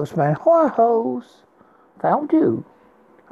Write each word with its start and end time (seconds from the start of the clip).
Hi 0.00 0.32
hoes, 0.32 1.42
found 2.00 2.32
you. 2.32 2.64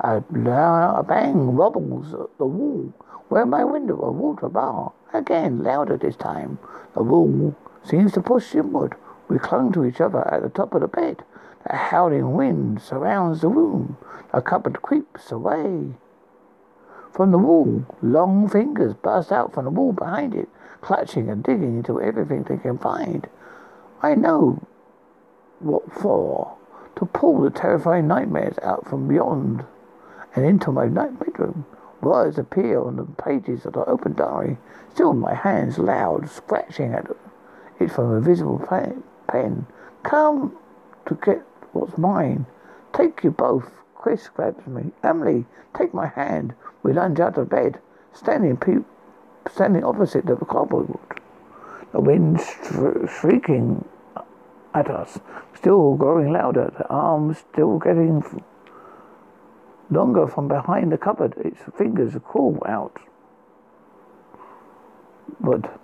A, 0.01 0.19
a 0.19 1.03
bang 1.03 1.57
wobbles 1.57 2.11
the 2.37 2.45
wall 2.45 2.93
where 3.31 3.47
my 3.47 3.65
window, 3.65 3.99
a 4.03 4.13
water 4.13 4.51
bar. 4.51 4.93
Again, 5.15 5.63
louder 5.63 5.97
this 5.97 6.15
time. 6.15 6.59
The 6.93 7.03
wall 7.03 7.57
seems 7.83 8.13
to 8.13 8.21
push 8.21 8.55
inward. 8.55 8.97
We 9.29 9.39
clung 9.39 9.73
to 9.73 9.85
each 9.87 9.99
other 10.03 10.29
at 10.29 10.43
the 10.43 10.51
top 10.51 10.75
of 10.75 10.83
the 10.83 10.89
bed. 10.89 11.25
The 11.67 11.75
howling 11.75 12.35
wind 12.35 12.83
surrounds 12.83 13.41
the 13.41 13.49
room. 13.49 13.97
The 14.35 14.43
cupboard 14.43 14.83
creeps 14.83 15.33
away. 15.33 15.95
From 17.13 17.31
the 17.31 17.39
wall, 17.39 17.87
long 18.03 18.47
fingers 18.47 18.93
burst 18.93 19.33
out 19.33 19.55
from 19.55 19.65
the 19.65 19.71
wall 19.71 19.93
behind 19.93 20.35
it, 20.35 20.51
clutching 20.83 21.31
and 21.31 21.43
digging 21.43 21.79
into 21.79 21.99
everything 21.99 22.43
they 22.43 22.59
can 22.59 22.77
find. 22.77 23.27
I 24.03 24.15
know 24.15 24.67
what 25.61 25.91
for. 25.93 26.58
To 26.99 27.07
pull 27.07 27.41
the 27.41 27.51
terrifying 27.51 28.09
nightmares 28.09 28.59
out 28.63 28.89
from 28.89 29.07
beyond 29.07 29.65
and 30.35 30.45
into 30.45 30.73
my 30.73 30.87
night 30.87 31.19
bedroom. 31.19 31.65
Words 32.01 32.39
appear 32.39 32.81
on 32.81 32.97
the 32.97 33.05
pages 33.05 33.65
of 33.67 33.73
the 33.75 33.85
open 33.85 34.15
diary, 34.15 34.59
still 34.93 35.11
in 35.13 35.19
my 35.19 35.35
hands, 35.35 35.79
loud, 35.79 36.29
scratching 36.29 36.93
at 36.93 37.09
it 37.79 37.91
from 37.91 38.11
a 38.13 38.21
visible 38.21 38.59
pen. 39.29 39.67
Come 40.03 40.57
to 41.07 41.15
get 41.15 41.43
what's 41.73 41.97
mine. 41.99 42.47
Take 42.93 43.23
you 43.25 43.31
both. 43.31 43.71
Chris 43.95 44.29
grabs 44.29 44.67
me. 44.67 44.93
Emily, 45.03 45.47
take 45.77 45.93
my 45.95 46.07
hand. 46.07 46.55
We 46.83 46.93
lunge 46.93 47.21
out 47.21 47.37
of 47.39 47.49
bed, 47.49 47.81
standing 48.13 48.57
pe- 48.57 48.85
standing 49.51 49.85
opposite 49.85 50.27
the 50.27 50.37
cupboard. 50.37 50.89
The 51.93 52.01
wind 52.01 52.41
shrieking 53.09 53.85
at 54.75 54.91
us, 54.91 55.19
still 55.59 55.95
growing 55.97 56.33
louder. 56.33 56.73
The 56.77 56.87
arms 56.89 57.39
still 57.39 57.79
getting 57.79 58.23
longer 59.91 60.27
from 60.27 60.49
behind 60.49 60.93
the 60.93 60.99
cupboard. 60.99 61.35
Its 61.39 61.61
fingers 61.77 62.15
crawl 62.25 62.63
out. 62.67 62.99
But 65.41 65.81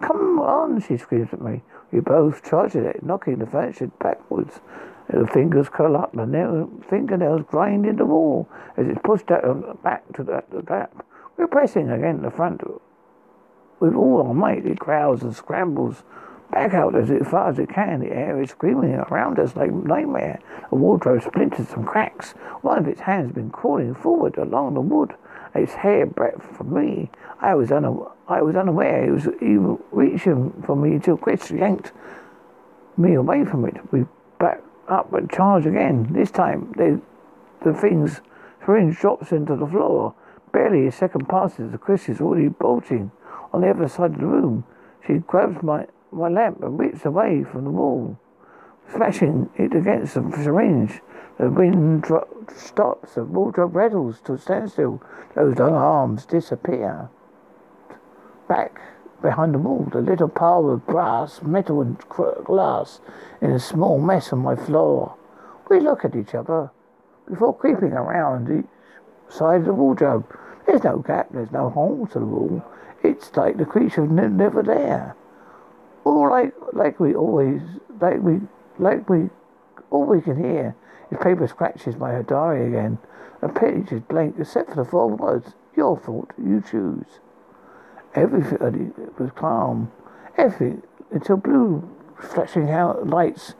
come 0.00 0.38
on, 0.38 0.80
she 0.80 0.96
screams 0.96 1.32
at 1.32 1.40
me. 1.40 1.62
We 1.92 2.00
both 2.00 2.44
charge 2.48 2.76
at 2.76 2.84
it, 2.84 3.02
knocking 3.02 3.38
the 3.38 3.46
furniture 3.46 3.90
backwards. 3.98 4.60
The 5.08 5.26
fingers 5.26 5.68
curl 5.68 5.96
up, 5.96 6.12
the 6.12 6.26
nail, 6.26 6.68
fingernails 6.88 7.42
grind 7.48 7.86
in 7.86 7.96
the 7.96 8.04
wall 8.04 8.48
as 8.76 8.88
it's 8.88 9.00
pushed 9.04 9.30
out 9.30 9.82
back 9.82 10.02
to 10.14 10.24
the, 10.24 10.42
the 10.50 10.62
gap. 10.62 11.04
We're 11.36 11.46
pressing 11.46 11.90
against 11.90 12.22
the 12.22 12.30
front 12.30 12.62
with 13.78 13.94
all 13.94 14.26
our 14.26 14.34
might. 14.34 14.66
It 14.66 14.78
growls 14.78 15.22
and 15.22 15.34
scrambles 15.34 16.02
back 16.50 16.74
out 16.74 16.94
as 16.94 17.08
far 17.28 17.50
as 17.50 17.58
it 17.58 17.68
can. 17.68 18.00
The 18.00 18.12
air 18.12 18.40
is 18.42 18.50
screaming 18.50 18.94
around 18.94 19.38
us 19.38 19.56
like 19.56 19.72
nightmare. 19.72 20.40
The 20.70 20.76
wardrobe 20.76 21.22
splinters 21.22 21.72
and 21.72 21.86
cracks. 21.86 22.32
One 22.62 22.78
of 22.78 22.88
its 22.88 23.00
hands 23.00 23.28
has 23.28 23.34
been 23.34 23.50
crawling 23.50 23.94
forward 23.94 24.36
along 24.38 24.74
the 24.74 24.80
wood. 24.80 25.14
Its 25.54 25.72
hair 25.72 26.06
breadth 26.06 26.62
me. 26.62 27.10
I 27.40 27.54
was, 27.54 27.72
I 27.72 28.42
was 28.42 28.56
unaware 28.56 29.04
it 29.04 29.10
was 29.10 29.28
even 29.40 29.78
reaching 29.90 30.62
for 30.66 30.76
me 30.76 30.94
until 30.94 31.16
Chris 31.16 31.50
yanked 31.50 31.92
me 32.96 33.14
away 33.14 33.44
from 33.44 33.64
it. 33.64 33.76
We 33.92 34.06
back 34.38 34.62
up 34.88 35.12
and 35.12 35.30
charge 35.30 35.66
again. 35.66 36.08
This 36.12 36.30
time, 36.30 36.72
they, 36.76 36.96
the 37.64 37.74
thing's 37.74 38.20
syringe 38.64 38.98
drops 38.98 39.32
into 39.32 39.56
the 39.56 39.66
floor. 39.66 40.14
Barely 40.52 40.86
a 40.86 40.92
second 40.92 41.28
passes. 41.28 41.74
Chris 41.80 42.08
is 42.08 42.20
already 42.20 42.48
bolting 42.48 43.10
on 43.52 43.62
the 43.62 43.70
other 43.70 43.88
side 43.88 44.12
of 44.12 44.20
the 44.20 44.26
room. 44.26 44.64
She 45.06 45.14
grabs 45.14 45.62
my 45.62 45.86
my 46.16 46.28
lamp 46.28 46.62
and 46.62 46.78
whips 46.78 47.04
away 47.04 47.44
from 47.44 47.64
the 47.64 47.70
wall, 47.70 48.18
smashing 48.90 49.50
it 49.56 49.74
against 49.74 50.14
the 50.14 50.32
syringe. 50.42 51.00
The 51.38 51.50
wind 51.50 52.02
dro- 52.02 52.26
stops, 52.54 53.14
the 53.14 53.24
wardrobe 53.24 53.76
rattles 53.76 54.20
to 54.22 54.32
a 54.32 54.38
standstill. 54.38 55.02
Those 55.34 55.58
long 55.58 55.74
arms 55.74 56.24
disappear. 56.24 57.10
Back 58.48 58.80
behind 59.20 59.52
the 59.52 59.58
wall, 59.58 59.86
the 59.92 60.00
little 60.00 60.28
pile 60.28 60.70
of 60.70 60.86
brass, 60.86 61.42
metal, 61.42 61.82
and 61.82 61.98
glass 62.08 63.00
in 63.42 63.50
a 63.50 63.60
small 63.60 63.98
mess 63.98 64.32
on 64.32 64.38
my 64.38 64.56
floor. 64.56 65.16
We 65.68 65.80
look 65.80 66.04
at 66.04 66.16
each 66.16 66.34
other 66.34 66.70
before 67.28 67.54
creeping 67.54 67.92
around 67.92 68.48
each 68.48 69.34
side 69.34 69.60
of 69.60 69.66
the 69.66 69.74
wardrobe. 69.74 70.24
There's 70.66 70.84
no 70.84 70.98
gap, 70.98 71.28
there's 71.30 71.52
no 71.52 71.68
hole 71.68 72.06
to 72.12 72.18
the 72.18 72.24
wall. 72.24 72.64
It's 73.02 73.36
like 73.36 73.58
the 73.58 73.66
creature 73.66 74.06
never 74.06 74.62
there 74.62 75.14
all 76.06 76.30
like 76.30 76.54
like 76.72 77.00
we 77.00 77.14
always 77.14 77.60
like 78.00 78.22
we 78.22 78.40
like 78.78 79.08
we 79.08 79.28
all 79.90 80.04
we 80.04 80.20
can 80.20 80.36
hear 80.36 80.76
is 81.10 81.18
paper 81.18 81.46
scratches 81.46 81.94
by 81.94 82.12
her 82.12 82.22
diary 82.22 82.68
again. 82.68 82.98
A 83.42 83.48
page 83.48 83.92
is 83.92 84.00
blank 84.02 84.36
except 84.38 84.70
for 84.70 84.76
the 84.76 84.84
four 84.84 85.08
words, 85.08 85.54
Your 85.76 85.96
fault, 85.96 86.30
you 86.38 86.62
choose. 86.68 87.20
Everything 88.14 88.94
was 89.18 89.30
calm. 89.34 89.92
Everything 90.38 90.82
until 91.10 91.36
blue 91.36 91.88
flashing 92.18 92.70
out 92.70 93.06
lights 93.06 93.54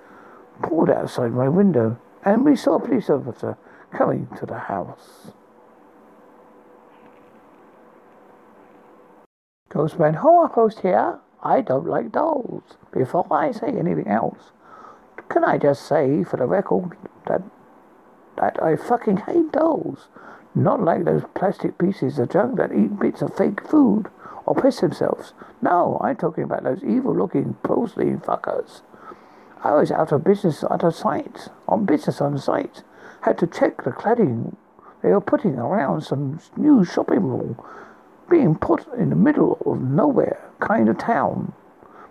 poured 0.62 0.90
outside 0.90 1.32
my 1.32 1.48
window 1.48 1.98
and 2.24 2.44
we 2.44 2.56
saw 2.56 2.76
a 2.76 2.80
police 2.80 3.10
officer 3.10 3.56
coming 3.92 4.28
to 4.38 4.46
the 4.46 4.58
house. 4.58 5.32
Ghostman, 9.70 10.14
how 10.14 10.48
post 10.48 10.80
here? 10.80 11.20
I 11.42 11.60
don't 11.60 11.86
like 11.86 12.12
dolls. 12.12 12.62
Before 12.92 13.26
I 13.30 13.52
say 13.52 13.68
anything 13.68 14.08
else, 14.08 14.52
can 15.28 15.44
I 15.44 15.58
just 15.58 15.86
say 15.86 16.24
for 16.24 16.36
the 16.36 16.46
record 16.46 16.96
that 17.26 17.42
that 18.36 18.62
I 18.62 18.76
fucking 18.76 19.18
hate 19.18 19.52
dolls. 19.52 20.08
Not 20.54 20.82
like 20.82 21.04
those 21.04 21.24
plastic 21.34 21.78
pieces 21.78 22.18
of 22.18 22.30
junk 22.30 22.56
that 22.56 22.72
eat 22.72 22.98
bits 22.98 23.22
of 23.22 23.36
fake 23.36 23.66
food 23.66 24.06
or 24.46 24.54
piss 24.54 24.80
themselves. 24.80 25.34
No, 25.60 26.00
I'm 26.02 26.16
talking 26.16 26.44
about 26.44 26.64
those 26.64 26.84
evil 26.84 27.14
looking 27.14 27.54
porcelain 27.62 28.20
fuckers. 28.20 28.82
I 29.62 29.74
was 29.74 29.90
out 29.90 30.12
of 30.12 30.24
business 30.24 30.64
out 30.64 30.84
of 30.84 30.94
sight, 30.94 31.48
on 31.66 31.84
business 31.84 32.20
on 32.20 32.38
site. 32.38 32.82
Had 33.22 33.38
to 33.38 33.46
check 33.46 33.84
the 33.84 33.90
cladding 33.90 34.56
they 35.02 35.10
were 35.10 35.20
putting 35.20 35.58
around 35.58 36.02
some 36.02 36.40
new 36.56 36.84
shopping 36.84 37.22
mall 37.22 37.64
being 38.28 38.56
put 38.56 38.86
in 38.94 39.10
the 39.10 39.16
middle 39.16 39.58
of 39.64 39.80
nowhere 39.80 40.50
kind 40.60 40.88
of 40.88 40.98
town. 40.98 41.52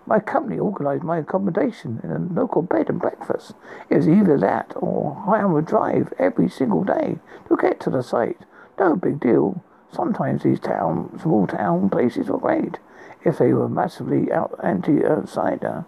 My 0.06 0.20
company 0.20 0.58
organized 0.58 1.02
my 1.02 1.18
accommodation 1.18 2.00
in 2.04 2.10
a 2.12 2.18
local 2.18 2.62
bed 2.62 2.88
and 2.88 3.00
breakfast. 3.00 3.54
It 3.90 3.96
was 3.96 4.08
either 4.08 4.38
that 4.38 4.72
or 4.76 5.22
I 5.26 5.40
am 5.40 5.54
a 5.56 5.62
drive 5.62 6.12
every 6.18 6.48
single 6.48 6.84
day 6.84 7.18
to 7.48 7.56
get 7.56 7.80
to 7.80 7.90
the 7.90 8.02
site. 8.02 8.38
No 8.78 8.94
big 8.94 9.18
deal. 9.18 9.64
Sometimes 9.90 10.42
these 10.42 10.60
town, 10.60 11.18
small 11.20 11.46
town 11.46 11.90
places 11.90 12.28
were 12.28 12.38
great 12.38 12.78
if 13.24 13.38
they 13.38 13.52
were 13.52 13.68
massively 13.68 14.30
out 14.30 14.58
anti-outsider. 14.62 15.84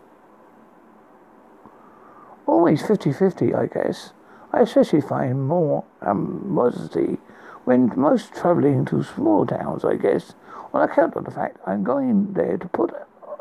Always 2.47 2.83
50-50, 2.83 3.55
I 3.55 3.67
guess. 3.67 4.13
I 4.53 4.61
especially 4.61 5.03
find 5.03 5.47
more 5.47 5.85
um, 6.01 6.41
animosity 6.45 7.19
when 7.65 7.93
most 7.97 8.35
travelling 8.35 8.85
to 8.87 9.03
small 9.03 9.47
towns, 9.47 9.85
I 9.85 9.97
guess, 9.97 10.35
on 10.73 10.83
account 10.83 11.17
of 11.17 11.25
the 11.25 11.31
fact 11.31 11.59
I'm 11.67 11.85
going 11.85 12.33
there 12.33 12.57
to 12.57 12.69
put 12.69 12.95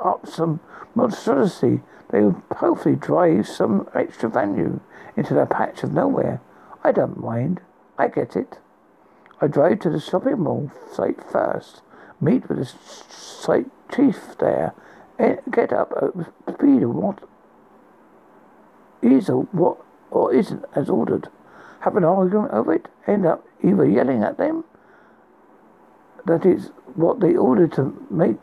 up 0.04 0.28
some 0.28 0.60
monstrosity. 0.96 1.82
They 2.10 2.22
will 2.22 2.42
hopefully 2.56 2.96
drive 2.96 3.48
some 3.48 3.88
extra 3.94 4.30
value 4.30 4.80
into 5.16 5.34
that 5.34 5.50
patch 5.50 5.84
of 5.84 5.92
nowhere. 5.92 6.42
I 6.84 6.92
don't 6.92 7.22
mind. 7.22 7.62
I 7.98 8.08
get 8.08 8.36
it. 8.36 8.60
I 9.42 9.48
drive 9.48 9.80
to 9.82 9.90
the 9.90 10.00
shopping 10.00 10.40
mall 10.40 10.72
site 10.94 11.24
first, 11.24 11.82
meet 12.20 12.48
with 12.50 12.60
the 12.60 12.66
site 12.66 13.70
chief 13.94 14.38
there, 14.40 14.74
and 15.20 15.40
get 15.52 15.74
up 15.74 15.94
at 16.02 16.54
speed 16.54 16.84
of 16.84 16.96
what 16.96 17.20
is 19.02 19.30
or 19.30 19.44
what 19.52 19.78
or 20.10 20.34
isn't 20.34 20.66
as 20.76 20.90
ordered 20.90 21.30
have 21.88 21.96
an 21.96 22.04
argument 22.04 22.52
over 22.52 22.74
it, 22.74 22.88
end 23.08 23.26
up 23.26 23.47
either 23.64 23.86
yelling 23.86 24.24
at 24.24 24.38
them 24.38 24.64
that 26.26 26.46
is 26.46 26.72
what 26.96 27.20
they 27.20 27.36
ordered 27.36 27.72
to 27.74 28.06
make 28.10 28.38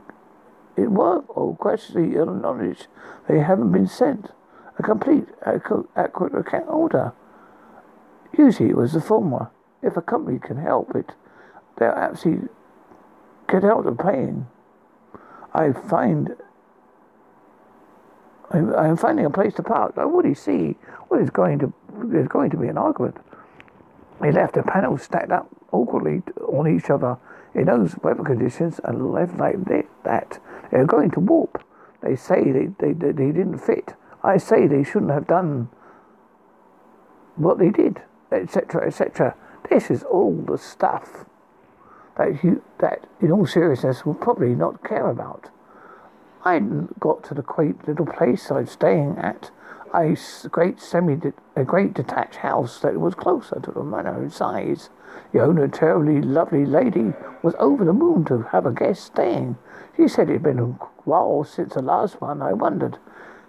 it 0.76 0.90
work, 0.90 1.24
or 1.36 1.56
question 1.56 2.12
the 2.12 2.24
knowledge 2.24 2.86
they 3.28 3.38
haven't 3.38 3.70
been 3.70 3.86
sent 3.86 4.30
a 4.78 4.82
complete, 4.82 5.26
accurate 5.44 6.34
account 6.34 6.68
order. 6.68 7.12
Usually 8.36 8.70
it 8.70 8.76
was 8.76 8.92
the 8.92 9.00
former. 9.00 9.50
If 9.82 9.96
a 9.96 10.02
company 10.02 10.38
can 10.38 10.56
help 10.56 10.96
it, 10.96 11.12
they'll 11.78 11.90
actually 11.90 12.48
get 13.48 13.64
out 13.64 13.86
of 13.86 13.98
paying. 13.98 14.48
I 15.52 15.72
find 15.72 16.34
I'm 18.50 18.96
finding 18.96 19.24
a 19.24 19.30
place 19.30 19.54
to 19.54 19.62
park. 19.62 19.94
I 19.96 20.02
already 20.02 20.34
see 20.34 20.76
what 21.08 21.20
is 21.20 21.30
going 21.30 21.60
to 21.60 21.72
there's 22.04 22.28
going 22.28 22.50
to 22.50 22.56
be 22.56 22.68
an 22.68 22.78
argument. 22.78 23.16
They 24.20 24.32
left 24.32 24.54
the 24.54 24.62
panels 24.62 25.02
stacked 25.02 25.32
up 25.32 25.48
awkwardly 25.72 26.22
on 26.46 26.68
each 26.68 26.90
other 26.90 27.18
in 27.54 27.66
those 27.66 27.96
weather 28.02 28.22
conditions 28.22 28.80
and 28.84 29.12
left 29.12 29.36
like 29.38 29.56
that. 30.04 30.38
They're 30.70 30.86
going 30.86 31.10
to 31.12 31.20
warp. 31.20 31.62
They 32.02 32.16
say 32.16 32.52
they, 32.52 32.66
they, 32.78 32.92
they, 32.92 33.12
they 33.12 33.32
didn't 33.32 33.58
fit. 33.58 33.94
I 34.22 34.36
say 34.36 34.66
they 34.66 34.84
shouldn't 34.84 35.10
have 35.10 35.26
done 35.26 35.68
what 37.36 37.58
they 37.58 37.70
did, 37.70 38.02
etc., 38.32 38.86
etc. 38.86 39.34
This 39.68 39.90
is 39.90 40.02
all 40.02 40.34
the 40.46 40.58
stuff 40.58 41.24
that 42.16 42.44
you 42.44 42.62
that, 42.78 43.06
in 43.20 43.32
all 43.32 43.46
seriousness, 43.46 44.06
will 44.06 44.14
probably 44.14 44.54
not 44.54 44.84
care 44.84 45.08
about. 45.08 45.50
I 46.44 46.60
got 47.00 47.24
to 47.24 47.34
the 47.34 47.42
quaint 47.42 47.88
little 47.88 48.06
place 48.06 48.50
I 48.50 48.60
was 48.60 48.70
staying 48.70 49.16
at, 49.18 49.50
a 49.94 50.16
great 50.48 50.80
semi, 50.80 51.20
a 51.54 51.64
great 51.64 51.94
detached 51.94 52.36
house 52.36 52.80
that 52.80 52.98
was 52.98 53.14
closer 53.14 53.60
to 53.60 53.70
the 53.70 53.84
manor 53.84 54.22
in 54.22 54.30
size. 54.30 54.90
The 55.32 55.40
owner, 55.40 55.64
a 55.64 55.68
terribly 55.68 56.20
lovely 56.20 56.66
lady, 56.66 57.12
was 57.42 57.54
over 57.60 57.84
the 57.84 57.92
moon 57.92 58.24
to 58.24 58.42
have 58.50 58.66
a 58.66 58.72
guest 58.72 59.04
staying. 59.04 59.56
She 59.96 60.08
said 60.08 60.28
it 60.28 60.34
had 60.34 60.42
been 60.42 60.58
a 60.58 60.66
while 61.04 61.44
since 61.44 61.74
the 61.74 61.82
last 61.82 62.20
one. 62.20 62.42
I 62.42 62.52
wondered 62.52 62.98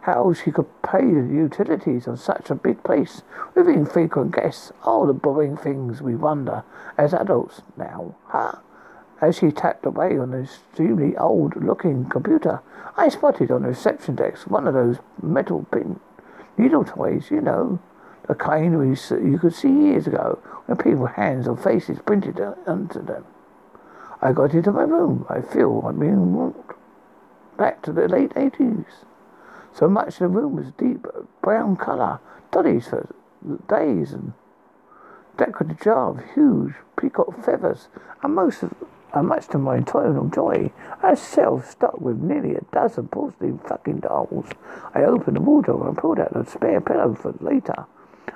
how 0.01 0.33
she 0.33 0.51
could 0.51 0.67
pay 0.83 1.01
the 1.01 1.33
utilities 1.33 2.07
on 2.07 2.17
such 2.17 2.51
a 2.51 2.55
big 2.55 2.83
place 2.83 3.23
with 3.55 3.67
infrequent 3.67 4.35
guests. 4.35 4.71
All 4.83 5.07
the 5.07 5.13
boring 5.13 5.57
things 5.57 6.01
we 6.01 6.15
wonder 6.15 6.63
as 6.95 7.13
adults 7.13 7.63
now, 7.75 8.13
huh? 8.27 8.59
As 9.19 9.37
she 9.37 9.49
tapped 9.49 9.85
away 9.85 10.17
on 10.19 10.33
an 10.33 10.43
extremely 10.43 11.17
old 11.17 11.55
looking 11.55 12.05
computer, 12.05 12.61
I 12.95 13.09
spotted 13.09 13.49
on 13.49 13.63
the 13.63 13.69
reception 13.69 14.15
desk 14.15 14.47
one 14.47 14.67
of 14.67 14.75
those 14.75 14.97
metal 15.23 15.65
pin 15.71 15.99
needle 16.57 16.83
toys, 16.83 17.29
you 17.31 17.41
know, 17.41 17.79
the 18.27 18.35
kind 18.35 18.79
we, 18.79 18.97
you 19.29 19.37
could 19.37 19.53
see 19.53 19.69
years 19.69 20.07
ago 20.07 20.39
when 20.65 20.77
people 20.77 21.05
hands 21.05 21.47
or 21.47 21.55
faces 21.55 21.99
printed 22.05 22.39
onto 22.39 23.03
them. 23.03 23.25
I 24.21 24.31
got 24.31 24.53
into 24.53 24.71
my 24.71 24.83
room. 24.83 25.25
I 25.29 25.41
feel 25.41 25.81
I'm 25.85 25.99
being 25.99 26.33
walked 26.33 26.73
back 27.57 27.81
to 27.83 27.91
the 27.91 28.07
late 28.07 28.33
80s. 28.33 28.85
So 29.73 29.87
much 29.87 30.17
the 30.17 30.27
room 30.27 30.55
was 30.55 30.71
deep 30.77 31.05
brown 31.41 31.75
colour, 31.75 32.19
dollies 32.51 32.87
for 32.87 33.13
days, 33.67 34.13
and 34.13 34.33
decorative 35.37 35.81
jar 35.81 36.09
of 36.11 36.23
huge 36.33 36.73
peacock 36.99 37.43
feathers, 37.43 37.89
and 38.23 38.33
most 38.33 38.63
of 38.63 38.73
and 39.15 39.27
much 39.27 39.47
to 39.47 39.57
my 39.57 39.77
eternal 39.77 40.27
joy, 40.29 40.71
a 41.01 41.15
shelf 41.15 41.69
stuck 41.69 41.99
with 41.99 42.21
nearly 42.21 42.55
a 42.55 42.61
dozen 42.71 43.07
porcelain 43.07 43.57
fucking 43.59 43.99
dolls. 43.99 44.49
I 44.93 45.03
opened 45.03 45.37
the 45.37 45.41
wardrobe 45.41 45.87
and 45.87 45.97
pulled 45.97 46.19
out 46.19 46.35
a 46.35 46.45
spare 46.45 46.81
pillow 46.81 47.15
for 47.15 47.33
later. 47.39 47.85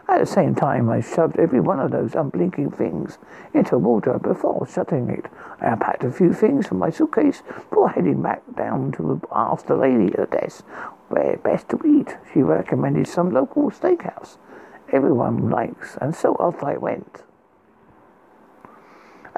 At 0.07 0.19
the 0.19 0.25
same 0.25 0.55
time, 0.55 0.89
I 0.89 1.01
shoved 1.01 1.37
every 1.37 1.59
one 1.59 1.79
of 1.79 1.91
those 1.91 2.15
unblinking 2.15 2.71
things 2.71 3.19
into 3.53 3.75
a 3.75 3.79
wardrobe 3.79 4.23
before 4.23 4.65
shutting 4.67 5.09
it. 5.09 5.27
I 5.61 5.67
unpacked 5.67 6.03
a 6.03 6.11
few 6.11 6.33
things 6.33 6.65
from 6.65 6.79
my 6.79 6.89
suitcase 6.89 7.43
before 7.69 7.89
heading 7.89 8.21
back 8.21 8.41
down 8.55 8.91
to 8.93 9.21
ask 9.31 9.67
the 9.67 9.75
lady 9.75 10.13
at 10.13 10.31
the 10.31 10.37
desk 10.37 10.65
where 11.09 11.37
best 11.37 11.69
to 11.69 11.79
eat. 11.85 12.17
She 12.33 12.41
recommended 12.41 13.07
some 13.07 13.31
local 13.31 13.69
steakhouse 13.69 14.37
everyone 14.91 15.49
likes, 15.49 15.97
and 16.01 16.15
so 16.15 16.33
off 16.35 16.63
I 16.63 16.77
went. 16.77 17.23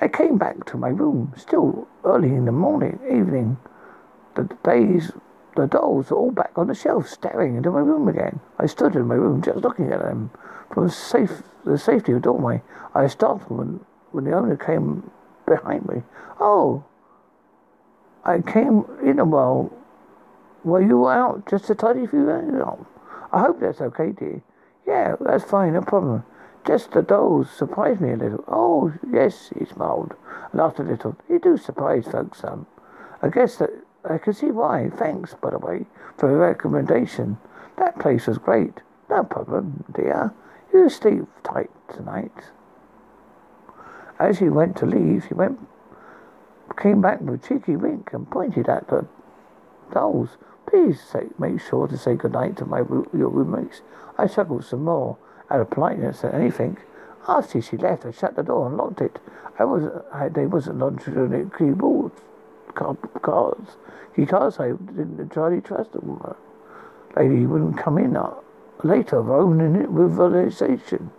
I 0.01 0.07
came 0.07 0.39
back 0.39 0.65
to 0.65 0.77
my 0.77 0.89
room, 0.89 1.31
still 1.37 1.87
early 2.03 2.29
in 2.29 2.45
the 2.45 2.51
morning, 2.51 2.99
evening. 3.05 3.57
The 4.33 4.49
days, 4.63 5.11
the 5.55 5.67
dolls 5.67 6.09
were 6.09 6.17
all 6.17 6.31
back 6.31 6.51
on 6.55 6.67
the 6.67 6.73
shelf, 6.73 7.07
staring 7.07 7.55
into 7.55 7.69
my 7.69 7.81
room 7.81 8.07
again. 8.07 8.39
I 8.57 8.65
stood 8.65 8.95
in 8.95 9.05
my 9.05 9.13
room, 9.13 9.43
just 9.43 9.59
looking 9.59 9.91
at 9.91 9.99
them. 9.99 10.31
From 10.73 10.89
safe, 10.89 11.43
the 11.65 11.77
safety 11.77 12.13
of 12.13 12.23
the 12.23 12.23
doorway, 12.23 12.63
I 12.95 13.05
startled 13.07 13.55
when, 13.55 13.85
when 14.11 14.23
the 14.23 14.33
owner 14.33 14.57
came 14.57 15.11
behind 15.45 15.87
me. 15.87 16.01
Oh, 16.39 16.83
I 18.25 18.39
came 18.41 18.85
in 19.03 19.19
a 19.19 19.25
while. 19.25 19.71
Were 20.63 20.81
you 20.81 20.97
were 20.97 21.13
out 21.13 21.47
just 21.47 21.65
to 21.65 21.75
tidy 21.75 22.05
a 22.05 22.07
few 22.07 22.25
things 22.25 22.59
up? 22.59 22.79
I 23.31 23.41
hope 23.41 23.59
that's 23.59 23.81
okay, 23.81 24.11
dear. 24.11 24.41
Yeah, 24.87 25.15
that's 25.19 25.43
fine, 25.43 25.73
no 25.73 25.81
problem. 25.81 26.23
Just 26.65 26.91
the 26.91 27.01
dolls 27.01 27.49
surprised 27.49 28.01
me 28.01 28.11
a 28.11 28.17
little. 28.17 28.43
Oh, 28.47 28.93
yes, 29.11 29.51
he 29.57 29.65
smiled, 29.65 30.13
laughed 30.53 30.79
a 30.79 30.83
little. 30.83 31.17
You 31.27 31.39
do 31.39 31.57
surprise 31.57 32.05
folks 32.05 32.39
some. 32.39 32.67
I 33.21 33.29
guess 33.29 33.57
that 33.57 33.71
I 34.03 34.17
can 34.17 34.33
see 34.33 34.51
why. 34.51 34.89
Thanks, 34.89 35.33
by 35.33 35.51
the 35.51 35.59
way, 35.59 35.85
for 36.17 36.29
the 36.29 36.35
recommendation. 36.35 37.37
That 37.77 37.99
place 37.99 38.27
was 38.27 38.37
great. 38.37 38.81
No 39.09 39.23
problem, 39.23 39.85
dear. 39.93 40.33
You 40.73 40.89
sleep 40.89 41.25
tight 41.43 41.71
tonight. 41.93 42.31
As 44.19 44.37
he 44.37 44.49
went 44.49 44.77
to 44.77 44.85
leave, 44.85 45.25
he 45.25 45.33
went, 45.33 45.59
came 46.79 47.01
back 47.01 47.21
with 47.21 47.43
a 47.43 47.47
cheeky 47.47 47.75
wink 47.75 48.13
and 48.13 48.29
pointed 48.29 48.69
at 48.69 48.87
the 48.87 49.07
dolls. 49.91 50.37
Please 50.67 51.01
say, 51.01 51.27
make 51.39 51.59
sure 51.59 51.87
to 51.87 51.97
say 51.97 52.15
good 52.15 52.33
night 52.33 52.55
to 52.57 52.65
my 52.65 52.79
your 52.79 53.29
roommates. 53.29 53.81
I 54.17 54.27
chuckled 54.27 54.63
some 54.63 54.83
more 54.83 55.17
out 55.51 55.61
of 55.61 55.69
politeness 55.69 56.21
than 56.21 56.33
anything. 56.33 56.77
After 57.27 57.61
she 57.61 57.77
left, 57.77 58.05
I 58.05 58.11
shut 58.11 58.35
the 58.35 58.43
door 58.43 58.67
and 58.67 58.77
locked 58.77 59.01
it. 59.01 59.19
I 59.59 59.65
was 59.65 59.83
I, 60.11 60.29
they 60.29 60.45
wasn't 60.45 60.77
non-traditional 60.77 61.49
keyboards, 61.57 62.19
cards, 62.73 63.77
key 64.15 64.25
cards. 64.25 64.59
I 64.59 64.69
didn't 64.69 65.19
entirely 65.19 65.61
trust 65.61 65.91
them. 65.91 66.19
Lady 67.15 67.45
wouldn't 67.45 67.77
come 67.77 67.97
in 67.97 68.15
uh, 68.15 68.33
later, 68.83 69.31
owning 69.31 69.75
it 69.75 69.91
with 69.91 70.13
realization. 70.13 71.11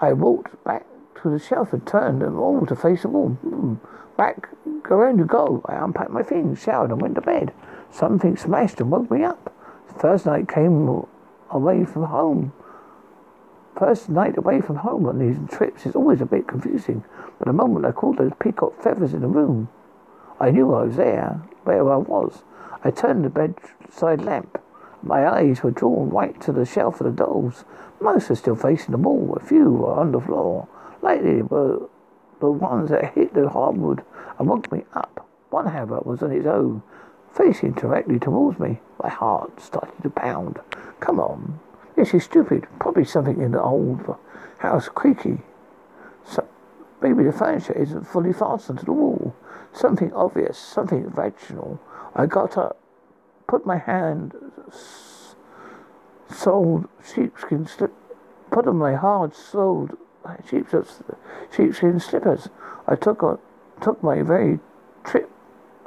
I 0.00 0.12
walked 0.12 0.62
back 0.64 0.86
to 1.22 1.30
the 1.30 1.38
shelf 1.38 1.72
and 1.72 1.86
turned 1.86 2.22
them 2.22 2.38
all 2.38 2.64
to 2.66 2.76
face 2.76 3.02
the 3.02 3.08
wall. 3.08 3.36
Mm. 3.44 3.78
Back, 4.16 4.48
go 4.82 4.96
around 4.96 5.18
you 5.18 5.24
go. 5.24 5.62
I 5.64 5.76
unpacked 5.76 6.10
my 6.10 6.22
things, 6.22 6.62
showered, 6.62 6.90
and 6.90 7.00
went 7.00 7.14
to 7.14 7.22
bed. 7.22 7.52
Something 7.90 8.36
smashed 8.36 8.80
and 8.80 8.90
woke 8.90 9.10
me 9.10 9.24
up. 9.24 9.52
The 9.88 9.98
first 9.98 10.26
night 10.26 10.48
came 10.48 11.06
away 11.50 11.84
from 11.84 12.04
home. 12.04 12.52
First 13.80 14.10
night 14.10 14.36
away 14.36 14.60
from 14.60 14.76
home 14.76 15.06
on 15.06 15.18
these 15.18 15.38
trips 15.50 15.86
is 15.86 15.96
always 15.96 16.20
a 16.20 16.26
bit 16.26 16.46
confusing, 16.46 17.02
but 17.38 17.46
the 17.46 17.54
moment 17.54 17.86
I 17.86 17.92
caught 17.92 18.18
those 18.18 18.34
peacock 18.38 18.82
feathers 18.82 19.14
in 19.14 19.22
the 19.22 19.26
room, 19.26 19.70
I 20.38 20.50
knew 20.50 20.74
I 20.74 20.82
was 20.82 20.96
there, 20.96 21.40
where 21.64 21.90
I 21.90 21.96
was. 21.96 22.42
I 22.84 22.90
turned 22.90 23.24
the 23.24 23.30
bedside 23.30 24.20
lamp. 24.20 24.60
My 25.02 25.26
eyes 25.26 25.62
were 25.62 25.70
drawn 25.70 26.10
right 26.10 26.38
to 26.42 26.52
the 26.52 26.66
shelf 26.66 27.00
of 27.00 27.06
the 27.06 27.24
dolls. 27.24 27.64
Most 28.02 28.28
were 28.28 28.36
still 28.36 28.54
facing 28.54 28.92
the 28.92 28.98
wall, 28.98 29.38
a 29.40 29.42
few 29.42 29.70
were 29.70 29.94
on 29.94 30.12
the 30.12 30.20
floor. 30.20 30.68
Lately 31.00 31.40
were 31.40 31.88
the 32.40 32.50
ones 32.50 32.90
that 32.90 33.14
hit 33.14 33.32
the 33.32 33.48
hardwood 33.48 34.04
and 34.38 34.46
woke 34.46 34.70
me 34.70 34.84
up. 34.92 35.26
One, 35.48 35.68
however, 35.68 36.00
was 36.04 36.22
on 36.22 36.32
its 36.32 36.46
own, 36.46 36.82
facing 37.32 37.72
directly 37.72 38.18
towards 38.18 38.58
me. 38.58 38.80
My 39.02 39.08
heart 39.08 39.58
started 39.58 40.02
to 40.02 40.10
pound. 40.10 40.58
Come 41.00 41.18
on, 41.18 41.60
Yes, 42.00 42.12
he's 42.12 42.24
stupid. 42.24 42.66
Probably 42.78 43.04
something 43.04 43.42
in 43.42 43.52
the 43.52 43.62
old 43.62 44.16
house 44.56 44.88
creaky. 44.88 45.42
So, 46.24 46.48
maybe 47.02 47.24
the 47.24 47.30
furniture 47.30 47.74
isn't 47.74 48.06
fully 48.06 48.32
fastened 48.32 48.78
to 48.78 48.86
the 48.86 48.92
wall. 48.92 49.36
Something 49.74 50.10
obvious, 50.14 50.56
something 50.56 51.10
vaginal. 51.10 51.78
I 52.14 52.24
got 52.24 52.56
up, 52.56 52.78
put 53.46 53.66
my 53.66 53.76
hand, 53.76 54.32
sold 56.30 56.88
sheepskin 57.04 57.66
slip, 57.66 57.92
put 58.50 58.66
on 58.66 58.76
my 58.78 58.94
hard 58.94 59.34
soled 59.34 59.94
sheepskin 60.48 62.00
slippers. 62.00 62.48
I 62.88 62.96
took 62.96 63.22
on, 63.22 63.38
took 63.82 64.02
my 64.02 64.22
very 64.22 64.58
trip 65.04 65.30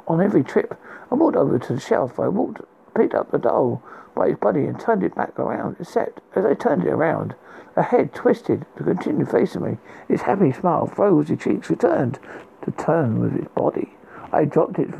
on 0.06 0.20
every 0.20 0.44
trip. 0.44 0.80
I 1.10 1.16
walked 1.16 1.36
over 1.36 1.58
to 1.58 1.72
the 1.72 1.80
shelf. 1.80 2.20
I 2.20 2.28
walked, 2.28 2.60
picked 2.94 3.14
up 3.14 3.30
the 3.30 3.38
doll, 3.38 3.82
by 4.14 4.28
his 4.28 4.38
body 4.38 4.64
and 4.64 4.78
turned 4.78 5.02
it 5.02 5.14
back 5.14 5.38
around. 5.38 5.76
Except, 5.80 6.20
as 6.34 6.44
I 6.44 6.54
turned 6.54 6.84
it 6.84 6.90
around, 6.90 7.34
a 7.76 7.82
head 7.82 8.14
twisted 8.14 8.66
to 8.76 8.84
continue 8.84 9.26
facing 9.26 9.62
me. 9.62 9.78
His 10.08 10.22
happy 10.22 10.52
smile 10.52 10.86
froze, 10.86 11.28
his 11.28 11.40
cheeks 11.40 11.70
returned 11.70 12.18
to 12.64 12.70
turn 12.70 13.20
with 13.20 13.32
his 13.32 13.48
body. 13.48 13.94
I 14.32 14.44
dropped 14.44 14.78
it 14.78 14.90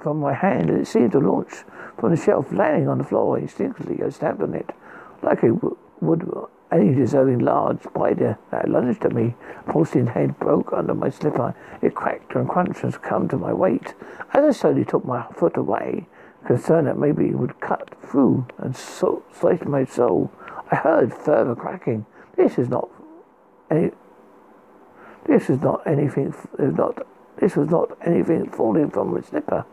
from 0.00 0.20
my 0.20 0.32
hand 0.32 0.70
and 0.70 0.80
it 0.80 0.86
seemed 0.86 1.12
to 1.12 1.18
launch 1.18 1.64
from 1.98 2.10
the 2.10 2.16
shelf, 2.16 2.52
landing 2.52 2.88
on 2.88 2.98
the 2.98 3.04
floor. 3.04 3.38
Instinctively, 3.38 4.02
I 4.04 4.10
stamped 4.10 4.42
on 4.42 4.54
it 4.54 4.70
like 5.22 5.42
I 5.42 5.50
would 6.00 6.30
any 6.70 6.94
deserving 6.94 7.38
large 7.38 7.82
spider 7.82 8.38
that 8.50 8.68
lunged 8.68 9.04
at 9.04 9.12
me. 9.12 9.34
Pulsing 9.66 10.06
head 10.06 10.38
broke 10.38 10.72
under 10.72 10.94
my 10.94 11.10
slipper. 11.10 11.54
It 11.80 11.94
cracked 11.94 12.34
and 12.34 12.48
crunched 12.48 12.82
and 12.82 12.92
succumbed 12.92 13.30
to 13.30 13.38
my 13.38 13.52
weight. 13.52 13.94
As 14.34 14.44
I 14.44 14.50
slowly 14.50 14.84
took 14.84 15.04
my 15.04 15.26
foot 15.32 15.56
away, 15.56 16.06
concerned 16.46 16.86
that 16.86 16.98
maybe 16.98 17.26
it 17.26 17.38
would 17.38 17.60
cut 17.60 17.94
through 18.02 18.46
and 18.58 18.76
so, 18.76 19.22
slice 19.32 19.64
my 19.64 19.84
soul. 19.84 20.30
I 20.70 20.76
heard 20.76 21.12
further 21.12 21.54
cracking. 21.54 22.06
This 22.36 22.58
is 22.58 22.68
not 22.68 22.88
any. 23.70 23.90
This 25.26 25.50
is 25.50 25.60
not 25.60 25.86
anything. 25.86 26.34
Not. 26.58 27.06
This 27.38 27.56
was 27.56 27.68
not 27.68 27.96
anything 28.04 28.48
falling 28.50 28.90
from 28.90 29.14
my 29.14 29.20
slipper. 29.20 29.66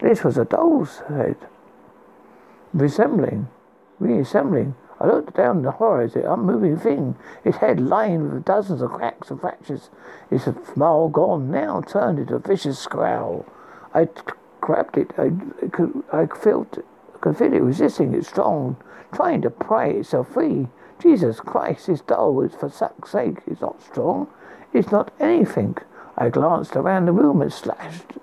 This 0.00 0.24
was 0.24 0.38
a 0.38 0.44
doll's 0.44 1.02
head, 1.08 1.36
resembling, 2.72 3.48
reassembling. 3.98 4.74
I 4.98 5.06
looked 5.06 5.34
down 5.34 5.62
the 5.62 5.72
horror 5.72 6.04
at 6.04 6.14
the 6.14 6.30
unmoving 6.30 6.78
thing, 6.78 7.16
its 7.44 7.58
head 7.58 7.80
lined 7.80 8.32
with 8.32 8.44
dozens 8.44 8.82
of 8.82 8.90
cracks 8.90 9.30
and 9.30 9.40
fractures. 9.40 9.90
Its 10.30 10.44
smile 10.72 11.08
gone, 11.08 11.50
now 11.50 11.80
turned 11.80 12.18
into 12.18 12.34
a 12.34 12.38
vicious 12.38 12.78
scowl. 12.78 13.46
I 13.94 14.08
grabbed 14.60 14.96
it. 14.98 15.12
I, 15.18 15.32
I 16.12 16.26
felt, 16.26 16.78
could 17.20 17.36
feel 17.36 17.52
it 17.52 17.62
resisting. 17.62 18.14
It's 18.14 18.28
strong, 18.28 18.76
trying 19.12 19.42
to 19.42 19.50
pry 19.50 19.88
itself 19.88 20.32
free. 20.34 20.68
Jesus 21.00 21.40
Christ, 21.40 21.86
this 21.86 22.00
doll 22.02 22.40
is 22.42 22.54
for 22.54 22.68
fuck's 22.68 23.12
sake. 23.12 23.38
It's 23.46 23.60
not 23.60 23.82
strong. 23.82 24.28
It's 24.72 24.90
not 24.90 25.12
anything. 25.18 25.76
I 26.16 26.28
glanced 26.28 26.76
around 26.76 27.06
the 27.06 27.12
room 27.12 27.40
and 27.40 27.52
slashed 27.52 28.18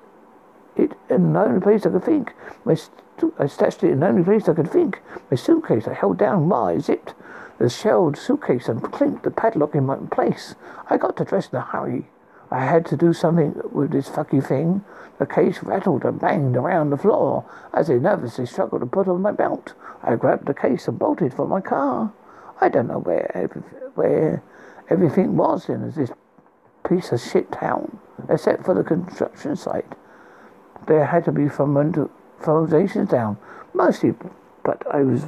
it 0.75 0.93
in 1.09 1.33
the 1.33 1.39
only 1.39 1.59
place 1.59 1.85
I 1.85 1.89
could 1.89 2.03
think. 2.03 2.33
My 2.63 2.75
st- 2.75 3.33
I 3.39 3.47
stashed 3.47 3.83
it 3.83 3.91
in 3.91 4.01
the 4.01 4.07
only 4.07 4.23
place 4.23 4.47
I 4.47 4.53
could 4.53 4.69
think. 4.69 5.01
My 5.31 5.37
suitcase 5.37 5.87
I 5.87 5.93
held 5.93 6.17
down 6.17 6.51
I 6.51 6.77
zipped 6.77 7.15
the 7.57 7.69
shelled 7.69 8.17
suitcase 8.17 8.67
and 8.67 8.83
clinked 8.91 9.23
the 9.23 9.31
padlock 9.31 9.73
in 9.73 9.85
my 9.85 9.95
place. 9.95 10.55
I 10.89 10.97
got 10.97 11.17
to 11.17 11.25
dress 11.25 11.49
in 11.49 11.57
a 11.57 11.61
hurry. 11.61 12.07
I 12.49 12.65
had 12.65 12.85
to 12.87 12.97
do 12.97 13.13
something 13.13 13.59
with 13.71 13.91
this 13.91 14.09
fucky 14.09 14.45
thing. 14.45 14.83
The 15.19 15.25
case 15.25 15.63
rattled 15.63 16.05
and 16.05 16.19
banged 16.19 16.55
around 16.55 16.91
the 16.91 16.97
floor 16.97 17.43
as 17.73 17.89
I 17.89 17.95
nervously 17.95 18.45
struggled 18.45 18.81
to 18.81 18.85
put 18.85 19.07
on 19.07 19.21
my 19.21 19.31
belt. 19.31 19.73
I 20.03 20.15
grabbed 20.15 20.45
the 20.45 20.53
case 20.53 20.87
and 20.87 20.97
bolted 20.97 21.33
for 21.33 21.47
my 21.47 21.59
car. 21.59 22.13
I 22.61 22.69
don't 22.69 22.87
know 22.87 22.99
where 22.99 23.35
every, 23.35 23.61
where 23.95 24.43
everything 24.89 25.35
was 25.35 25.69
in 25.69 25.91
this 25.91 26.11
piece 26.87 27.11
of 27.11 27.19
shit 27.19 27.51
town, 27.51 27.99
except 28.29 28.63
for 28.63 28.73
the 28.73 28.83
construction 28.83 29.55
site. 29.55 29.95
There 30.87 31.05
had 31.05 31.25
to 31.25 31.31
be 31.31 31.49
foundations 31.49 33.09
down, 33.09 33.37
mostly, 33.73 34.13
but 34.63 34.83
I 34.89 35.01
was 35.01 35.25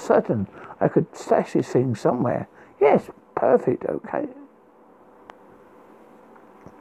certain 0.00 0.48
I 0.80 0.88
could 0.88 1.14
stash 1.14 1.52
this 1.52 1.68
thing 1.68 1.94
somewhere. 1.94 2.48
Yes, 2.80 3.10
perfect, 3.34 3.84
okay. 3.84 4.26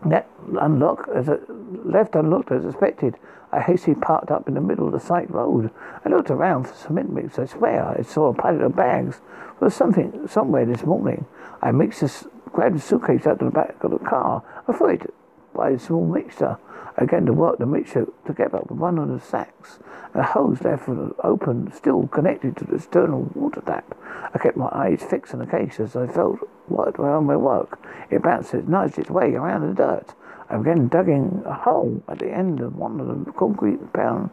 Net 0.05 0.29
unlocked 0.59 1.09
as 1.09 1.27
a, 1.27 1.39
left 1.83 2.15
unlocked 2.15 2.51
as 2.51 2.63
expected. 2.63 3.17
I 3.51 3.59
hastily 3.59 3.95
parked 3.95 4.29
up 4.29 4.47
in 4.47 4.53
the 4.53 4.61
middle 4.61 4.85
of 4.85 4.93
the 4.93 4.99
site 4.99 5.29
road. 5.31 5.71
I 6.05 6.09
looked 6.09 6.29
around 6.29 6.65
for 6.65 6.75
cement 6.75 7.11
mix. 7.11 7.39
I 7.39 7.45
swear 7.45 7.83
I 7.97 8.03
saw 8.03 8.27
a 8.27 8.33
pallet 8.33 8.61
of 8.61 8.75
bags. 8.75 9.21
There 9.59 9.65
was 9.67 9.73
something 9.73 10.27
somewhere 10.27 10.65
this 10.65 10.83
morning. 10.83 11.25
I 11.61 11.71
mixed 11.71 12.01
this, 12.01 12.27
grabbed 12.51 12.75
the 12.75 12.81
suitcase 12.81 13.25
out 13.25 13.41
of 13.41 13.45
the 13.45 13.51
back 13.51 13.83
of 13.83 13.91
the 13.91 13.99
car. 13.99 14.43
I 14.67 14.73
threw 14.73 14.89
it 14.89 15.13
by 15.55 15.71
a 15.71 15.79
small 15.79 16.05
mixer. 16.05 16.57
Began 16.97 17.25
to 17.25 17.33
work 17.33 17.57
the 17.57 17.65
mixture 17.65 18.07
together 18.25 18.59
with 18.67 18.79
one 18.79 18.97
of 18.97 19.09
the 19.09 19.19
sacks. 19.19 19.79
A 20.13 20.23
hose 20.23 20.61
left 20.61 20.87
open, 21.23 21.71
still 21.73 22.07
connected 22.07 22.55
to 22.57 22.63
the 22.63 22.75
external 22.75 23.29
water 23.35 23.61
tap. 23.65 23.97
I 24.33 24.37
kept 24.37 24.55
my 24.55 24.69
eyes 24.71 25.03
fixed 25.03 25.33
on 25.33 25.41
the 25.41 25.45
case 25.45 25.79
as 25.79 25.95
I 25.95 26.07
felt 26.07 26.39
worked 26.69 26.97
around 26.97 27.25
my 27.25 27.35
work. 27.35 27.79
It 28.09 28.23
bounced, 28.23 28.53
it 28.53 28.69
nudged 28.69 28.97
its 28.97 29.09
way 29.09 29.33
around 29.33 29.67
the 29.67 29.73
dirt. 29.73 30.15
I 30.49 30.57
began 30.57 30.87
digging 30.87 31.43
a 31.45 31.53
hole 31.53 32.01
at 32.07 32.19
the 32.19 32.31
end 32.31 32.61
of 32.61 32.77
one 32.77 32.99
of 33.01 33.25
the 33.25 33.31
concrete 33.33 33.91
pound 33.91 34.29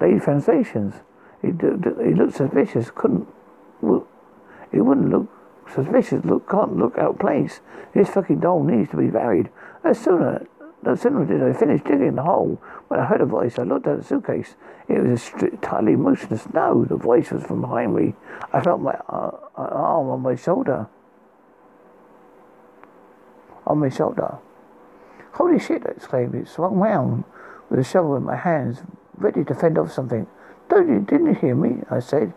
laid 0.00 0.24
foundations. 0.24 0.94
It, 1.42 1.62
it 1.62 2.16
looked 2.16 2.34
suspicious. 2.34 2.90
Couldn't. 2.92 3.28
It 4.72 4.80
wouldn't 4.80 5.10
look 5.10 5.28
suspicious. 5.72 6.24
Look, 6.24 6.48
can't 6.48 6.76
look 6.76 6.98
out 6.98 7.10
of 7.10 7.18
place. 7.18 7.60
This 7.94 8.08
fucking 8.10 8.40
doll 8.40 8.64
needs 8.64 8.90
to 8.90 8.96
be 8.96 9.08
buried. 9.08 9.50
No 9.84 9.92
sooner 9.92 10.46
no 10.82 10.94
sooner 10.94 11.24
did 11.24 11.42
I 11.42 11.52
finish 11.52 11.82
digging 11.82 12.16
the 12.16 12.22
hole 12.22 12.60
when 12.88 13.00
I 13.00 13.04
heard 13.04 13.20
a 13.20 13.26
voice. 13.26 13.58
I 13.58 13.64
looked 13.64 13.86
at 13.86 13.98
the 13.98 14.04
suitcase. 14.04 14.54
It 14.88 15.02
was 15.02 15.30
entirely 15.42 15.96
motionless. 15.96 16.46
No, 16.52 16.84
the 16.84 16.96
voice 16.96 17.30
was 17.30 17.44
from 17.44 17.60
behind 17.60 17.94
me. 17.94 18.14
I 18.52 18.60
felt 18.60 18.80
my 18.80 18.94
uh, 19.08 19.30
arm 19.56 20.08
on 20.08 20.22
my 20.22 20.34
shoulder. 20.34 20.88
On 23.66 23.78
my 23.78 23.90
shoulder. 23.90 24.38
Holy 25.32 25.58
shit, 25.58 25.82
I 25.86 25.90
exclaimed. 25.90 26.34
It 26.34 26.48
swung 26.48 26.76
round 26.76 27.24
with 27.68 27.78
a 27.78 27.84
shovel 27.84 28.16
in 28.16 28.24
my 28.24 28.36
hands, 28.36 28.82
ready 29.16 29.44
to 29.44 29.54
fend 29.54 29.78
off 29.78 29.92
something. 29.92 30.26
Don't 30.70 30.88
you, 30.88 31.00
didn't 31.00 31.26
you 31.26 31.34
hear 31.34 31.54
me? 31.54 31.82
I 31.90 32.00
said. 32.00 32.32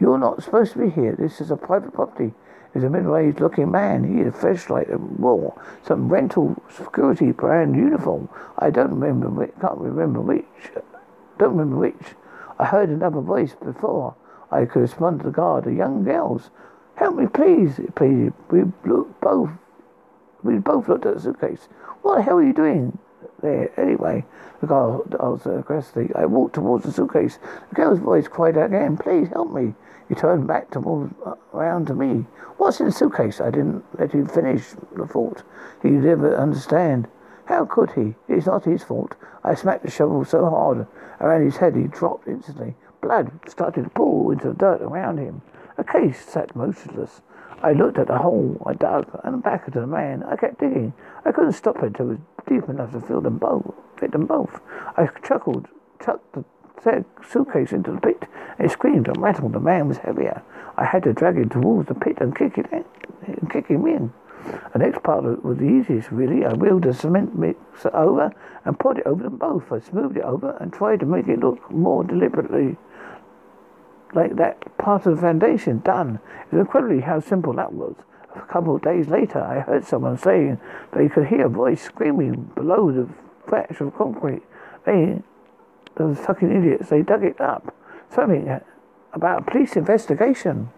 You're 0.00 0.18
not 0.18 0.44
supposed 0.44 0.74
to 0.74 0.78
be 0.78 0.90
here. 0.90 1.16
This 1.18 1.40
is 1.40 1.50
a 1.50 1.56
private 1.56 1.92
property 1.92 2.32
is 2.74 2.84
a 2.84 2.90
middle-aged 2.90 3.40
looking 3.40 3.70
man. 3.70 4.04
He 4.04 4.18
had 4.18 4.28
a 4.28 4.32
flashlight 4.32 4.88
and 4.88 5.18
wore 5.18 5.60
some 5.82 6.08
rental 6.08 6.62
security 6.70 7.32
brand 7.32 7.76
uniform. 7.76 8.28
I 8.58 8.70
don't 8.70 8.90
remember 8.90 9.28
which, 9.28 9.52
can't 9.60 9.78
remember 9.78 10.20
which. 10.20 10.44
Don't 11.38 11.56
remember 11.56 11.76
which. 11.76 12.14
I 12.58 12.66
heard 12.66 12.88
another 12.88 13.20
voice 13.20 13.54
before. 13.54 14.14
I 14.50 14.64
could 14.64 14.80
respond 14.80 15.20
to 15.20 15.26
the 15.26 15.32
guard, 15.32 15.66
a 15.66 15.72
young 15.72 16.04
girl's. 16.04 16.50
Help 16.96 17.16
me, 17.16 17.26
please, 17.26 17.80
please. 17.94 18.32
We 18.50 18.64
looked 18.84 19.20
both, 19.20 19.50
we 20.42 20.58
both 20.58 20.88
looked 20.88 21.06
at 21.06 21.14
the 21.14 21.20
suitcase. 21.20 21.68
What 22.02 22.16
the 22.16 22.22
hell 22.22 22.38
are 22.38 22.44
you 22.44 22.52
doing 22.52 22.98
there? 23.40 23.70
Anyway, 23.78 24.24
the 24.60 24.66
girl 24.66 25.06
answered 25.22 25.60
aggressively. 25.60 26.10
I 26.14 26.26
walked 26.26 26.54
towards 26.54 26.84
the 26.84 26.92
suitcase. 26.92 27.38
The 27.68 27.74
girl's 27.74 28.00
voice 28.00 28.26
cried 28.26 28.58
out 28.58 28.66
again, 28.66 28.96
Please 28.96 29.28
help 29.28 29.52
me. 29.52 29.74
He 30.08 30.14
turned 30.14 30.46
back 30.46 30.70
towards, 30.70 31.12
uh, 31.24 31.34
around 31.52 31.86
to 31.88 31.94
me. 31.94 32.24
What's 32.56 32.80
in 32.80 32.86
the 32.86 32.92
suitcase? 32.92 33.40
I 33.40 33.50
didn't 33.50 33.84
let 33.98 34.12
him 34.12 34.26
finish 34.26 34.64
the 34.96 35.06
thought. 35.06 35.42
He'd 35.82 35.92
never 35.92 36.34
understand. 36.36 37.08
How 37.44 37.64
could 37.64 37.92
he? 37.92 38.14
It's 38.26 38.46
not 38.46 38.64
his 38.64 38.82
fault. 38.82 39.14
I 39.44 39.54
smacked 39.54 39.84
the 39.84 39.90
shovel 39.90 40.24
so 40.24 40.48
hard 40.48 40.86
around 41.20 41.44
his 41.44 41.56
head 41.58 41.76
he 41.76 41.84
dropped 41.84 42.28
instantly. 42.28 42.74
Blood 43.00 43.30
started 43.48 43.84
to 43.84 43.90
pool 43.90 44.30
into 44.30 44.48
the 44.48 44.54
dirt 44.54 44.82
around 44.82 45.18
him. 45.18 45.42
A 45.76 45.84
case 45.84 46.24
sat 46.26 46.56
motionless. 46.56 47.22
I 47.62 47.72
looked 47.72 47.98
at 47.98 48.06
the 48.06 48.18
hole 48.18 48.60
I 48.66 48.74
dug 48.74 49.06
and 49.24 49.42
back 49.42 49.64
at 49.66 49.74
the 49.74 49.86
man. 49.86 50.22
I 50.22 50.36
kept 50.36 50.60
digging. 50.60 50.92
I 51.24 51.32
couldn't 51.32 51.52
stop 51.52 51.82
until 51.82 52.10
it 52.10 52.10
was 52.10 52.18
deep 52.46 52.68
enough 52.68 52.92
to 52.92 53.00
fill 53.00 53.20
them 53.20 53.38
both, 53.38 53.74
fit 53.96 54.12
them 54.12 54.26
both. 54.26 54.60
I 54.96 55.06
chuckled, 55.22 55.68
chucked 56.04 56.32
the 56.32 56.44
suitcase 56.82 57.72
into 57.72 57.92
the 57.92 58.00
pit 58.00 58.24
and 58.58 58.70
screamed 58.70 59.08
and 59.08 59.20
rattled. 59.20 59.52
The 59.52 59.60
man 59.60 59.88
was 59.88 59.98
heavier. 59.98 60.42
I 60.76 60.84
had 60.84 61.02
to 61.04 61.12
drag 61.12 61.36
him 61.36 61.48
towards 61.48 61.88
the 61.88 61.94
pit 61.94 62.18
and 62.20 62.36
kick 62.36 62.58
it 62.58 62.66
in, 62.72 62.84
and 63.26 63.50
kick 63.50 63.66
him 63.66 63.86
in. 63.86 64.12
The 64.72 64.78
next 64.78 65.02
part 65.02 65.24
was 65.44 65.58
the 65.58 65.64
easiest, 65.64 66.10
really. 66.10 66.44
I 66.44 66.54
wheeled 66.54 66.84
the 66.84 66.94
cement 66.94 67.36
mixer 67.36 67.94
over 67.94 68.30
and 68.64 68.78
put 68.78 68.98
it 68.98 69.06
over 69.06 69.24
them 69.24 69.36
both. 69.36 69.70
I 69.72 69.80
smoothed 69.80 70.16
it 70.16 70.22
over 70.22 70.56
and 70.60 70.72
tried 70.72 71.00
to 71.00 71.06
make 71.06 71.28
it 71.28 71.40
look 71.40 71.70
more 71.70 72.04
deliberately 72.04 72.76
like 74.14 74.36
that 74.36 74.76
part 74.78 75.06
of 75.06 75.16
the 75.16 75.20
foundation 75.20 75.80
done. 75.80 76.20
It 76.46 76.56
was 76.56 76.60
incredible 76.60 77.00
how 77.02 77.20
simple 77.20 77.52
that 77.54 77.72
was. 77.72 77.94
A 78.36 78.40
couple 78.42 78.76
of 78.76 78.82
days 78.82 79.08
later, 79.08 79.40
I 79.40 79.60
heard 79.60 79.84
someone 79.84 80.16
saying 80.16 80.60
they 80.92 81.08
could 81.08 81.26
hear 81.26 81.46
a 81.46 81.48
voice 81.48 81.82
screaming 81.82 82.50
below 82.54 82.92
the 82.92 83.08
thatch 83.48 83.80
of 83.80 83.94
concrete. 83.96 84.42
They 84.84 85.22
those 85.98 86.18
fucking 86.18 86.50
idiots, 86.50 86.88
they 86.88 87.02
dug 87.02 87.24
it 87.24 87.40
up. 87.40 87.74
Something 88.10 88.60
about 89.12 89.40
a 89.40 89.50
police 89.50 89.76
investigation. 89.76 90.70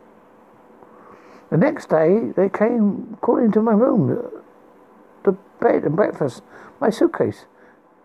The 1.51 1.57
next 1.57 1.89
day, 1.89 2.33
they 2.37 2.49
came 2.49 3.19
calling 3.21 3.53
to 3.53 3.63
my 3.63 3.73
room, 3.73 4.09
the 5.25 5.33
bed 5.61 5.85
and 5.85 5.95
breakfast, 5.97 6.43
my 6.81 6.91
suitcase. 6.91 7.45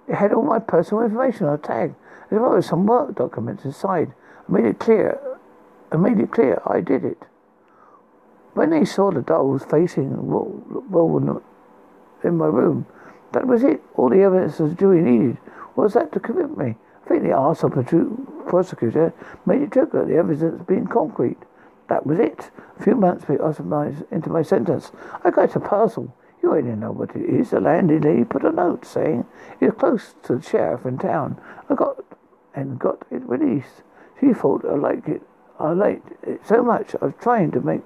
It 0.07 0.15
had 0.15 0.33
all 0.33 0.43
my 0.43 0.59
personal 0.59 1.03
information 1.03 1.47
on 1.47 1.55
a 1.55 1.57
tag, 1.57 1.95
as 2.29 2.39
well 2.39 2.55
as 2.55 2.67
some 2.67 2.85
work 2.85 3.15
documents 3.15 3.65
inside. 3.65 4.13
I 4.47 4.51
made 4.51 4.65
it 4.65 4.79
clear, 4.79 5.19
I 5.91 5.97
made 5.97 6.19
it 6.19 6.31
clear 6.31 6.61
I 6.65 6.81
did 6.81 7.03
it. 7.03 7.23
When 8.53 8.69
they 8.69 8.85
saw 8.85 9.11
the 9.11 9.21
dolls 9.21 9.63
facing 9.65 10.11
the 10.15 10.21
wall 10.21 11.41
in 12.23 12.37
my 12.37 12.45
room, 12.45 12.85
that 13.31 13.47
was 13.47 13.63
it. 13.63 13.81
All 13.95 14.09
the 14.09 14.21
evidence 14.21 14.57
the 14.57 14.69
jury 14.69 15.01
needed 15.01 15.37
was 15.75 15.93
that 15.93 16.11
to 16.13 16.19
convict 16.19 16.57
me. 16.57 16.75
I 17.05 17.07
think 17.07 17.23
the 17.23 17.33
arse 17.33 17.63
of 17.63 17.75
the 17.75 18.17
prosecutor 18.47 19.13
made 19.45 19.61
it 19.61 19.71
trigger 19.71 20.05
the 20.05 20.15
evidence 20.15 20.63
being 20.67 20.87
concrete. 20.87 21.37
That 21.87 22.05
was 22.05 22.19
it. 22.19 22.49
A 22.79 22.83
few 22.83 22.95
months 22.95 23.25
into 23.29 24.29
my 24.29 24.41
sentence, 24.41 24.91
I 25.23 25.29
got 25.29 25.55
a 25.55 25.59
parcel. 25.59 26.13
You 26.41 26.49
already 26.49 26.69
know 26.69 26.91
what 26.91 27.15
it 27.15 27.23
is. 27.23 27.51
The 27.51 27.59
landlady 27.59 28.23
put 28.23 28.43
a 28.43 28.51
note 28.51 28.85
saying 28.85 29.25
it's 29.61 29.77
close 29.77 30.15
to 30.23 30.37
the 30.37 30.41
sheriff 30.41 30.85
in 30.85 30.97
town. 30.97 31.39
I 31.69 31.75
got 31.75 32.03
and 32.55 32.79
got 32.79 33.05
it 33.11 33.21
released. 33.27 33.83
She 34.19 34.33
thought 34.33 34.65
I 34.65 34.75
liked 34.75 35.07
it. 35.07 35.21
I 35.59 35.71
liked 35.71 36.11
it 36.23 36.41
so 36.45 36.63
much. 36.63 36.95
I 37.01 37.05
was 37.05 37.13
trying 37.19 37.51
to 37.51 37.61
make 37.61 37.81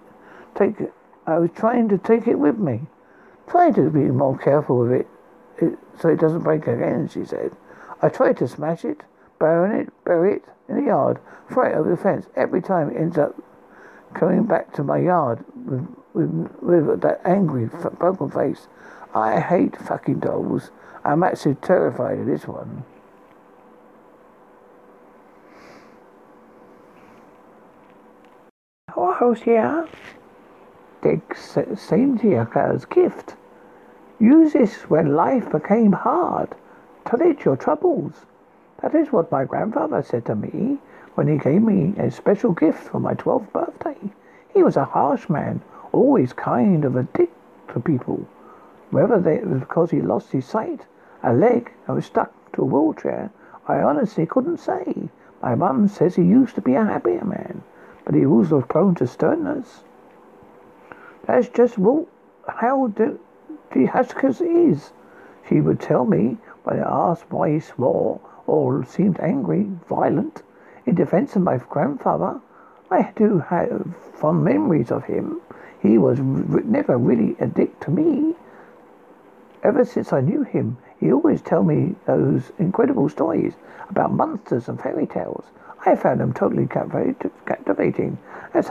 take 0.55 0.79
it. 0.79 0.93
I 1.25 1.39
was 1.39 1.51
trying 1.55 1.89
to 1.89 1.97
take 1.97 2.27
it 2.27 2.39
with 2.39 2.57
me, 2.57 2.81
trying 3.47 3.73
to 3.75 3.89
be 3.89 4.11
more 4.11 4.37
careful 4.37 4.79
with 4.79 4.91
it, 4.91 5.07
it 5.57 5.77
so 5.99 6.09
it 6.09 6.19
doesn't 6.19 6.41
break 6.41 6.67
again. 6.67 7.09
She 7.09 7.25
said. 7.25 7.51
I 8.01 8.07
tried 8.07 8.37
to 8.37 8.47
smash 8.47 8.85
it, 8.85 9.03
bury 9.39 9.81
it, 9.81 10.03
bury 10.05 10.35
it 10.35 10.43
in 10.67 10.75
the 10.75 10.83
yard, 10.83 11.19
throw 11.49 11.65
it 11.65 11.75
over 11.75 11.89
the 11.89 11.97
fence. 11.97 12.27
Every 12.35 12.61
time 12.61 12.91
it 12.91 12.97
ends 12.97 13.17
up 13.17 13.35
coming 14.13 14.45
back 14.45 14.73
to 14.73 14.83
my 14.83 14.97
yard 14.97 15.43
with, 15.65 15.87
with, 16.13 16.51
with 16.61 17.01
that 17.01 17.21
angry, 17.25 17.69
broken 17.97 18.29
face. 18.29 18.67
I 19.13 19.39
hate 19.39 19.75
fucking 19.77 20.19
dolls. 20.19 20.71
I'm 21.03 21.23
actually 21.23 21.55
terrified 21.55 22.19
of 22.19 22.25
this 22.25 22.47
one. 22.47 22.83
Oh, 28.95 29.33
here. 29.33 29.87
Dick 31.01 31.35
sent 31.35 32.23
you 32.23 32.39
a 32.39 32.79
gift. 32.89 33.35
Use 34.19 34.53
this 34.53 34.89
when 34.89 35.15
life 35.15 35.49
became 35.51 35.93
hard. 35.93 36.55
Tolerate 37.05 37.45
your 37.45 37.55
troubles. 37.55 38.25
That 38.81 38.95
is 38.95 39.11
what 39.11 39.29
my 39.29 39.43
grandfather 39.43 40.01
said 40.01 40.25
to 40.27 40.35
me 40.35 40.77
when 41.15 41.27
he 41.27 41.37
gave 41.37 41.61
me 41.61 41.93
a 41.97 42.09
special 42.09 42.53
gift 42.53 42.79
for 42.79 42.99
my 42.99 43.13
twelfth 43.13 43.51
birthday. 43.51 43.97
He 44.53 44.63
was 44.63 44.77
a 44.77 44.85
harsh 44.85 45.27
man, 45.27 45.61
always 45.91 46.31
kind 46.31 46.85
of 46.85 46.95
a 46.95 47.03
dick 47.03 47.29
to 47.73 47.81
people. 47.81 48.25
Whether 48.89 49.19
they, 49.19 49.35
it 49.35 49.47
was 49.47 49.59
because 49.59 49.91
he 49.91 50.01
lost 50.01 50.31
his 50.31 50.45
sight, 50.45 50.85
a 51.21 51.33
leg, 51.33 51.73
and 51.87 51.97
was 51.97 52.05
stuck 52.05 52.31
to 52.53 52.61
a 52.61 52.65
wheelchair, 52.65 53.31
I 53.67 53.81
honestly 53.81 54.25
couldn't 54.25 54.59
say. 54.59 55.09
My 55.41 55.55
mum 55.55 55.89
says 55.89 56.15
he 56.15 56.23
used 56.23 56.55
to 56.55 56.61
be 56.61 56.75
a 56.75 56.85
happier 56.85 57.25
man, 57.25 57.63
but 58.05 58.15
he 58.15 58.25
was 58.25 58.53
prone 58.69 58.95
to 58.95 59.07
sternness. 59.07 59.83
That's 61.25 61.49
just 61.49 61.77
what, 61.77 62.07
how 62.47 62.87
the, 62.87 63.19
Huskers 63.87 64.39
is. 64.39 64.93
She 65.49 65.59
would 65.59 65.81
tell 65.81 66.05
me 66.05 66.37
when 66.63 66.79
I 66.79 67.09
asked 67.11 67.29
why 67.29 67.51
he 67.51 67.59
swore 67.59 68.21
or 68.49 68.83
seemed 68.85 69.19
angry, 69.19 69.69
violent, 69.87 70.41
in 70.85 70.95
defense 70.95 71.35
of 71.35 71.43
my 71.43 71.57
grandfather. 71.57 72.39
I 72.91 73.11
do 73.15 73.39
have 73.39 73.95
fond 74.13 74.43
memories 74.43 74.91
of 74.91 75.03
him. 75.05 75.39
He 75.81 75.97
was 75.97 76.19
never 76.19 76.97
really 76.97 77.35
a 77.39 77.47
dick 77.47 77.79
to 77.81 77.91
me. 77.91 78.35
Ever 79.63 79.85
since 79.85 80.11
I 80.11 80.21
knew 80.21 80.43
him, 80.43 80.77
he 80.99 81.13
always 81.13 81.41
tell 81.41 81.63
me 81.63 81.95
those 82.05 82.51
incredible 82.57 83.07
stories 83.07 83.53
about 83.89 84.11
monsters 84.11 84.67
and 84.67 84.81
fairy 84.81 85.05
tales. 85.05 85.45
I 85.85 85.95
found 85.95 86.19
them 86.19 86.33
totally 86.33 86.67
captivating. 86.67 88.17
As, 88.53 88.69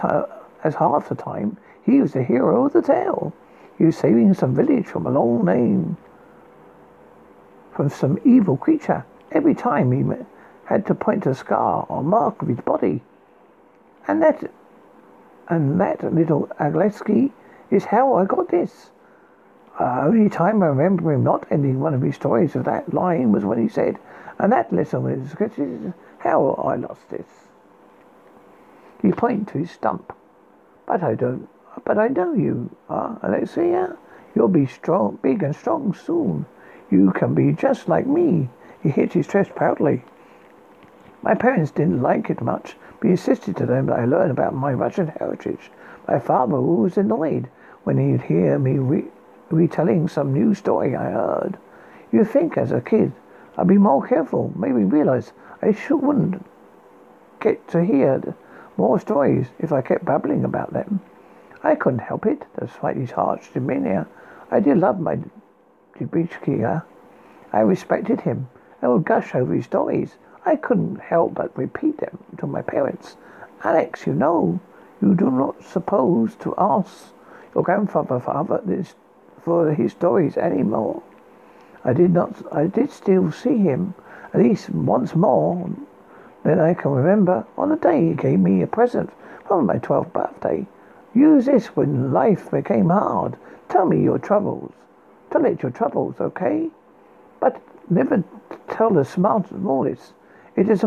as 0.64 0.75
half 0.75 1.08
the 1.08 1.14
time, 1.14 1.56
he 1.85 2.00
was 2.00 2.12
the 2.12 2.23
hero 2.23 2.66
of 2.66 2.73
the 2.73 2.82
tale. 2.82 3.32
He 3.78 3.85
was 3.85 3.97
saving 3.97 4.35
some 4.35 4.54
village 4.54 4.87
from 4.87 5.06
a 5.06 5.11
long 5.11 5.44
name, 5.44 5.97
from 7.73 7.88
some 7.88 8.18
evil 8.25 8.56
creature. 8.56 9.04
Every 9.32 9.54
time 9.54 9.92
he 9.92 10.04
had 10.64 10.87
to 10.87 10.94
point 10.94 11.25
to 11.25 11.30
a 11.30 11.35
scar 11.35 11.87
or 11.88 12.02
mark 12.02 12.42
of 12.42 12.49
his 12.49 12.61
body. 12.61 13.02
And 14.06 14.23
that, 14.23 14.50
and 15.49 15.80
that 15.80 16.02
little 16.14 16.49
Agleski 16.58 17.32
is 17.70 17.85
how 17.85 18.14
I 18.14 18.25
got 18.25 18.50
this. 18.50 18.90
Uh, 19.78 20.02
only 20.04 20.28
time 20.28 20.62
I 20.62 20.66
remember 20.66 21.12
him 21.12 21.23
not 21.23 21.47
ending 21.50 21.80
one 21.80 21.94
of 21.94 22.02
his 22.02 22.16
stories 22.16 22.54
with 22.54 22.64
that 22.64 22.92
line 22.92 23.32
was 23.32 23.44
when 23.44 23.62
he 23.62 23.68
said, 23.68 23.99
and 24.38 24.52
that 24.52 24.73
little 24.73 25.06
is 25.06 25.35
how 26.18 26.50
I 26.54 26.76
lost 26.76 27.08
this. 27.11 27.26
He 29.02 29.12
pointed 29.12 29.49
to 29.49 29.58
his 29.58 29.70
stump. 29.70 30.12
But 30.87 31.02
I 31.02 31.14
don't, 31.14 31.49
but 31.85 31.99
I 31.99 32.08
know 32.08 32.32
you, 32.35 32.70
uh, 32.88 33.16
Alexia. 33.23 33.97
You'll 34.35 34.49
be 34.49 34.66
strong, 34.66 35.18
big 35.23 35.42
and 35.42 35.54
strong 35.54 35.94
soon. 35.94 36.47
You 36.90 37.12
can 37.12 37.35
be 37.35 37.52
just 37.52 37.88
like 37.88 38.06
me. 38.06 38.49
He 38.80 38.90
hit 38.90 39.12
his 39.12 39.26
chest 39.26 39.56
proudly. 39.56 40.04
My 41.20 41.35
parents 41.35 41.73
didn't 41.73 42.00
like 42.00 42.30
it 42.30 42.40
much, 42.40 42.76
but 43.00 43.11
insisted 43.11 43.56
to 43.56 43.66
them 43.66 43.87
that 43.87 43.99
I 43.99 44.04
learn 44.04 44.30
about 44.30 44.54
my 44.54 44.73
Russian 44.73 45.08
heritage. 45.08 45.73
My 46.06 46.20
father 46.20 46.61
was 46.61 46.97
annoyed 46.97 47.49
when 47.82 47.99
he'd 47.99 48.23
hear 48.23 48.56
me 48.56 48.78
re- 48.78 49.11
retelling 49.50 50.06
some 50.06 50.32
new 50.32 50.54
story 50.54 50.94
I 50.94 51.11
heard. 51.11 51.58
You'd 52.12 52.28
think, 52.28 52.56
as 52.56 52.70
a 52.70 52.80
kid, 52.80 53.12
I'd 53.56 53.66
be 53.66 53.78
more 53.78 54.06
careful, 54.06 54.52
maybe 54.54 54.85
realize 54.85 55.32
I 55.61 55.73
shouldn't 55.73 56.47
get 57.40 57.66
to 57.68 57.85
hear 57.85 58.37
more 58.76 59.00
stories 59.00 59.49
if 59.58 59.73
I 59.73 59.82
kept 59.82 60.04
babbling 60.04 60.44
about 60.44 60.73
them. 60.73 61.00
I 61.64 61.75
couldn't 61.75 61.99
help 61.99 62.26
it, 62.26 62.47
despite 62.58 62.97
his 62.97 63.11
harsh 63.11 63.49
demeanor. 63.49 64.06
I 64.52 64.61
did 64.61 64.78
love 64.78 65.00
my 65.00 65.18
Dubitschkia. 65.99 66.85
I 67.52 67.61
respected 67.61 68.20
him 68.20 68.49
and 68.80 68.92
would 68.92 69.04
gush 69.04 69.35
over 69.35 69.54
his 69.54 69.64
stories. 69.64 70.14
I 70.44 70.56
couldn't 70.56 71.00
help 71.00 71.35
but 71.35 71.56
repeat 71.56 71.99
them 71.99 72.18
to 72.38 72.47
my 72.47 72.62
parents. 72.62 73.16
Alex, 73.64 74.06
you 74.06 74.14
know, 74.14 74.61
you 75.02 75.14
do 75.14 75.30
not 75.30 75.62
suppose 75.64 76.35
to 76.37 76.54
ask 76.56 77.12
your 77.54 77.64
grandfather 77.64 78.20
for, 78.20 78.61
this, 78.64 78.94
for 79.42 79.73
his 79.75 79.92
stories 79.92 80.37
any 80.37 80.62
more. 80.62 81.02
I 81.84 81.93
did 81.93 82.12
not. 82.12 82.34
I 82.52 82.67
did 82.67 82.91
still 82.91 83.30
see 83.30 83.58
him 83.58 83.95
at 84.34 84.41
least 84.41 84.71
once 84.71 85.14
more 85.14 85.71
than 86.45 86.60
I 86.60 86.75
can 86.75 86.91
remember 86.91 87.47
on 87.56 87.71
the 87.71 87.76
day 87.76 88.08
he 88.08 88.14
gave 88.14 88.41
me 88.41 88.62
a 88.62 88.67
present 88.67 89.10
for 89.47 89.62
my 89.62 89.78
twelfth 89.78 90.12
birthday. 90.12 90.67
Use 91.14 91.47
this 91.47 91.69
when 91.69 92.12
life 92.12 92.50
became 92.50 92.91
hard. 92.91 93.36
Tell 93.69 93.86
me 93.86 94.02
your 94.02 94.19
troubles. 94.19 94.73
Tell 95.30 95.45
it 95.45 95.62
your 95.62 95.73
troubles, 95.73 96.17
okay? 96.21 96.69
But 97.41 97.62
never 97.90 98.22
tell 98.68 98.90
the 98.90 99.04
smallest. 99.04 100.12
It 100.56 100.68
is 100.68 100.82
a 100.82 100.86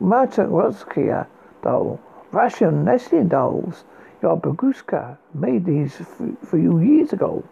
Matryoshka 0.00 1.26
doll. 1.62 2.00
Russian 2.30 2.84
nesting 2.84 3.28
dolls. 3.28 3.84
Your 4.22 4.40
Babushka 4.40 5.18
made 5.34 5.64
these 5.64 6.00
for 6.42 6.56
you 6.56 6.78
years 6.78 7.12
ago. 7.12 7.44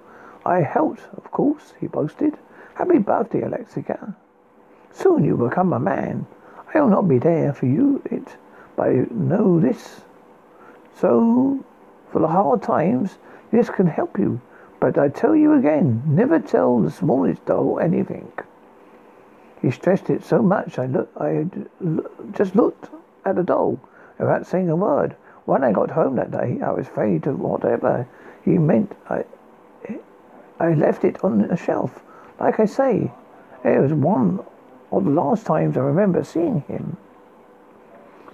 I 0.46 0.62
helped, 0.62 1.02
of 1.16 1.30
course, 1.30 1.74
he 1.78 1.86
boasted. 1.86 2.38
Happy 2.74 2.98
birthday, 2.98 3.42
Alexia. 3.42 4.14
Soon 4.92 5.24
you 5.24 5.36
will 5.36 5.48
become 5.48 5.72
a 5.72 5.78
man. 5.78 6.26
I 6.72 6.80
will 6.80 6.88
not 6.88 7.08
be 7.08 7.18
there 7.18 7.52
for 7.52 7.66
you, 7.66 8.00
it, 8.06 8.36
but 8.76 8.88
I 8.88 9.06
know 9.10 9.60
this. 9.60 10.00
So, 10.96 11.64
for 12.10 12.20
the 12.20 12.28
hard 12.28 12.62
times, 12.62 13.18
this 13.50 13.68
can 13.68 13.86
help 13.86 14.18
you. 14.18 14.40
But 14.78 14.96
I 14.96 15.08
tell 15.08 15.36
you 15.36 15.52
again, 15.54 16.02
never 16.06 16.38
tell 16.38 16.78
the 16.80 16.90
smallest 16.90 17.44
doll 17.44 17.78
anything. 17.80 18.32
He 19.62 19.70
stressed 19.70 20.08
it 20.08 20.24
so 20.24 20.40
much 20.40 20.78
I 20.78 20.86
look, 20.86 21.10
I 21.18 21.46
just 22.32 22.56
looked 22.56 22.88
at 23.24 23.36
the 23.36 23.42
doll 23.42 23.78
without 24.18 24.46
saying 24.46 24.70
a 24.70 24.76
word. 24.76 25.16
When 25.44 25.64
I 25.64 25.72
got 25.72 25.90
home 25.90 26.16
that 26.16 26.30
day, 26.30 26.60
I 26.62 26.70
was 26.70 26.86
afraid 26.86 27.26
of 27.26 27.40
whatever 27.40 28.06
he 28.44 28.58
meant. 28.58 28.92
I, 29.08 29.24
I 30.58 30.74
left 30.74 31.04
it 31.04 31.22
on 31.24 31.42
a 31.42 31.56
shelf. 31.56 32.02
Like 32.38 32.60
I 32.60 32.64
say, 32.64 33.12
it 33.64 33.80
was 33.80 33.92
one 33.92 34.40
of 34.92 35.04
the 35.04 35.10
last 35.10 35.46
times 35.46 35.76
I 35.76 35.80
remember 35.80 36.24
seeing 36.24 36.62
him. 36.62 36.96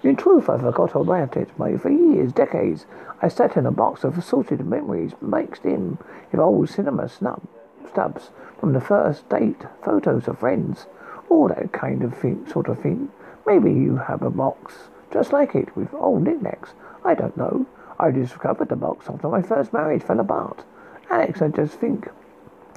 In 0.02 0.14
truth, 0.14 0.48
I 0.48 0.58
forgot 0.58 0.94
all 0.94 1.02
about 1.02 1.36
it. 1.36 1.50
For 1.56 1.90
years, 1.90 2.32
decades, 2.32 2.86
I 3.20 3.28
sat 3.28 3.56
in 3.56 3.66
a 3.66 3.72
box 3.72 4.04
of 4.04 4.16
assorted 4.16 4.64
memories 4.64 5.12
mixed 5.20 5.64
in 5.64 5.98
with 6.30 6.40
old 6.40 6.68
cinema 6.68 7.08
snub, 7.08 7.42
stubs 7.88 8.30
from 8.60 8.72
the 8.72 8.80
first 8.80 9.28
date, 9.28 9.62
photos 9.82 10.28
of 10.28 10.38
friends, 10.38 10.86
all 11.28 11.48
that 11.48 11.72
kind 11.72 12.02
of 12.02 12.16
thing, 12.16 12.46
sort 12.46 12.68
of 12.68 12.80
thing. 12.80 13.10
Maybe 13.46 13.72
you 13.72 13.96
have 13.96 14.22
a 14.22 14.30
box 14.30 14.74
just 15.12 15.32
like 15.32 15.54
it 15.54 15.74
with 15.76 15.94
old 15.94 16.22
knickknacks. 16.22 16.70
I 17.04 17.14
don't 17.14 17.36
know. 17.36 17.66
I 17.98 18.10
discovered 18.10 18.68
the 18.68 18.76
box 18.76 19.08
after 19.08 19.28
my 19.28 19.42
first 19.42 19.72
marriage 19.72 20.02
fell 20.02 20.20
apart. 20.20 20.64
Alex, 21.08 21.40
I 21.40 21.48
just 21.48 21.74
think 21.74 22.08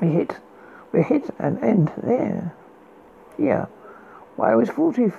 we 0.02 0.10
hit, 0.10 0.38
we 0.94 1.04
hit 1.04 1.30
an 1.40 1.58
end 1.64 1.92
there. 2.02 2.54
Yeah. 3.38 3.66
Well, 4.38 4.50
I 4.50 4.56
was 4.56 4.70
40, 4.70 5.12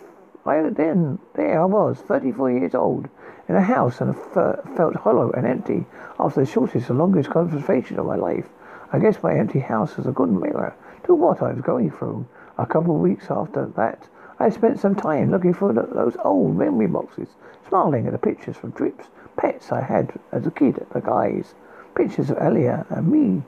I, 0.46 0.62
then, 0.70 1.18
there 1.34 1.60
I 1.60 1.64
was, 1.66 1.98
34 1.98 2.50
years 2.52 2.74
old, 2.74 3.08
in 3.48 3.56
a 3.56 3.62
house 3.62 4.00
and 4.00 4.16
felt 4.16 4.96
hollow 4.96 5.32
and 5.32 5.46
empty 5.46 5.84
after 6.18 6.40
the 6.40 6.50
shortest 6.50 6.88
and 6.88 6.98
longest 6.98 7.30
conversation 7.30 7.98
of 7.98 8.06
my 8.06 8.16
life. 8.16 8.46
I 8.92 8.98
guess 8.98 9.22
my 9.22 9.36
empty 9.36 9.60
house 9.60 9.96
was 9.96 10.06
a 10.06 10.12
good 10.12 10.30
mirror 10.30 10.74
to 11.04 11.14
what 11.14 11.42
I 11.42 11.52
was 11.52 11.62
going 11.62 11.90
through. 11.90 12.26
A 12.60 12.66
couple 12.66 12.94
of 12.94 13.00
weeks 13.00 13.30
after 13.30 13.64
that, 13.76 14.06
I 14.38 14.50
spent 14.50 14.78
some 14.78 14.94
time 14.94 15.30
looking 15.30 15.54
for 15.54 15.72
those 15.72 16.14
old 16.22 16.58
memory 16.58 16.88
boxes, 16.88 17.28
smiling 17.66 18.06
at 18.06 18.12
the 18.12 18.18
pictures 18.18 18.58
from 18.58 18.72
trips, 18.72 19.08
pets 19.38 19.72
I 19.72 19.80
had 19.80 20.12
as 20.30 20.46
a 20.46 20.50
kid, 20.50 20.76
at 20.76 20.90
the 20.90 21.00
guys, 21.00 21.54
pictures 21.94 22.28
of 22.28 22.36
Elia 22.36 22.84
and 22.90 23.08
me. 23.08 23.44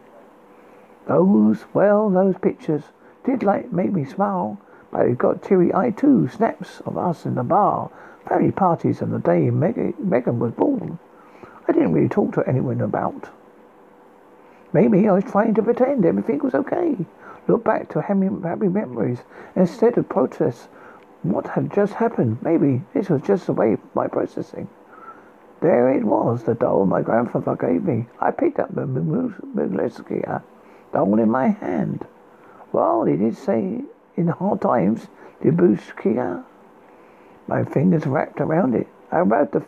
Those, 1.07 1.66
well, 1.75 2.09
those 2.09 2.38
pictures 2.38 2.85
did 3.22 3.42
like 3.42 3.70
make 3.70 3.92
me 3.92 4.07
smile. 4.07 4.59
But 4.90 5.07
it 5.07 5.18
got 5.18 5.42
teary-eyed 5.42 5.98
too. 5.98 6.29
Snaps 6.29 6.81
of 6.87 6.96
us 6.96 7.27
in 7.27 7.35
the 7.35 7.42
bar, 7.42 7.90
family 8.27 8.51
parties, 8.51 9.03
and 9.03 9.12
the 9.12 9.18
day 9.18 9.51
Meg- 9.51 9.98
Megan 9.98 10.38
was 10.38 10.53
born. 10.53 10.98
I 11.68 11.72
didn't 11.72 11.92
really 11.92 12.09
talk 12.09 12.33
to 12.33 12.48
anyone 12.48 12.81
about. 12.81 13.29
Maybe 14.72 15.07
I 15.07 15.12
was 15.12 15.25
trying 15.25 15.53
to 15.53 15.62
pretend 15.62 16.07
everything 16.07 16.38
was 16.38 16.55
okay. 16.55 16.96
Look 17.49 17.65
back 17.65 17.89
to 17.91 18.03
happy, 18.03 18.29
happy 18.43 18.69
memories 18.69 19.23
instead 19.57 19.99
of 19.99 20.09
process 20.09 20.69
what 21.23 21.49
had 21.49 21.73
just 21.73 21.95
happened. 21.95 22.39
Maybe 22.43 22.83
this 22.95 23.09
was 23.09 23.23
just 23.23 23.47
the 23.47 23.53
way 23.53 23.77
my 23.95 24.09
processing. 24.09 24.69
There 25.61 25.91
it 25.91 26.05
was, 26.05 26.43
the 26.43 26.55
doll 26.55 26.87
my 26.87 27.03
grandfather 27.03 27.55
gave 27.55 27.85
me. 27.85 28.07
I 28.21 28.33
picked 28.33 28.59
up 28.59 28.75
the 28.75 28.83
Mugleska 28.83 30.29
uh, 30.29 30.41
doll 30.93 31.19
in 31.19 31.31
my 31.31 31.49
hand. 31.49 32.07
Well, 32.73 33.05
he 33.05 33.17
did 33.17 33.37
say 33.37 33.83
in 34.17 34.29
hard 34.29 34.61
times, 34.61 35.07
Dibushkia. 35.43 36.45
My 37.47 37.65
fingers 37.65 38.07
wrapped 38.07 38.41
around 38.41 38.75
it. 38.75 38.89
I 39.11 39.21
rubbed 39.21 39.53
the 39.53 39.65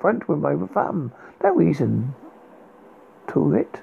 front 0.00 0.28
with 0.28 0.38
my 0.38 0.54
thumb. 0.66 1.12
No 1.42 1.54
reason 1.54 2.14
to 3.28 3.54
it. 3.54 3.80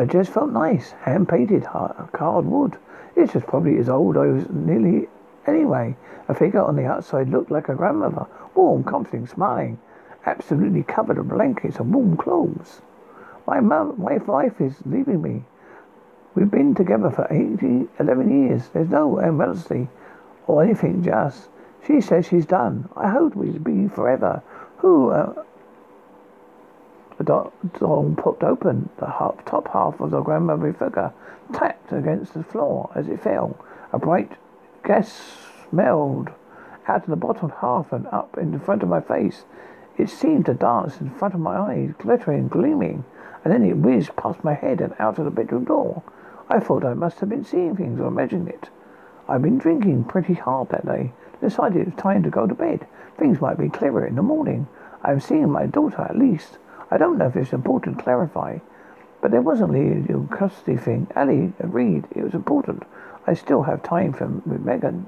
I 0.00 0.06
just 0.06 0.32
felt 0.32 0.50
nice. 0.50 0.92
Hand 1.02 1.28
painted 1.28 1.62
hard 1.62 2.46
wood. 2.46 2.78
This 3.14 3.34
was 3.34 3.42
probably 3.44 3.76
as 3.76 3.90
old 3.90 4.16
I 4.16 4.28
was 4.28 4.48
nearly 4.48 5.08
anyway. 5.46 5.94
A 6.26 6.34
figure 6.34 6.62
on 6.62 6.76
the 6.76 6.86
outside 6.86 7.28
looked 7.28 7.50
like 7.50 7.68
a 7.68 7.74
grandmother. 7.74 8.24
Warm, 8.54 8.82
comforting, 8.82 9.26
smiling. 9.26 9.78
absolutely 10.24 10.84
covered 10.84 11.18
in 11.18 11.28
blankets 11.28 11.76
and 11.76 11.92
warm 11.92 12.16
clothes. 12.16 12.80
My 13.46 13.60
my 13.60 14.16
wife 14.16 14.58
is 14.58 14.80
leaving 14.86 15.20
me. 15.20 15.44
We've 16.34 16.50
been 16.50 16.74
together 16.74 17.10
for 17.10 17.26
80, 17.30 17.86
11 17.98 18.46
years. 18.46 18.70
There's 18.70 18.88
no 18.88 19.18
emergency 19.18 19.88
or 20.46 20.62
anything, 20.62 21.02
just. 21.02 21.50
She 21.86 22.00
says 22.00 22.24
she's 22.24 22.46
done. 22.46 22.88
I 22.96 23.10
hope 23.10 23.36
we'll 23.36 23.58
be 23.58 23.86
forever. 23.88 24.42
Who, 24.78 25.10
uh, 25.10 25.44
the 27.20 27.50
door 27.78 28.14
popped 28.16 28.42
open. 28.42 28.88
The 28.98 29.06
top 29.44 29.68
half 29.72 30.00
of 30.00 30.10
the 30.10 30.22
grandmother 30.22 30.72
figure 30.72 31.12
tapped 31.52 31.92
against 31.92 32.32
the 32.32 32.42
floor 32.42 32.90
as 32.94 33.08
it 33.08 33.22
fell. 33.22 33.62
A 33.92 33.98
bright 33.98 34.32
gas 34.84 35.20
smelled 35.68 36.30
out 36.88 37.04
of 37.04 37.10
the 37.10 37.16
bottom 37.16 37.52
half 37.60 37.92
and 37.92 38.06
up 38.06 38.38
in 38.38 38.58
front 38.58 38.82
of 38.82 38.88
my 38.88 39.02
face. 39.02 39.44
It 39.98 40.08
seemed 40.08 40.46
to 40.46 40.54
dance 40.54 40.98
in 40.98 41.10
front 41.10 41.34
of 41.34 41.40
my 41.40 41.56
eyes, 41.58 41.92
glittering, 41.98 42.48
gleaming, 42.48 43.04
and 43.44 43.52
then 43.52 43.64
it 43.64 43.76
whizzed 43.76 44.16
past 44.16 44.42
my 44.42 44.54
head 44.54 44.80
and 44.80 44.94
out 44.98 45.18
of 45.18 45.26
the 45.26 45.30
bedroom 45.30 45.64
door. 45.64 46.02
I 46.48 46.58
thought 46.58 46.86
I 46.86 46.94
must 46.94 47.20
have 47.20 47.28
been 47.28 47.44
seeing 47.44 47.76
things 47.76 48.00
or 48.00 48.06
imagining 48.06 48.48
it. 48.48 48.70
I'd 49.28 49.42
been 49.42 49.58
drinking 49.58 50.04
pretty 50.04 50.34
hard 50.34 50.70
that 50.70 50.86
day. 50.86 51.12
Decided 51.42 51.82
it 51.82 51.86
was 51.86 51.94
time 51.96 52.22
to 52.22 52.30
go 52.30 52.46
to 52.46 52.54
bed. 52.54 52.86
Things 53.18 53.42
might 53.42 53.58
be 53.58 53.68
clearer 53.68 54.06
in 54.06 54.16
the 54.16 54.22
morning. 54.22 54.68
I'm 55.02 55.20
seeing 55.20 55.50
my 55.50 55.66
daughter 55.66 56.00
at 56.00 56.16
least. 56.16 56.56
I 56.90 56.98
don't 56.98 57.18
know 57.18 57.26
if 57.26 57.36
it's 57.36 57.52
important 57.52 57.98
to 57.98 58.04
clarify, 58.04 58.58
but 59.20 59.30
there 59.30 59.42
wasn't 59.42 59.72
the 59.72 60.36
custody 60.36 60.76
thing. 60.76 61.06
Ali 61.14 61.52
agreed 61.60 62.04
it 62.10 62.22
was 62.22 62.34
important. 62.34 62.82
I 63.26 63.34
still 63.34 63.62
have 63.62 63.82
time 63.82 64.12
for 64.12 64.26
with 64.26 64.64
Megan. 64.64 65.06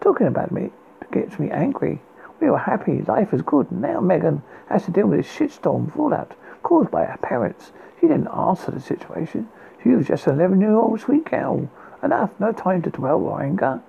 Talking 0.00 0.26
about 0.26 0.50
me 0.50 0.70
gets 1.12 1.38
me 1.38 1.50
angry. 1.50 2.00
We 2.40 2.50
were 2.50 2.58
happy, 2.58 3.02
life 3.02 3.32
was 3.32 3.42
good, 3.42 3.72
now 3.72 4.00
Megan 4.00 4.42
has 4.68 4.84
to 4.84 4.90
deal 4.90 5.06
with 5.06 5.20
this 5.20 5.36
shitstorm 5.36 5.92
fallout 5.94 6.34
caused 6.62 6.90
by 6.90 7.04
her 7.04 7.18
parents. 7.18 7.72
She 8.00 8.06
didn't 8.06 8.28
answer 8.28 8.70
the 8.70 8.80
situation. 8.80 9.48
She 9.82 9.90
was 9.90 10.06
just 10.06 10.26
an 10.26 10.34
11 10.34 10.60
year 10.60 10.74
old 10.74 11.00
sweet 11.00 11.24
girl. 11.24 11.68
Enough, 12.02 12.30
no 12.38 12.52
time 12.52 12.82
to 12.82 12.90
dwell 12.90 13.20
or 13.20 13.42
anger. 13.42 13.80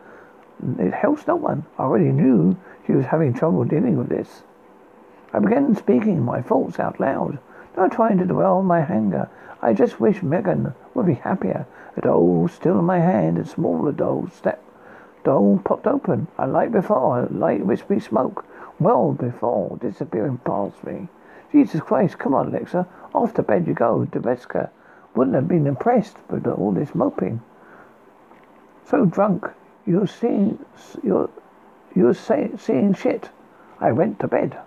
It 0.80 0.94
helps 0.94 1.28
no 1.28 1.36
one. 1.36 1.66
I 1.78 1.84
already 1.84 2.12
knew 2.12 2.58
she 2.86 2.94
was 2.94 3.06
having 3.06 3.34
trouble 3.34 3.64
dealing 3.66 3.98
with 3.98 4.10
this. 4.10 4.44
I 5.34 5.40
began 5.40 5.76
speaking 5.76 6.24
my 6.24 6.42
thoughts 6.42 6.80
out 6.80 7.00
loud, 7.00 7.40
not 7.78 7.92
trying 7.92 8.18
to 8.18 8.26
dwell 8.26 8.58
on 8.58 8.66
my 8.66 8.80
anger. 8.80 9.30
I 9.62 9.74
just 9.74 10.00
wish 10.00 10.24
Megan 10.24 10.74
would 10.94 11.06
be 11.06 11.16
happier. 11.16 11.66
A 11.98 12.02
doll 12.02 12.48
still 12.48 12.80
in 12.80 12.86
my 12.86 13.00
hand, 13.00 13.38
and 13.38 13.48
smaller 13.48 13.92
doll 13.92 14.28
step 14.30 14.64
doll 15.24 15.62
popped 15.64 15.88
open. 15.88 16.28
A 16.38 16.48
light 16.48 16.72
before, 16.72 17.20
a 17.20 17.30
light 17.32 17.66
wispy 17.66 18.00
smoke, 18.00 18.46
well 18.80 19.14
before 19.14 19.78
disappearing 19.82 20.40
past 20.40 20.84
me. 20.84 21.08
Jesus 21.52 21.82
Christ, 21.82 22.18
come 22.18 22.34
on, 22.34 22.48
Alexa. 22.48 22.88
Off 23.14 23.34
to 23.36 23.44
bed 23.44 23.68
you 23.68 23.74
go. 23.74 24.08
Deveska 24.12 24.70
wouldn't 25.16 25.36
have 25.36 25.48
been 25.48 25.68
impressed 25.68 26.18
with 26.30 26.48
all 26.48 26.72
this 26.72 26.94
moping. 26.94 27.42
So 28.86 29.06
drunk, 29.06 29.46
you're 29.86 30.08
seeing, 30.08 30.64
you're, 31.04 31.30
you're 31.96 32.14
say, 32.14 32.52
seeing 32.58 32.94
shit. 32.94 33.30
I 33.80 33.92
went 33.92 34.20
to 34.20 34.28
bed. 34.28 34.58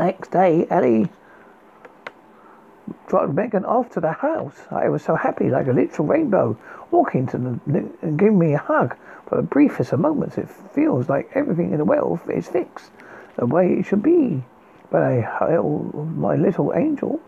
Next 0.00 0.30
day, 0.30 0.66
Ellie 0.70 1.08
dropped 3.06 3.34
Megan 3.34 3.64
off 3.64 3.90
to 3.90 4.00
the 4.00 4.12
house. 4.12 4.56
I 4.70 4.88
was 4.88 5.02
so 5.02 5.14
happy, 5.14 5.50
like 5.50 5.66
a 5.66 5.72
literal 5.72 6.08
rainbow, 6.08 6.56
walking 6.90 7.26
to 7.28 7.38
the, 7.38 7.60
and 8.00 8.18
giving 8.18 8.38
me 8.38 8.54
a 8.54 8.58
hug. 8.58 8.96
For 9.26 9.36
the 9.36 9.42
briefest 9.42 9.92
of 9.92 10.00
moments, 10.00 10.38
it 10.38 10.48
feels 10.74 11.08
like 11.08 11.30
everything 11.34 11.72
in 11.72 11.78
the 11.78 11.84
world 11.84 12.20
is 12.32 12.48
fixed 12.48 12.90
the 13.36 13.46
way 13.46 13.74
it 13.74 13.86
should 13.86 14.02
be. 14.02 14.42
But 14.90 15.02
I 15.02 15.20
held 15.20 16.16
my 16.16 16.34
little 16.34 16.72
angel. 16.74 17.20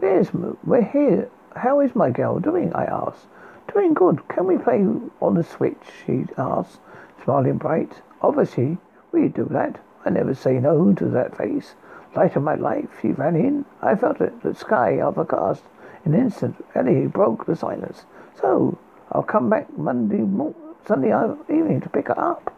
There's, 0.00 0.28
we're 0.32 0.82
here. 0.82 1.30
How 1.56 1.80
is 1.80 1.94
my 1.94 2.10
girl 2.10 2.38
doing? 2.38 2.72
I 2.74 2.84
asked. 2.84 3.26
Doing 3.72 3.94
good. 3.94 4.26
Can 4.28 4.46
we 4.46 4.58
play 4.58 4.80
on 5.20 5.34
the 5.34 5.44
Switch? 5.44 5.84
She 6.04 6.26
asked, 6.36 6.78
smiling 7.24 7.58
bright. 7.58 7.92
Obviously, 8.20 8.78
we 9.12 9.28
do 9.28 9.46
that. 9.52 9.80
I 10.04 10.10
never 10.10 10.34
say 10.34 10.58
no 10.58 10.92
to 10.94 11.04
that 11.06 11.36
face. 11.36 11.74
Light 12.14 12.36
of 12.36 12.42
my 12.42 12.54
life, 12.54 12.88
she 13.00 13.12
ran 13.12 13.36
in. 13.36 13.64
I 13.82 13.94
felt 13.94 14.20
it, 14.20 14.42
the 14.42 14.54
sky 14.54 15.00
overcast. 15.00 15.62
In 16.04 16.14
an 16.14 16.20
instant, 16.20 16.64
Ellie 16.74 17.06
broke 17.06 17.46
the 17.46 17.56
silence. 17.56 18.04
So, 18.40 18.78
I'll 19.12 19.22
come 19.22 19.50
back 19.50 19.76
Monday, 19.76 20.18
mo- 20.18 20.54
Sunday 20.86 21.12
evening 21.48 21.80
to 21.82 21.88
pick 21.88 22.08
her 22.08 22.18
up. 22.18 22.54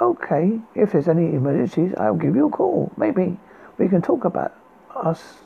Okay, 0.00 0.60
if 0.74 0.92
there's 0.92 1.08
any 1.08 1.34
emergencies, 1.34 1.94
I'll 1.96 2.16
give 2.16 2.34
you 2.34 2.48
a 2.48 2.50
call. 2.50 2.90
Maybe 2.96 3.38
we 3.78 3.88
can 3.88 4.02
talk 4.02 4.24
about 4.24 4.52
us 4.94 5.38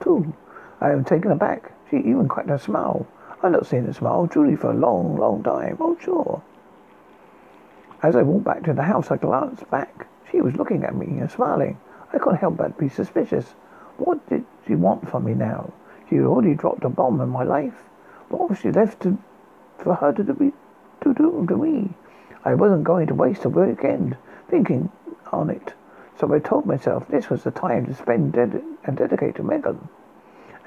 too. 0.00 0.32
I 0.80 0.92
am 0.92 1.04
taken 1.04 1.32
aback. 1.32 1.72
She 1.90 1.96
even 1.96 2.28
cracked 2.28 2.50
a 2.50 2.58
smile. 2.58 3.06
I've 3.42 3.52
not 3.52 3.66
seen 3.66 3.86
a 3.86 3.94
smile 3.94 4.26
truly 4.26 4.56
for 4.56 4.70
a 4.70 4.74
long, 4.74 5.16
long 5.16 5.42
time. 5.42 5.78
Oh, 5.80 5.96
sure. 6.00 6.42
As 8.02 8.14
I 8.14 8.22
walked 8.22 8.44
back 8.44 8.62
to 8.64 8.72
the 8.72 8.82
house, 8.82 9.10
I 9.10 9.16
glanced 9.16 9.68
back. 9.70 10.06
She 10.30 10.40
was 10.40 10.56
looking 10.56 10.84
at 10.84 10.94
me 10.94 11.18
and 11.18 11.30
smiling. 11.30 11.78
I 12.12 12.18
couldn't 12.18 12.38
help 12.38 12.56
but 12.56 12.78
be 12.78 12.88
suspicious. 12.88 13.54
What 13.96 14.28
did 14.28 14.44
she 14.66 14.74
want 14.74 15.08
from 15.08 15.24
me 15.24 15.34
now? 15.34 15.72
She 16.08 16.16
had 16.16 16.24
already 16.24 16.54
dropped 16.54 16.84
a 16.84 16.88
bomb 16.88 17.20
in 17.20 17.28
my 17.28 17.42
life. 17.44 17.84
What 18.28 18.48
was 18.48 18.58
she 18.58 18.70
left 18.70 19.00
to, 19.02 19.18
for 19.78 19.94
her 19.94 20.12
to 20.12 20.22
do, 20.22 20.52
to 21.02 21.14
do 21.14 21.46
to 21.48 21.56
me? 21.56 21.94
I 22.44 22.54
wasn't 22.54 22.84
going 22.84 23.06
to 23.08 23.14
waste 23.14 23.44
a 23.44 23.48
weekend 23.48 24.16
thinking 24.48 24.90
on 25.32 25.50
it. 25.50 25.74
So 26.18 26.32
I 26.32 26.38
told 26.38 26.66
myself 26.66 27.08
this 27.08 27.30
was 27.30 27.42
the 27.42 27.50
time 27.50 27.86
to 27.86 27.94
spend 27.94 28.32
ded- 28.32 28.62
and 28.84 28.96
dedicate 28.96 29.36
to 29.36 29.42
Megan. 29.42 29.88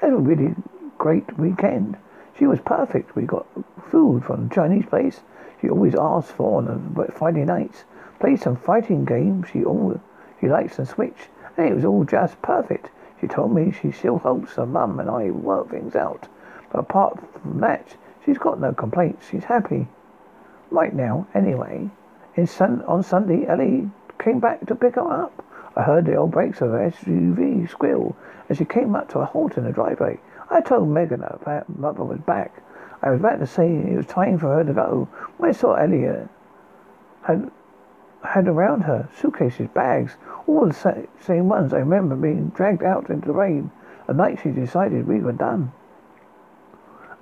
It 0.02 0.06
was 0.06 0.14
a 0.14 0.16
really 0.16 0.54
great 0.98 1.38
weekend. 1.38 1.96
She 2.38 2.46
was 2.46 2.60
perfect. 2.60 3.16
We 3.16 3.22
got 3.22 3.46
food 3.90 4.24
from 4.24 4.48
the 4.48 4.54
Chinese 4.54 4.86
place 4.86 5.20
she 5.60 5.68
always 5.68 5.94
asked 5.94 6.32
for 6.32 6.58
on 6.58 6.94
Friday 7.14 7.44
nights. 7.44 7.84
Played 8.20 8.40
some 8.40 8.56
fighting 8.56 9.04
games 9.04 9.48
she 9.48 9.64
always, 9.64 9.98
she 10.40 10.48
likes 10.48 10.78
on 10.78 10.86
Switch, 10.86 11.28
and 11.56 11.68
it 11.68 11.74
was 11.74 11.84
all 11.84 12.04
just 12.04 12.40
perfect. 12.42 12.90
She 13.20 13.26
told 13.26 13.54
me 13.54 13.70
she 13.70 13.92
still 13.92 14.18
hopes 14.18 14.54
her 14.54 14.66
mum 14.66 15.00
and 15.00 15.10
I 15.10 15.30
work 15.30 15.70
things 15.70 15.94
out. 15.96 16.28
But 16.70 16.80
apart 16.80 17.18
from 17.40 17.60
that, 17.60 17.96
she's 18.24 18.38
got 18.38 18.60
no 18.60 18.72
complaints. 18.72 19.28
She's 19.28 19.44
happy. 19.44 19.88
Right 20.70 20.94
now, 20.94 21.26
anyway. 21.34 21.90
In 22.34 22.46
sun- 22.46 22.82
on 22.86 23.02
Sunday, 23.02 23.46
Ellie 23.46 23.90
came 24.18 24.38
back 24.38 24.66
to 24.66 24.74
pick 24.74 24.96
her 24.96 25.24
up. 25.24 25.44
I 25.76 25.82
heard 25.82 26.06
the 26.06 26.16
old 26.16 26.32
brakes 26.32 26.60
of 26.60 26.70
her 26.70 26.90
SUV 26.90 27.68
squeal 27.68 28.16
as 28.48 28.58
she 28.58 28.64
came 28.64 28.94
up 28.94 29.08
to 29.10 29.20
a 29.20 29.24
halt 29.24 29.56
in 29.56 29.64
the 29.64 29.72
driveway. 29.72 30.18
I 30.50 30.60
told 30.60 30.88
Megan 30.88 31.20
that 31.20 31.40
her 31.44 31.64
mother 31.68 32.04
was 32.04 32.18
back. 32.20 32.62
I 33.02 33.10
was 33.10 33.20
about 33.20 33.38
to 33.38 33.46
say 33.46 33.76
it 33.76 33.96
was 33.96 34.06
time 34.06 34.38
for 34.38 34.54
her 34.54 34.64
to 34.64 34.72
go 34.72 35.08
when 35.36 35.50
I 35.50 35.52
saw 35.52 35.74
Elliot 35.74 36.28
had 37.22 37.50
had 38.24 38.48
around 38.48 38.82
her 38.82 39.08
suitcases, 39.16 39.68
bags, 39.68 40.16
all 40.46 40.66
the 40.66 41.06
same 41.20 41.48
ones 41.48 41.72
I 41.72 41.78
remember 41.78 42.16
being 42.16 42.48
dragged 42.48 42.82
out 42.82 43.10
into 43.10 43.28
the 43.28 43.34
rain 43.34 43.70
the 44.06 44.14
night 44.14 44.40
she 44.42 44.50
decided 44.50 45.06
we 45.06 45.20
were 45.20 45.32
done. 45.32 45.72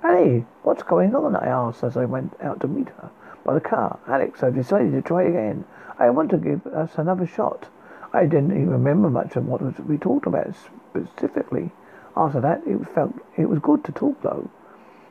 Ellie, 0.04 0.46
what's 0.62 0.84
going 0.84 1.14
on? 1.14 1.34
I 1.34 1.46
asked 1.48 1.82
as 1.82 1.96
I 1.96 2.04
went 2.04 2.34
out 2.40 2.60
to 2.60 2.68
meet 2.68 2.88
her 2.90 3.10
by 3.44 3.54
the 3.54 3.60
car. 3.60 3.98
Alex, 4.06 4.42
I've 4.42 4.54
decided 4.54 4.92
to 4.92 5.02
try 5.02 5.24
again. 5.24 5.64
I 5.98 6.10
want 6.10 6.30
to 6.30 6.36
give 6.36 6.64
us 6.68 6.92
another 6.96 7.26
shot. 7.26 7.66
I 8.12 8.26
didn't 8.26 8.52
even 8.52 8.70
remember 8.70 9.10
much 9.10 9.34
of 9.34 9.46
what 9.46 9.62
we 9.88 9.98
talked 9.98 10.26
about 10.26 10.54
specifically. 10.90 11.72
After 12.16 12.40
that, 12.40 12.62
it 12.66 12.78
felt 12.94 13.14
it 13.36 13.48
was 13.48 13.58
good 13.58 13.82
to 13.84 13.92
talk 13.92 14.22
though. 14.22 14.48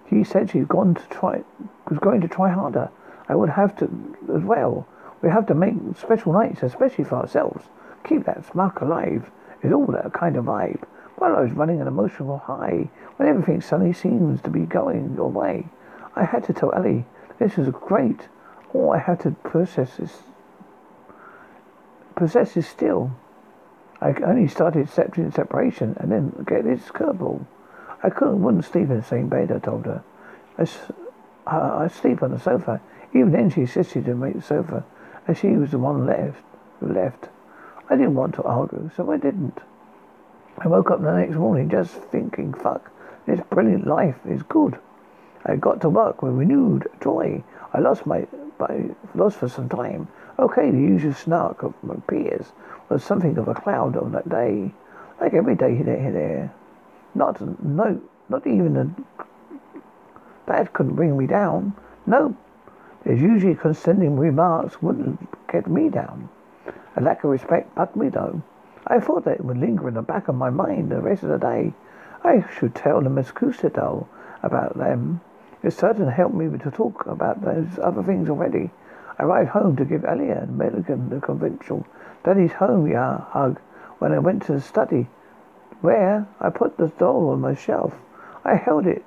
She 0.10 0.24
said 0.24 0.50
she's 0.50 0.66
gone 0.66 0.96
to 0.96 1.04
try, 1.10 1.44
was 1.90 2.00
going 2.00 2.22
to 2.22 2.28
try 2.28 2.50
harder. 2.52 2.90
I 3.28 3.36
would 3.36 3.50
have 3.50 3.76
to 3.78 4.16
as 4.34 4.44
well. 4.44 4.88
We 5.26 5.32
have 5.32 5.48
to 5.48 5.56
make 5.56 5.74
special 5.98 6.34
nights, 6.34 6.62
especially 6.62 7.04
for 7.04 7.16
ourselves. 7.16 7.66
Keep 8.04 8.26
that 8.26 8.46
spark 8.46 8.82
alive. 8.82 9.32
Is 9.64 9.74
all 9.74 9.88
that 9.88 10.14
kind 10.14 10.36
of 10.36 10.46
vibe. 10.46 10.84
While 11.16 11.36
I 11.36 11.42
was 11.42 11.52
running 11.52 11.82
an 11.82 11.88
emotional 11.88 12.38
high, 12.38 12.90
when 13.16 13.28
everything 13.28 13.60
suddenly 13.60 13.92
seems 13.92 14.40
to 14.44 14.52
be 14.52 14.68
going 14.68 15.16
your 15.16 15.32
way, 15.32 15.66
I 16.16 16.26
had 16.26 16.44
to 16.44 16.54
tell 16.54 16.72
Ellie 16.76 17.06
this 17.40 17.58
is 17.58 17.70
great. 17.70 18.28
All 18.72 18.94
I 18.94 19.00
had 19.00 19.20
to 19.22 19.32
process 19.32 20.00
is 20.00 20.12
possess 22.16 22.56
is 22.56 22.68
still. 22.68 23.10
I 24.00 24.14
only 24.24 24.48
started 24.48 24.86
accepting 24.86 25.32
separation 25.32 25.98
and 26.00 26.12
then 26.12 26.46
get 26.48 26.66
this 26.66 26.84
curveball. 26.90 27.48
I 28.04 28.12
couldn't, 28.12 28.44
wouldn't 28.44 28.66
sleep 28.66 28.92
in 28.92 28.98
the 28.98 29.04
same 29.04 29.30
bed, 29.30 29.52
I 29.52 29.58
told 29.58 29.88
her. 29.88 30.04
I, 30.60 30.68
I, 31.48 31.86
I 31.86 31.88
sleep 31.88 32.22
on 32.22 32.30
the 32.30 32.40
sofa. 32.40 32.80
Even 33.16 33.32
then 33.32 33.50
she 33.50 33.62
insisted 33.62 34.06
to 34.06 34.14
make 34.14 34.36
the 34.36 34.42
sofa, 34.44 34.86
as 35.28 35.38
she 35.38 35.50
was 35.50 35.72
the 35.72 35.80
one 35.80 36.06
left 36.06 36.44
left. 36.82 37.30
I 37.90 37.96
didn't 37.96 38.16
want 38.16 38.36
to 38.36 38.44
argue, 38.44 38.90
so 38.96 39.12
I 39.12 39.18
didn't. 39.18 39.60
I 40.58 40.68
woke 40.68 40.92
up 40.92 41.02
the 41.02 41.12
next 41.12 41.36
morning 41.36 41.70
just 41.70 41.94
thinking, 41.94 42.54
fuck, 42.54 42.92
this 43.26 43.42
brilliant 43.50 43.86
life 43.86 44.16
is 44.28 44.42
good. 44.44 44.80
I 45.46 45.56
got 45.56 45.82
to 45.82 45.90
work 45.90 46.22
with 46.22 46.34
renewed 46.34 46.88
joy. 47.04 47.44
I 47.74 47.80
lost 47.80 48.06
my, 48.06 48.26
my 48.60 48.90
lost 49.14 49.38
for 49.38 49.50
some 49.50 49.70
time. 49.70 50.08
Okay, 50.40 50.72
the 50.72 50.78
usual 50.78 51.14
snark 51.14 51.64
of 51.64 51.74
my 51.84 51.96
peers 52.08 52.52
was 52.90 53.04
something 53.04 53.38
of 53.38 53.48
a 53.48 53.54
cloud 53.54 53.96
on 53.98 54.12
that 54.14 54.28
day. 54.30 54.72
Like 55.22 55.34
every 55.34 55.56
day 55.56 55.76
here, 55.76 56.12
there. 56.12 56.54
Not, 57.14 57.40
no, 57.64 58.02
not 58.30 58.48
even 58.48 58.78
a, 58.78 59.24
that 60.48 60.74
couldn't 60.74 60.96
bring 60.96 61.18
me 61.18 61.28
down. 61.28 61.74
No, 62.06 62.36
there's 63.06 63.22
usually 63.22 63.56
condescending 63.56 64.18
remarks 64.18 64.82
wouldn't 64.82 65.30
get 65.48 65.68
me 65.68 65.90
down. 65.90 66.28
A 66.96 67.02
lack 67.02 67.24
of 67.24 67.30
respect 67.30 67.76
bugged 67.76 67.96
me 67.96 68.10
though. 68.10 68.42
I 68.88 69.00
thought 69.00 69.26
that 69.26 69.36
it 69.36 69.46
would 69.46 69.58
linger 69.58 69.88
in 69.88 69.94
the 69.94 70.02
back 70.02 70.28
of 70.28 70.36
my 70.36 70.50
mind 70.50 70.92
the 70.92 71.02
rest 71.02 71.24
of 71.24 71.30
the 71.30 71.38
day. 71.38 71.74
I 72.24 72.44
should 72.58 72.74
tell 72.74 73.02
the 73.02 73.10
Miss 73.10 73.32
Custodal 73.32 74.08
about 74.42 74.78
them. 74.78 75.22
It 75.64 75.72
certainly 75.72 76.14
helped 76.14 76.36
me 76.36 76.58
to 76.58 76.72
talk 76.72 77.06
about 77.06 77.42
those 77.42 77.80
other 77.80 78.04
things 78.04 78.30
already. 78.30 78.72
I 79.18 79.24
arrived 79.24 79.50
home 79.50 79.76
to 79.78 79.86
give 79.86 80.04
Elliot 80.04 80.44
and 80.44 80.58
Milligan 80.58 81.10
the 81.10 81.22
conventional 81.22 81.86
Daddy's 82.24 82.54
home, 82.54 82.88
yeah, 82.88 83.20
hug 83.30 83.60
when 84.00 84.12
I 84.12 84.20
went 84.20 84.44
to 84.48 84.54
the 84.54 84.62
study. 84.62 85.08
Where? 85.82 86.28
I 86.40 86.50
put 86.50 86.78
the 86.78 86.88
doll 86.88 87.30
on 87.30 87.42
my 87.42 87.54
shelf. 87.54 87.94
I 88.44 88.56
held 88.56 88.88
it. 88.88 89.06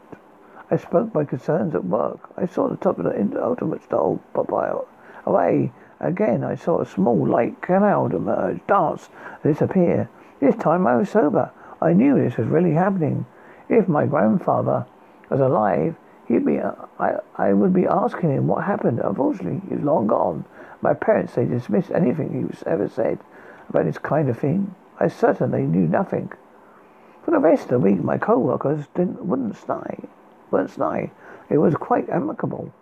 I 0.71 0.77
spoke 0.77 1.15
my 1.15 1.25
concerns 1.25 1.75
at 1.75 1.85
work. 1.85 2.31
I 2.37 2.47
saw 2.47 2.69
the 2.69 2.77
top 2.77 2.99
of 2.99 3.05
the 3.05 3.43
ultimate 3.43 3.89
pop 3.89 4.53
out. 4.53 4.89
Away. 5.25 5.73
Again, 6.01 6.45
I 6.45 6.55
saw 6.55 6.81
a 6.81 6.87
small 6.87 7.27
light 7.27 7.61
cloud 7.61 8.15
emerge, 8.15 8.61
dance, 8.67 9.09
disappear. 9.43 10.09
This 10.41 10.55
time 10.57 10.87
I 10.87 10.97
was 10.97 11.11
sober. 11.11 11.51
I 11.81 11.93
knew 11.93 12.15
this 12.15 12.37
was 12.37 12.47
really 12.47 12.73
happening. 12.73 13.27
If 13.69 13.89
my 13.89 14.07
grandfather 14.07 14.87
was 15.29 15.41
alive, 15.41 15.97
he'd 16.27 16.45
be, 16.45 16.59
uh, 16.59 16.73
I, 16.99 17.15
I 17.37 17.53
would 17.53 17.73
be 17.73 17.87
asking 17.87 18.31
him 18.31 18.47
what 18.47 18.65
happened. 18.65 19.01
Unfortunately, 19.01 19.63
he's 19.69 19.85
long 19.85 20.07
gone. 20.07 20.45
My 20.81 20.95
parents, 20.95 21.35
they 21.35 21.45
dismissed 21.47 21.91
anything 21.91 22.33
he 22.33 22.45
was 22.45 22.63
ever 22.67 22.89
said 22.89 23.19
about 23.69 23.87
this 23.87 23.99
kind 23.99 24.29
of 24.29 24.39
thing. 24.39 24.75
I 25.01 25.09
certainly 25.09 25.63
knew 25.63 25.89
nothing. 25.89 26.33
For 27.25 27.33
the 27.33 27.39
rest 27.39 27.65
of 27.65 27.69
the 27.69 27.79
week, 27.81 28.03
my 28.03 28.19
co-workers 28.19 28.87
didn't, 28.95 29.25
wouldn't 29.25 29.57
snide, 29.57 30.09
weren't 30.51 30.71
snide. 30.71 31.11
It 31.51 31.59
was 31.59 31.75
quite 31.75 32.09
amicable. 32.09 32.73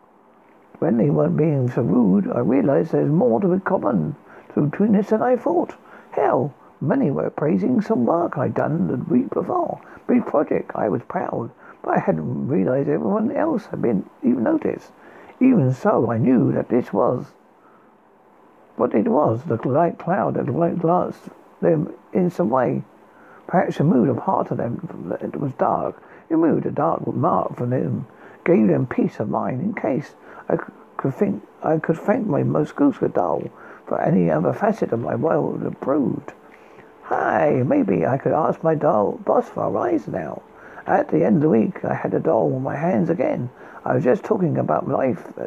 When 0.79 0.97
they 0.97 1.11
weren't 1.11 1.37
being 1.37 1.71
so 1.71 1.83
rude, 1.83 2.31
I 2.31 2.41
realized 2.41 2.93
there's 2.93 3.11
more 3.11 3.41
to 3.41 3.49
be 3.49 3.61
common 3.61 4.17
between 4.55 4.97
us 4.97 5.11
than 5.11 5.23
I 5.23 5.37
thought. 5.37 5.75
Hell, 6.13 6.55
many 6.81 7.11
were 7.11 7.31
praising 7.31 7.81
some 7.81 8.07
work 8.07 8.37
I'd 8.37 8.55
done 8.55 8.89
the 8.89 8.97
week 8.97 9.31
before. 9.31 9.81
Big 10.07 10.27
project, 10.27 10.73
I 10.75 10.89
was 10.89 11.03
proud, 11.09 11.51
but 11.83 11.97
I 11.97 12.01
hadn't 12.01 12.49
realized 12.49 12.89
everyone 12.89 13.33
else 13.33 13.67
had 13.67 13.83
been 13.83 14.09
even 14.23 14.45
noticed. 14.45 14.93
Even 15.41 15.73
so, 15.73 16.11
I 16.11 16.19
knew 16.19 16.53
that 16.53 16.69
this 16.69 16.93
was 16.93 17.33
what 18.77 18.95
it 18.95 19.09
was, 19.09 19.43
the 19.45 19.57
light 19.69 19.99
cloud 19.99 20.35
that 20.35 20.47
glanced 20.47 21.29
them 21.61 21.93
in 22.13 22.31
some 22.31 22.51
way. 22.51 22.83
Perhaps 23.47 23.81
a 23.81 23.85
mood 23.85 24.09
of 24.09 24.19
heart 24.19 24.49
to 24.49 24.55
them 24.55 25.17
it 25.21 25.41
was 25.41 25.53
dark. 25.55 26.03
It 26.29 26.37
moved 26.37 26.67
a 26.67 26.71
dark 26.71 27.07
mark 27.07 27.57
from 27.57 27.71
them, 27.71 28.07
gave 28.45 28.69
them 28.69 28.87
peace 28.87 29.21
of 29.21 29.29
mind 29.29 29.61
in 29.61 29.75
case 29.75 30.15
I 30.49 30.57
could 30.97 31.15
think 31.15 31.43
I 31.63 31.79
could 31.79 31.99
thank 31.99 32.27
my 32.27 32.43
Moscow 32.43 32.91
doll 32.91 33.51
for 33.87 34.01
any 34.01 34.31
other 34.31 34.53
facet 34.53 34.93
of 34.93 35.01
my 35.01 35.15
world 35.15 35.63
improved. 35.63 36.33
Hi, 37.05 37.63
maybe 37.65 38.07
I 38.07 38.19
could 38.19 38.33
ask 38.33 38.63
my 38.63 38.75
doll 38.75 39.13
boss 39.25 39.49
for 39.49 39.65
a 39.65 39.71
rise 39.71 40.09
now. 40.09 40.43
At 40.87 41.09
the 41.09 41.25
end 41.25 41.37
of 41.37 41.43
the 41.43 41.49
week, 41.49 41.85
I 41.85 41.95
had 41.95 42.15
a 42.15 42.21
doll 42.21 42.57
in 42.57 42.63
my 42.63 42.77
hands 42.77 43.11
again. 43.11 43.51
I 43.85 43.95
was 43.95 44.05
just 44.05 44.25
talking 44.25 44.59
about 44.59 44.89
life 44.89 45.33
uh, 45.39 45.47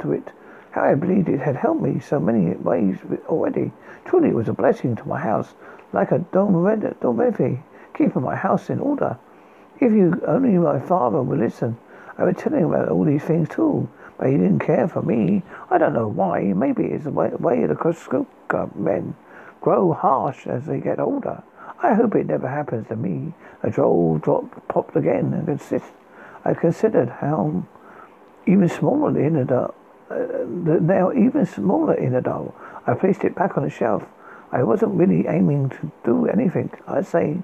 to 0.00 0.12
it 0.12 0.32
how 0.74 0.82
I 0.82 0.96
believed 0.96 1.28
it 1.28 1.38
had 1.38 1.54
helped 1.54 1.82
me 1.82 2.00
so 2.00 2.18
many 2.18 2.50
ways 2.56 2.96
already. 3.28 3.70
Truly 4.04 4.30
it 4.30 4.34
was 4.34 4.48
a 4.48 4.52
blessing 4.52 4.96
to 4.96 5.06
my 5.06 5.20
house, 5.20 5.54
like 5.92 6.10
a 6.10 6.18
dormitory, 6.18 7.62
keeping 7.96 8.22
my 8.22 8.34
house 8.34 8.68
in 8.68 8.80
order. 8.80 9.16
If 9.80 9.92
you 9.92 10.20
only 10.26 10.50
my 10.58 10.78
father 10.80 11.22
would 11.22 11.38
listen, 11.38 11.76
I 12.16 12.24
would 12.24 12.38
tell 12.38 12.52
him 12.52 12.72
about 12.72 12.88
all 12.88 13.04
these 13.04 13.22
things 13.22 13.48
too. 13.48 13.88
But 14.18 14.28
he 14.28 14.36
didn't 14.36 14.60
care 14.60 14.86
for 14.86 15.02
me. 15.02 15.42
I 15.70 15.78
don't 15.78 15.94
know 15.94 16.08
why. 16.08 16.40
Maybe 16.42 16.84
it's 16.84 17.04
the 17.04 17.10
way, 17.10 17.66
the 17.66 17.74
Kuskoka 17.74 18.74
men 18.76 19.16
grow 19.60 19.92
harsh 19.92 20.46
as 20.46 20.66
they 20.66 20.78
get 20.78 21.00
older. 21.00 21.42
I 21.82 21.94
hope 21.94 22.14
it 22.14 22.26
never 22.26 22.48
happens 22.48 22.88
to 22.88 22.96
me. 22.96 23.34
A 23.62 23.70
droll 23.70 24.18
drop 24.18 24.68
popped 24.68 24.96
again 24.96 25.34
and 25.34 25.46
consist. 25.46 25.92
I 26.44 26.54
considered 26.54 27.08
how 27.08 27.64
even 28.46 28.68
smaller 28.68 29.12
the 29.12 29.24
inner 29.24 29.70
uh, 30.10 30.44
now 30.46 31.12
even 31.12 31.46
smaller 31.46 31.94
in 31.94 32.14
a 32.14 32.20
doll. 32.20 32.54
I 32.86 32.94
placed 32.94 33.24
it 33.24 33.34
back 33.34 33.56
on 33.56 33.64
the 33.64 33.70
shelf. 33.70 34.04
I 34.52 34.62
wasn't 34.62 34.94
really 34.94 35.26
aiming 35.26 35.70
to 35.70 35.92
do 36.04 36.26
anything. 36.26 36.70
I 36.86 37.02
say, 37.02 37.38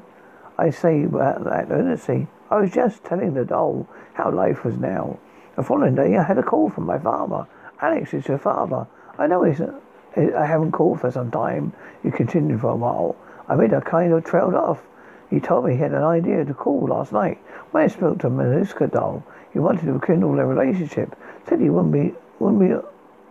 I 0.61 0.68
say 0.68 1.07
that, 1.07 1.42
that 1.44 1.70
earnestly. 1.70 2.27
I 2.51 2.61
was 2.61 2.70
just 2.70 3.03
telling 3.03 3.33
the 3.33 3.46
doll 3.46 3.88
how 4.12 4.31
life 4.31 4.62
was 4.62 4.77
now. 4.77 5.18
The 5.57 5.62
following 5.62 5.94
day, 5.94 6.18
I 6.18 6.23
had 6.23 6.37
a 6.37 6.42
call 6.42 6.68
from 6.68 6.85
my 6.85 6.99
father. 6.99 7.46
Alex 7.81 8.12
is 8.12 8.29
your 8.29 8.37
father. 8.37 8.87
I 9.16 9.27
know 9.27 9.42
he's. 9.42 9.62
I 9.62 10.44
haven't 10.44 10.73
called 10.73 11.01
for 11.01 11.11
some 11.11 11.31
time. 11.31 11.73
He 12.03 12.11
continued 12.11 12.61
for 12.61 12.73
a 12.73 12.77
while. 12.77 13.16
I 13.49 13.55
made 13.55 13.73
a 13.73 13.81
kind 13.81 14.12
of 14.12 14.23
trailed 14.23 14.53
off. 14.53 14.83
He 15.31 15.40
told 15.40 15.64
me 15.64 15.73
he 15.73 15.79
had 15.79 15.94
an 15.94 16.03
idea 16.03 16.44
to 16.44 16.53
call 16.53 16.88
last 16.88 17.11
night. 17.12 17.38
When 17.70 17.85
I 17.85 17.87
spoke 17.87 18.18
to 18.18 18.29
Mariska 18.29 18.88
doll, 18.88 19.25
he 19.55 19.61
wanted 19.61 19.87
to 19.87 19.94
rekindle 19.94 20.35
their 20.35 20.46
relationship. 20.46 21.16
Said 21.49 21.61
he 21.61 21.70
wouldn't 21.70 21.94
be 21.94 22.14
wouldn't 22.38 22.61
be 22.61 22.75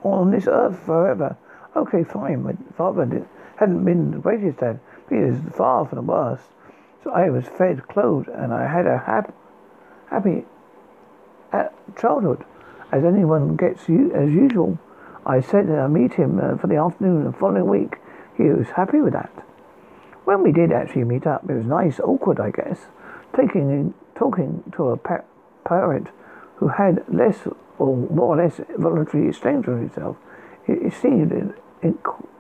on 0.02 0.32
this 0.32 0.48
earth 0.48 0.80
forever. 0.80 1.38
Okay, 1.76 2.04
fine. 2.04 2.42
My 2.42 2.54
father 2.76 3.28
hadn't 3.58 3.86
been 3.86 4.10
the 4.10 4.18
greatest 4.18 4.58
dad, 4.58 4.80
but 5.08 5.16
he 5.16 5.24
was 5.26 5.38
far 5.54 5.86
from 5.86 5.98
the 5.98 6.12
worst. 6.12 6.46
So 7.04 7.12
I 7.12 7.30
was 7.30 7.46
fed, 7.46 7.88
clothed, 7.88 8.28
and 8.28 8.54
I 8.54 8.68
had 8.68 8.86
a 8.86 8.98
hap, 8.98 9.34
happy 10.10 10.46
uh, 11.54 11.70
childhood, 12.00 12.44
as 12.92 13.04
anyone 13.04 13.56
gets 13.56 13.84
as 13.84 14.30
usual. 14.30 14.78
I 15.26 15.42
said 15.42 15.68
that 15.70 15.80
I'd 15.80 15.92
meet 15.92 16.14
him 16.14 16.40
uh, 16.40 16.58
for 16.58 16.68
the 16.68 16.76
afternoon 16.76 17.26
the 17.26 17.34
following 17.34 17.68
week. 17.68 17.98
He 18.38 18.44
was 18.44 18.68
happy 18.76 19.00
with 19.00 19.14
that. 19.14 19.32
When 20.26 20.44
we 20.44 20.52
did 20.52 20.72
actually 20.72 21.06
meet 21.06 21.26
up, 21.26 21.50
it 21.50 21.54
was 21.54 21.66
nice, 21.66 22.00
awkward, 22.00 22.40
I 22.40 22.52
guess, 22.52 22.88
taking 23.36 23.94
talking 24.16 24.64
to 24.76 24.90
a 24.90 24.98
parent 25.66 26.10
who 26.58 26.68
had 26.68 27.04
less 27.08 27.48
or 27.78 27.96
more 27.96 28.36
or 28.36 28.38
less 28.38 28.60
voluntarily 28.78 29.30
estranged 29.30 29.66
from 29.66 29.80
himself. 29.80 30.18
It, 30.68 30.94
seemed 30.94 31.32
in, 31.32 31.54
in, 31.82 31.98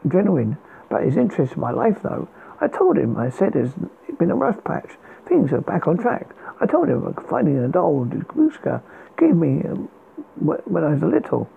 genuine 0.08 0.58
but 0.89 1.04
his 1.04 1.17
interest 1.17 1.54
in 1.54 1.62
my 1.62 1.72
life, 1.72 2.02
though. 2.04 2.28
I 2.62 2.67
told 2.67 2.98
him, 2.98 3.17
I 3.17 3.30
said 3.30 3.56
it's 3.56 3.74
been 4.17 4.32
a 4.32 4.36
rough 4.36 4.63
patch. 4.63 4.91
Things 5.28 5.52
are 5.54 5.62
back 5.62 5.88
on 5.88 5.98
track. 5.98 6.28
I 6.60 6.65
told 6.65 6.89
him 6.89 7.13
finding 7.30 7.58
a 7.58 7.67
doll 7.67 8.06
Gluska 8.06 8.82
gave 9.17 9.36
me 9.36 9.62
um, 9.63 9.89
when 10.39 10.84
I 10.84 10.93
was 10.93 11.02
a 11.02 11.08
little. 11.08 11.50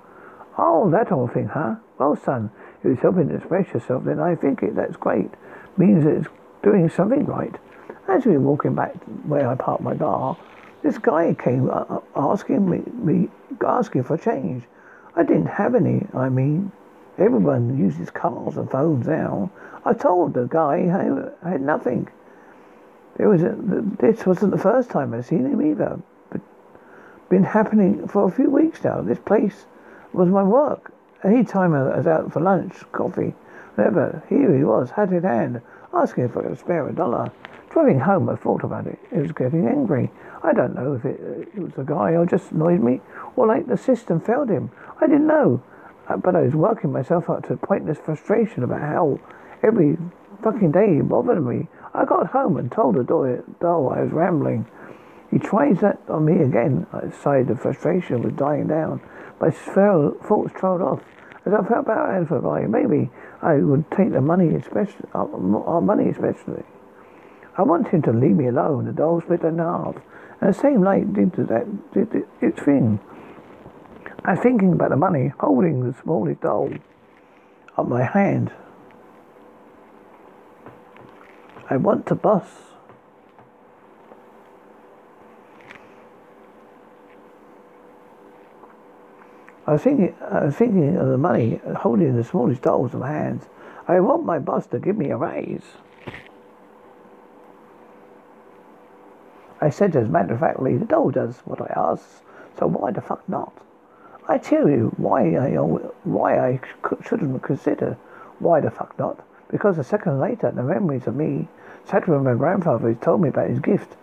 Oh, 0.59 0.91
that 0.91 1.11
old 1.11 1.33
thing, 1.33 1.49
huh? 1.49 1.77
Well, 1.99 2.15
son, 2.17 2.51
if 2.81 2.91
it's 2.91 3.03
helping 3.03 3.29
to 3.29 3.37
express 3.37 3.73
yourself, 3.73 4.05
then 4.05 4.21
I 4.21 4.35
think 4.35 4.63
it, 4.63 4.77
that's 4.77 4.97
great. 4.97 5.31
Means 5.77 6.05
it's 6.05 6.29
doing 6.63 6.89
something 6.91 7.25
right. 7.25 7.55
As 8.09 8.27
we 8.27 8.33
were 8.33 8.41
walking 8.41 8.75
back 8.75 8.95
where 9.25 9.49
I 9.49 9.55
parked 9.55 9.83
my 9.83 9.97
car, 9.97 10.37
this 10.83 10.99
guy 10.99 11.35
came 11.35 11.71
uh, 11.71 11.85
uh, 11.89 12.01
asking 12.15 12.69
me, 12.69 12.83
me, 12.93 13.29
asking 13.67 14.03
for 14.05 14.19
change. 14.19 14.65
I 15.17 15.23
didn't 15.23 15.47
have 15.47 15.75
any. 15.75 16.07
I 16.15 16.29
mean, 16.29 16.73
everyone 17.19 17.79
uses 17.79 18.11
cars 18.11 18.57
and 18.57 18.71
phones 18.71 19.07
now. 19.07 19.51
I 19.85 19.93
told 19.93 20.35
the 20.35 20.47
guy 20.47 21.33
I 21.43 21.49
had 21.49 21.61
nothing. 21.61 22.09
It 23.19 23.27
was 23.27 23.43
a, 23.43 23.57
this 23.99 24.25
wasn't 24.25 24.53
the 24.53 24.59
first 24.59 24.91
time 24.91 25.13
I'd 25.13 25.25
seen 25.25 25.45
him 25.45 25.61
either. 25.61 26.01
But 26.31 26.41
been 27.29 27.45
happening 27.45 28.07
for 28.09 28.29
a 28.29 28.31
few 28.31 28.51
weeks 28.51 28.83
now. 28.85 29.01
This 29.03 29.19
place 29.19 29.67
was 30.13 30.29
my 30.29 30.43
work. 30.43 30.93
Any 31.25 31.45
time 31.45 31.75
I 31.75 31.97
was 31.97 32.07
out 32.07 32.33
for 32.33 32.41
lunch, 32.41 32.75
coffee, 32.93 33.35
whatever, 33.75 34.23
here 34.29 34.57
he 34.57 34.65
was, 34.65 34.91
hat 34.91 35.13
in 35.13 35.23
hand, 35.23 35.61
asking 35.93 36.25
if 36.25 36.37
I 36.37 36.43
could 36.43 36.59
spare 36.59 36.89
a 36.89 36.93
dollar. 36.93 37.31
Driving 37.71 38.01
home, 38.01 38.29
I 38.29 38.37
thought 38.37 38.65
about 38.65 38.87
it. 38.87 38.99
It 39.11 39.21
was 39.21 39.33
getting 39.33 39.67
angry. 39.67 40.11
I 40.43 40.53
don't 40.53 40.75
know 40.75 40.95
if 40.95 41.05
it, 41.05 41.21
it 41.55 41.59
was 41.59 41.73
the 41.73 41.85
guy 41.85 42.13
or 42.13 42.27
just 42.27 42.53
annoyed 42.53 42.81
me, 42.81 43.01
or 43.37 43.47
like 43.47 43.67
the 43.67 43.77
system 43.77 44.21
failed 44.21 44.51
him. 44.51 44.71
I 45.01 45.07
didn't 45.07 45.27
know. 45.27 45.63
Uh, 46.09 46.17
but 46.17 46.37
I 46.37 46.43
was 46.43 46.55
working 46.55 46.93
myself 46.93 47.31
up 47.31 47.47
to 47.47 47.55
a 47.55 47.57
pointless 47.57 47.99
frustration 47.99 48.63
about 48.63 48.81
how 48.81 49.21
every 49.63 49.97
fucking 50.43 50.73
day 50.73 50.97
he 50.97 51.01
bothered 51.01 51.45
me. 51.45 51.69
I 51.95 52.05
got 52.05 52.29
home 52.29 52.57
and 52.57 52.71
told 52.71 52.97
the 52.97 53.05
doll 53.05 53.91
I 53.91 54.03
was 54.03 54.13
rambling. 54.13 54.67
He 55.31 55.39
tries 55.39 55.81
that 55.81 55.99
on 56.09 56.25
me 56.25 56.43
again. 56.43 56.87
I 56.93 57.11
sighed. 57.11 57.49
The 57.49 57.57
frustration 57.57 58.23
was 58.23 58.35
dying 58.35 58.67
down. 58.67 59.01
My 59.41 59.51
thoughts 59.51 60.53
trailed 60.55 60.83
off. 60.83 61.01
As 61.45 61.53
I 61.53 61.65
felt 61.67 61.87
about 61.87 62.29
value, 62.29 62.69
maybe 62.69 63.11
I 63.41 63.57
would 63.57 63.91
take 63.91 64.13
the 64.13 64.21
money, 64.21 64.55
especially 64.55 65.09
our 65.15 65.25
uh, 65.25 65.79
uh, 65.79 65.81
money, 65.81 66.09
especially. 66.11 66.63
I 67.57 67.63
want 67.63 67.89
him 67.89 68.03
to 68.03 68.13
leave 68.13 68.37
me 68.37 68.47
alone. 68.47 68.85
The 68.85 68.93
doll 68.93 69.21
split 69.21 69.43
in 69.43 69.59
half, 69.59 69.97
And 70.41 70.55
the 70.55 70.59
same 70.59 70.83
light 70.83 71.13
did 71.13 71.33
that 71.33 71.93
did 71.93 72.25
its 72.41 72.63
thing. 72.63 73.01
I 74.25 74.35
was 74.35 74.41
thinking 74.41 74.73
about 74.73 74.91
the 74.91 74.97
money, 74.97 75.33
holding 75.41 75.85
the 75.85 75.99
smallest 76.01 76.43
doll 76.43 76.71
on 77.77 77.89
my 77.89 78.05
hand. 78.05 78.53
I 81.71 81.77
want 81.77 82.07
to 82.07 82.15
bust. 82.15 82.51
I 89.67 89.73
was 89.73 89.83
thinking, 89.83 90.15
I 90.21 90.45
was 90.45 90.57
thinking 90.57 90.97
of 90.97 91.09
the 91.09 91.19
money, 91.19 91.61
holding 91.77 92.17
the 92.17 92.25
smallest 92.25 92.63
dolls 92.63 92.95
in 92.95 93.01
my 93.01 93.11
hands. 93.11 93.45
I 93.87 94.01
want 94.01 94.25
my 94.25 94.39
boss 94.39 94.67
to 94.69 94.79
give 94.79 94.97
me 94.97 95.11
a 95.11 95.17
raise. 95.17 95.63
I 99.61 99.71
said 99.71 99.95
as 99.95 100.07
a 100.07 100.11
matter 100.11 100.35
of 100.35 100.41
factly, 100.41 100.77
the 100.77 100.85
doll 100.85 101.11
does 101.11 101.39
what 101.45 101.61
I 101.61 101.73
ask, 101.77 102.23
so 102.59 102.67
why 102.67 102.91
the 102.91 103.01
fuck 103.01 103.29
not? 103.29 103.53
I 104.29 104.39
tell 104.39 104.69
you 104.69 104.93
why 104.97 105.37
I 105.37 105.55
why 105.55 106.39
I 106.39 106.61
shouldn't 107.05 107.43
consider 107.43 107.97
why 108.41 108.61
the 108.61 108.71
fuck 108.71 108.99
not. 108.99 109.25
Because 109.53 109.77
a 109.77 109.85
second 109.85 110.19
later, 110.19 110.51
the 110.51 110.63
memories 110.63 111.07
of 111.07 111.15
me 111.15 111.47
sat 111.85 112.09
with 112.09 112.23
my 112.23 112.35
grandfather 112.35 112.89
who 112.89 112.95
told 112.95 113.21
me 113.21 113.29
about 113.29 113.51
his 113.51 113.61
gift 113.61 113.97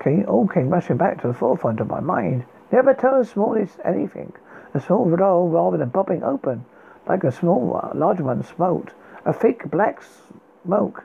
came, 0.00 0.24
all 0.26 0.48
came 0.48 0.70
rushing 0.70 0.96
back 0.96 1.20
to 1.20 1.28
the 1.28 1.34
forefront 1.34 1.78
of 1.78 1.88
my 1.88 2.00
mind. 2.00 2.44
Never 2.72 2.94
tell 2.94 3.18
the 3.18 3.24
smallest 3.24 3.78
anything. 3.84 4.32
A 4.72 4.80
small 4.80 5.14
doll, 5.14 5.48
rather 5.48 5.76
than 5.76 5.90
popping 5.90 6.24
open, 6.24 6.64
like 7.06 7.22
a 7.22 7.30
small, 7.30 7.80
uh, 7.82 7.94
large 7.94 8.20
one 8.20 8.42
smoked, 8.42 8.94
a 9.26 9.32
thick 9.32 9.70
black 9.70 10.02
smoke 10.64 11.04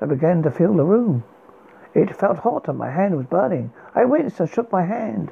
that 0.00 0.08
began 0.08 0.42
to 0.42 0.50
fill 0.50 0.74
the 0.74 0.84
room. 0.84 1.22
It 1.94 2.14
felt 2.14 2.38
hot 2.38 2.68
and 2.68 2.76
my 2.76 2.90
hand 2.90 3.16
was 3.16 3.26
burning. 3.26 3.72
I 3.94 4.04
winced 4.04 4.40
and 4.40 4.50
shook 4.50 4.70
my 4.70 4.82
hand. 4.82 5.30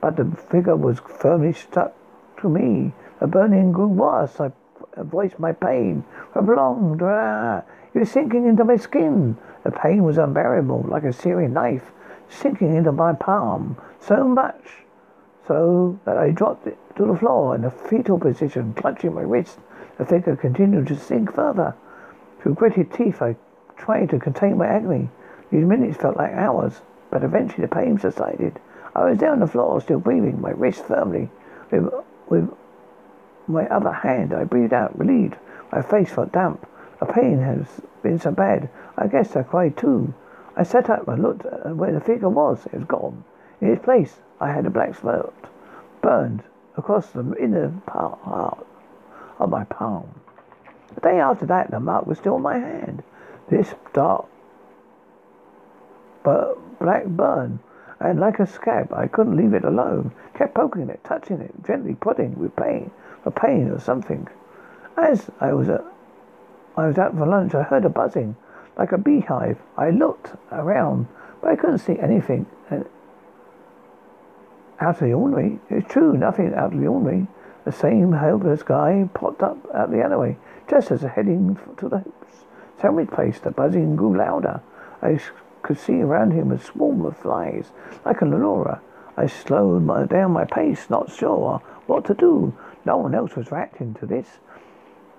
But 0.00 0.16
the 0.16 0.24
figure 0.24 0.76
was 0.76 1.00
firmly 1.00 1.52
stuck 1.52 1.92
to 2.38 2.48
me. 2.48 2.94
The 3.18 3.26
burning 3.26 3.72
grew 3.72 3.88
worse. 3.88 4.40
I 4.40 4.52
voiced 5.06 5.38
my 5.38 5.52
pain. 5.52 6.04
For 6.32 6.42
prolonged, 6.42 7.02
ah, 7.02 7.62
it 7.92 7.98
was 7.98 8.10
sinking 8.10 8.46
into 8.46 8.64
my 8.64 8.76
skin. 8.76 9.36
The 9.64 9.70
pain 9.70 10.04
was 10.04 10.18
unbearable, 10.18 10.86
like 10.88 11.04
a 11.04 11.12
searing 11.12 11.52
knife 11.52 11.90
sinking 12.28 12.74
into 12.74 12.92
my 12.92 13.12
palm. 13.12 13.76
So 14.00 14.26
much 14.28 14.84
so 15.46 15.98
that 16.04 16.16
I 16.16 16.30
dropped 16.30 16.66
it 16.66 16.78
to 16.96 17.06
the 17.06 17.16
floor 17.16 17.54
in 17.54 17.64
a 17.64 17.70
fetal 17.70 18.18
position, 18.18 18.72
clutching 18.74 19.14
my 19.14 19.22
wrist. 19.22 19.58
The 19.98 20.06
figure 20.06 20.36
continued 20.36 20.86
to 20.86 20.96
sink 20.96 21.34
further. 21.34 21.74
Through 22.40 22.54
gritted 22.54 22.92
teeth, 22.92 23.20
I 23.20 23.36
tried 23.76 24.10
to 24.10 24.18
contain 24.18 24.58
my 24.58 24.66
agony. 24.66 25.10
These 25.50 25.64
minutes 25.64 25.96
felt 25.96 26.16
like 26.16 26.32
hours, 26.32 26.80
but 27.10 27.24
eventually 27.24 27.66
the 27.66 27.74
pain 27.74 27.98
subsided. 27.98 28.60
I 28.94 29.04
was 29.10 29.18
down 29.18 29.32
on 29.32 29.40
the 29.40 29.46
floor, 29.46 29.80
still 29.80 29.98
breathing, 29.98 30.40
my 30.40 30.50
wrist 30.50 30.84
firmly. 30.84 31.28
With, 31.70 31.92
with 32.28 32.50
my 33.50 33.66
other 33.68 33.92
hand, 33.92 34.32
I 34.32 34.44
breathed 34.44 34.72
out, 34.72 34.98
relieved. 34.98 35.36
My 35.72 35.82
face 35.82 36.10
felt 36.10 36.32
damp. 36.32 36.66
The 36.98 37.06
pain 37.06 37.40
has 37.40 37.66
been 38.02 38.18
so 38.18 38.30
bad. 38.30 38.68
I 38.96 39.06
guess 39.06 39.36
I 39.36 39.42
cried 39.42 39.76
too. 39.76 40.14
I 40.56 40.62
sat 40.62 40.90
up 40.90 41.08
and 41.08 41.22
looked 41.22 41.46
at 41.46 41.76
where 41.76 41.92
the 41.92 42.00
figure 42.00 42.28
was. 42.28 42.66
It 42.66 42.74
was 42.74 42.84
gone. 42.84 43.24
In 43.60 43.72
its 43.72 43.84
place, 43.84 44.20
I 44.40 44.52
had 44.52 44.66
a 44.66 44.70
black 44.70 44.94
spot 44.94 45.32
burned 46.02 46.42
across 46.76 47.10
the 47.10 47.34
inner 47.38 47.70
part 47.86 48.66
of 49.38 49.50
my 49.50 49.64
palm. 49.64 50.20
The 50.94 51.00
day 51.00 51.20
after 51.20 51.46
that, 51.46 51.70
the 51.70 51.80
mark 51.80 52.06
was 52.06 52.18
still 52.18 52.34
on 52.34 52.42
my 52.42 52.58
hand. 52.58 53.02
This 53.48 53.74
dark 53.92 54.26
but 56.22 56.78
black 56.78 57.06
burn, 57.06 57.60
and 57.98 58.20
like 58.20 58.38
a 58.38 58.46
scab, 58.46 58.92
I 58.92 59.06
couldn't 59.06 59.36
leave 59.36 59.54
it 59.54 59.64
alone. 59.64 60.12
Kept 60.40 60.54
poking 60.54 60.88
it, 60.88 61.04
touching 61.04 61.42
it, 61.42 61.52
gently 61.66 61.94
prodding 61.94 62.34
with 62.38 62.56
pain, 62.56 62.90
a 63.26 63.30
pain 63.30 63.68
or 63.68 63.78
something. 63.78 64.26
As 64.96 65.28
I 65.38 65.52
was 65.52 65.68
at, 65.68 65.84
I 66.78 66.86
was 66.86 66.96
out 66.96 67.14
for 67.14 67.26
lunch, 67.26 67.54
I 67.54 67.62
heard 67.62 67.84
a 67.84 67.90
buzzing, 67.90 68.36
like 68.78 68.90
a 68.90 68.96
beehive. 68.96 69.58
I 69.76 69.90
looked 69.90 70.32
around, 70.50 71.08
but 71.42 71.50
I 71.50 71.56
couldn't 71.56 71.80
see 71.80 71.98
anything 71.98 72.46
out 72.70 72.86
of 74.80 75.00
the 75.00 75.12
ordinary. 75.12 75.58
It's 75.68 75.92
true, 75.92 76.16
nothing 76.16 76.54
out 76.54 76.72
of 76.72 76.80
the 76.80 76.86
ordinary. 76.86 77.26
The 77.66 77.72
same 77.72 78.12
helpless 78.12 78.62
guy 78.62 79.10
popped 79.12 79.42
up 79.42 79.58
out 79.74 79.90
the 79.90 80.02
alleyway, 80.02 80.38
just 80.70 80.90
as 80.90 81.04
I 81.04 81.08
heading 81.08 81.58
to 81.76 81.88
the 81.90 82.02
sandwich 82.80 83.10
place. 83.10 83.40
The 83.40 83.50
buzzing 83.50 83.94
grew 83.94 84.16
louder. 84.16 84.62
I 85.02 85.20
could 85.60 85.78
see 85.78 86.00
around 86.00 86.30
him 86.30 86.50
a 86.50 86.58
swarm 86.58 87.04
of 87.04 87.18
flies, 87.18 87.72
like 88.06 88.22
an 88.22 88.32
aurora. 88.32 88.80
I 89.16 89.26
slowed 89.26 89.82
my, 89.82 90.04
down 90.06 90.32
my 90.32 90.44
pace, 90.44 90.88
not 90.88 91.10
sure 91.10 91.62
what 91.86 92.04
to 92.06 92.14
do. 92.14 92.54
No 92.84 92.96
one 92.96 93.14
else 93.14 93.36
was 93.36 93.50
reacting 93.50 93.94
to 93.94 94.06
this. 94.06 94.38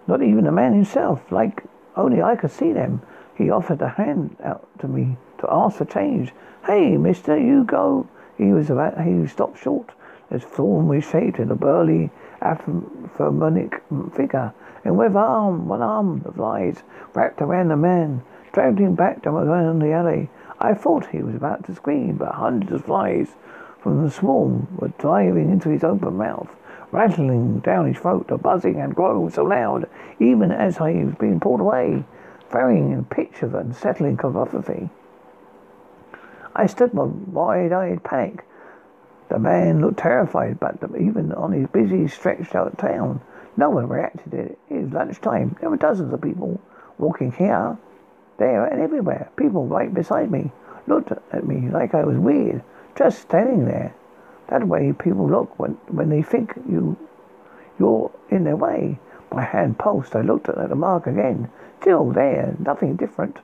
Not 0.08 0.24
even 0.24 0.46
the 0.46 0.52
man 0.52 0.74
himself, 0.74 1.32
like 1.32 1.64
only 1.96 2.22
I 2.22 2.36
could 2.36 2.52
see 2.52 2.74
them. 2.74 3.02
He 3.36 3.50
offered 3.50 3.82
a 3.82 3.90
hand 3.90 4.38
out 4.44 4.68
to 4.80 4.88
me 4.88 5.18
to 5.40 5.48
ask 5.50 5.78
for 5.78 5.86
change. 5.86 6.32
Hey, 6.66 6.98
mister, 6.98 7.38
you 7.38 7.64
go. 7.64 8.08
He 8.38 8.54
was 8.54 8.70
about, 8.70 9.02
he 9.02 9.28
stopped 9.28 9.60
short. 9.60 9.92
His 10.32 10.44
form 10.44 10.88
was 10.88 11.04
shaped 11.04 11.40
in 11.40 11.52
a 11.52 11.56
burly, 11.56 12.10
Afro-Monic 12.42 13.84
figure, 14.16 14.54
and 14.84 14.98
with 14.98 15.16
arm, 15.16 15.68
one 15.68 15.82
arm 15.82 16.24
of 16.26 16.36
flies 16.36 16.84
wrapped 17.14 17.42
around 17.42 17.68
the 17.68 17.76
man 17.76 18.24
dragged 18.52 18.80
him 18.80 18.96
back 18.96 19.22
down 19.22 19.80
the 19.80 19.92
alley. 19.92 20.30
I 20.60 20.74
thought 20.74 21.08
he 21.08 21.24
was 21.24 21.36
about 21.36 21.66
to 21.66 21.76
scream, 21.76 22.18
but 22.18 22.34
hundreds 22.34 22.72
of 22.72 22.86
flies 22.86 23.36
from 23.82 24.04
the 24.04 24.12
swarm 24.12 24.68
were 24.78 24.94
diving 25.00 25.52
into 25.52 25.70
his 25.70 25.84
open 25.84 26.18
mouth, 26.18 26.50
rattling 26.92 27.60
down 27.60 27.88
his 27.88 27.98
throat, 27.98 28.28
the 28.28 28.38
buzzing 28.38 28.80
and 28.80 28.96
growing 28.96 29.30
so 29.30 29.44
loud, 29.44 29.90
even 30.20 30.52
as 30.52 30.78
he 30.78 31.04
was 31.04 31.16
being 31.20 31.40
pulled 31.40 31.60
away, 31.60 32.04
varying 32.52 32.92
in 32.92 33.06
pitch 33.06 33.42
of 33.42 33.56
unsettling 33.56 34.18
catastrophe. 34.18 34.90
I 36.56 36.66
stood 36.68 36.94
in 36.94 37.32
wide-eyed 37.34 38.04
panic. 38.04 38.46
The 39.30 39.40
man 39.40 39.80
looked 39.80 40.00
terrified, 40.00 40.60
but 40.60 40.78
even 41.00 41.32
on 41.32 41.54
his 41.54 41.68
busy, 41.68 42.08
stretched-out 42.08 42.78
town, 42.78 43.22
no 43.56 43.70
one 43.70 43.88
reacted. 43.88 44.34
It 44.34 44.58
was 44.70 44.92
lunchtime. 44.92 45.56
There 45.60 45.70
were 45.70 45.78
dozens 45.78 46.14
of 46.14 46.22
people 46.22 46.60
walking 46.98 47.32
here, 47.32 47.78
there 48.38 48.66
and 48.66 48.82
everywhere. 48.82 49.30
People 49.38 49.66
right 49.66 49.94
beside 49.94 50.30
me 50.30 50.52
looked 50.88 51.12
at 51.12 51.48
me 51.48 51.70
like 51.70 51.96
I 51.96 52.04
was 52.04 52.18
weird, 52.18 52.64
just 52.96 53.22
standing 53.22 53.66
there. 53.66 53.94
That 54.50 54.68
way 54.68 54.94
people 54.94 55.30
look 55.30 55.58
when, 55.58 55.72
when 55.88 56.10
they 56.10 56.22
think 56.22 56.54
you, 56.70 56.98
you're 57.80 58.12
in 58.30 58.44
their 58.44 58.56
way. 58.56 59.00
My 59.32 59.44
hand 59.44 59.78
pulsed. 59.78 60.16
I 60.16 60.22
looked 60.22 60.50
at 60.50 60.70
the 60.70 60.76
mark 60.76 61.08
again. 61.08 61.50
Still 61.80 62.12
there, 62.12 62.56
nothing 62.60 62.96
different. 62.96 63.40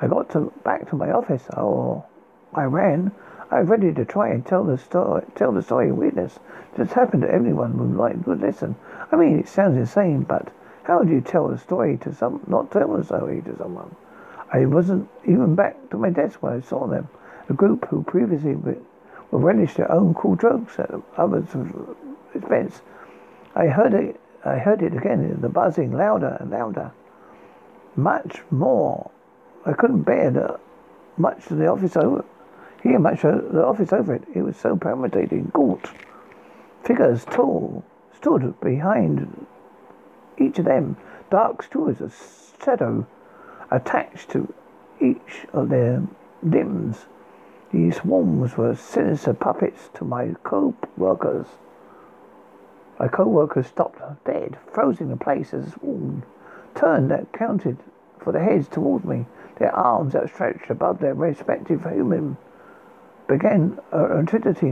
I 0.00 0.06
got 0.06 0.30
to, 0.30 0.52
back 0.64 0.88
to 0.90 0.96
my 0.96 1.10
office, 1.10 1.44
or 1.56 2.04
I 2.54 2.64
ran. 2.64 3.12
I 3.50 3.60
was 3.60 3.68
ready 3.68 3.92
to 3.92 4.04
try 4.04 4.28
and 4.28 4.46
tell 4.46 4.64
the 4.64 4.78
story, 4.78 5.24
tell 5.34 5.52
the 5.52 5.62
story 5.62 5.90
witness. 5.90 6.38
This 6.76 6.92
happened 6.92 7.22
to 7.22 7.30
everyone 7.30 7.72
who 7.72 7.86
like 7.86 8.26
would 8.26 8.40
listen. 8.40 8.76
I 9.10 9.16
mean, 9.16 9.38
it 9.40 9.48
sounds 9.48 9.76
insane, 9.76 10.22
but 10.22 10.52
how 10.84 11.02
do 11.02 11.12
you 11.12 11.20
tell 11.20 11.50
a 11.50 11.58
story 11.58 11.96
to 11.98 12.14
some, 12.14 12.40
not 12.46 12.70
tell 12.70 12.94
a 12.94 13.04
story 13.04 13.42
to 13.42 13.56
someone? 13.56 13.94
I 14.52 14.66
wasn't 14.66 15.08
even 15.24 15.54
back 15.54 15.90
to 15.90 15.96
my 15.96 16.10
desk 16.10 16.42
when 16.42 16.52
I 16.52 16.60
saw 16.60 16.86
them. 16.86 17.08
A 17.48 17.52
group 17.52 17.88
who 17.88 18.02
previously 18.02 18.54
would 19.30 19.42
relish 19.42 19.74
their 19.74 19.90
own 19.90 20.14
cool 20.14 20.36
jokes 20.36 20.78
at 20.78 20.90
others' 21.16 21.54
expense. 22.34 22.82
I 23.54 23.66
heard 23.66 23.94
it. 23.94 24.20
I 24.44 24.56
heard 24.58 24.82
it 24.82 24.94
again. 24.94 25.40
The 25.40 25.48
buzzing 25.48 25.92
louder 25.92 26.36
and 26.40 26.50
louder. 26.50 26.92
Much 27.96 28.42
more. 28.50 29.10
I 29.66 29.72
couldn't 29.72 30.02
bear 30.02 30.30
the 30.30 30.58
much 31.16 31.50
of 31.50 31.58
the 31.58 31.66
office 31.66 31.96
over. 31.96 32.24
Hear 32.82 32.98
much 32.98 33.24
of 33.24 33.52
the 33.52 33.64
office 33.64 33.92
over 33.92 34.14
it. 34.14 34.24
It 34.34 34.42
was 34.42 34.56
so 34.56 34.76
palpitating, 34.76 35.50
gaunt. 35.52 35.86
Figures 36.82 37.24
tall 37.26 37.84
stood 38.14 38.58
behind 38.60 39.46
each 40.38 40.58
of 40.58 40.64
them. 40.64 40.96
Dark 41.30 41.62
stewards 41.62 42.00
a 42.00 42.10
shadow 42.64 43.06
attached 43.70 44.30
to 44.30 44.52
each 45.00 45.46
of 45.52 45.68
their 45.68 46.02
limbs. 46.42 47.06
These 47.72 47.96
swarms 47.96 48.56
were 48.56 48.74
sinister 48.74 49.32
puppets 49.32 49.90
to 49.94 50.04
my 50.04 50.34
co-workers. 50.42 51.46
My 52.98 53.08
co-workers 53.08 53.68
stopped 53.68 54.02
dead, 54.24 54.58
frozen 54.72 55.10
in 55.12 55.18
place 55.18 55.54
as 55.54 55.72
swarm 55.72 56.24
turned 56.74 57.10
that 57.10 57.32
counted 57.32 57.78
for 58.18 58.32
their 58.32 58.42
heads 58.44 58.68
towards 58.68 59.04
me, 59.04 59.26
their 59.56 59.74
arms 59.74 60.14
outstretched 60.14 60.70
above 60.70 60.98
their 60.98 61.14
respective 61.14 61.84
human 61.84 62.36
began 63.30 63.78
uh, 63.92 64.24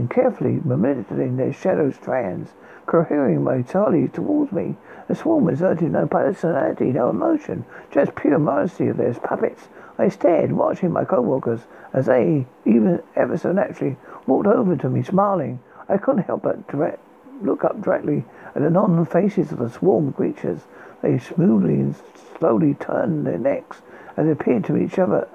carefully 0.09 0.59
manipulating 0.65 1.37
their 1.37 1.53
shadow 1.53 1.89
strands, 1.89 2.51
cohering 2.85 3.45
vitality 3.45 4.09
towards 4.09 4.51
me. 4.51 4.75
The 5.07 5.15
swarm 5.15 5.47
exerted 5.47 5.93
no 5.93 6.05
personality, 6.05 6.91
no 6.91 7.09
emotion, 7.09 7.63
just 7.89 8.15
pure 8.15 8.37
modesty 8.37 8.87
of 8.87 8.97
their 8.97 9.13
puppets. 9.13 9.69
I 9.97 10.09
stared, 10.09 10.51
watching 10.51 10.91
my 10.91 11.05
co-workers 11.05 11.61
as 11.93 12.07
they, 12.07 12.47
even 12.65 13.01
ever 13.15 13.37
so 13.37 13.53
naturally, 13.53 13.95
walked 14.27 14.47
over 14.47 14.75
to 14.75 14.89
me, 14.89 15.03
smiling. 15.03 15.61
I 15.87 15.97
couldn't 15.97 16.23
help 16.23 16.43
but 16.43 16.67
direct, 16.67 16.99
look 17.41 17.63
up 17.63 17.81
directly 17.81 18.25
at 18.55 18.61
the 18.61 18.69
non 18.69 19.05
faces 19.05 19.53
of 19.53 19.59
the 19.59 19.69
swarm 19.69 20.11
creatures. 20.11 20.59
They 21.01 21.17
smoothly 21.17 21.75
and 21.75 21.95
slowly 22.37 22.73
turned 22.73 23.25
their 23.25 23.37
necks 23.37 23.81
as 24.17 24.25
they 24.25 24.31
appeared 24.31 24.65
to 24.65 24.75
each 24.75 24.99
other. 24.99 25.29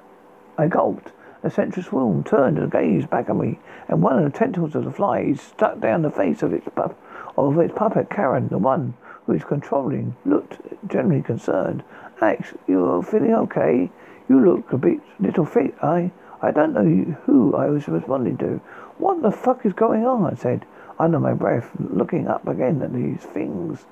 I 0.59 0.67
gulped. 0.67 1.11
The 1.45 1.51
central 1.51 1.85
swarm 1.85 2.23
turned 2.23 2.57
and 2.57 2.71
gazed 2.71 3.11
back 3.11 3.29
at 3.29 3.35
me, 3.35 3.59
and 3.87 4.01
one 4.01 4.17
of 4.17 4.23
the 4.23 4.35
tentacles 4.35 4.73
of 4.73 4.83
the 4.83 4.91
flies 4.91 5.39
stuck 5.39 5.79
down 5.79 6.01
the 6.01 6.09
face 6.09 6.41
of 6.41 6.51
its, 6.51 6.67
pup- 6.73 6.97
of 7.37 7.59
its 7.59 7.71
puppet, 7.75 8.09
Karen, 8.09 8.47
the 8.47 8.57
one 8.57 8.95
who 9.27 9.33
is 9.33 9.43
controlling, 9.43 10.15
looked 10.25 10.57
generally 10.87 11.21
concerned. 11.21 11.83
Alex, 12.19 12.55
you 12.65 12.83
are 12.87 13.03
feeling 13.03 13.35
okay? 13.35 13.91
You 14.27 14.43
look 14.43 14.73
a 14.73 14.77
bit 14.79 15.01
little 15.19 15.45
fit. 15.45 15.75
I, 15.83 16.09
I 16.41 16.49
don't 16.49 16.73
know 16.73 17.15
who 17.27 17.55
I 17.55 17.69
was 17.69 17.87
responding 17.87 18.37
to. 18.37 18.59
What 18.97 19.21
the 19.21 19.29
fuck 19.29 19.67
is 19.67 19.73
going 19.73 20.03
on? 20.03 20.25
I 20.25 20.33
said 20.33 20.65
under 20.97 21.19
my 21.19 21.33
breath, 21.35 21.69
looking 21.77 22.27
up 22.27 22.47
again 22.47 22.81
at 22.81 22.91
these 22.91 23.21
things. 23.21 23.85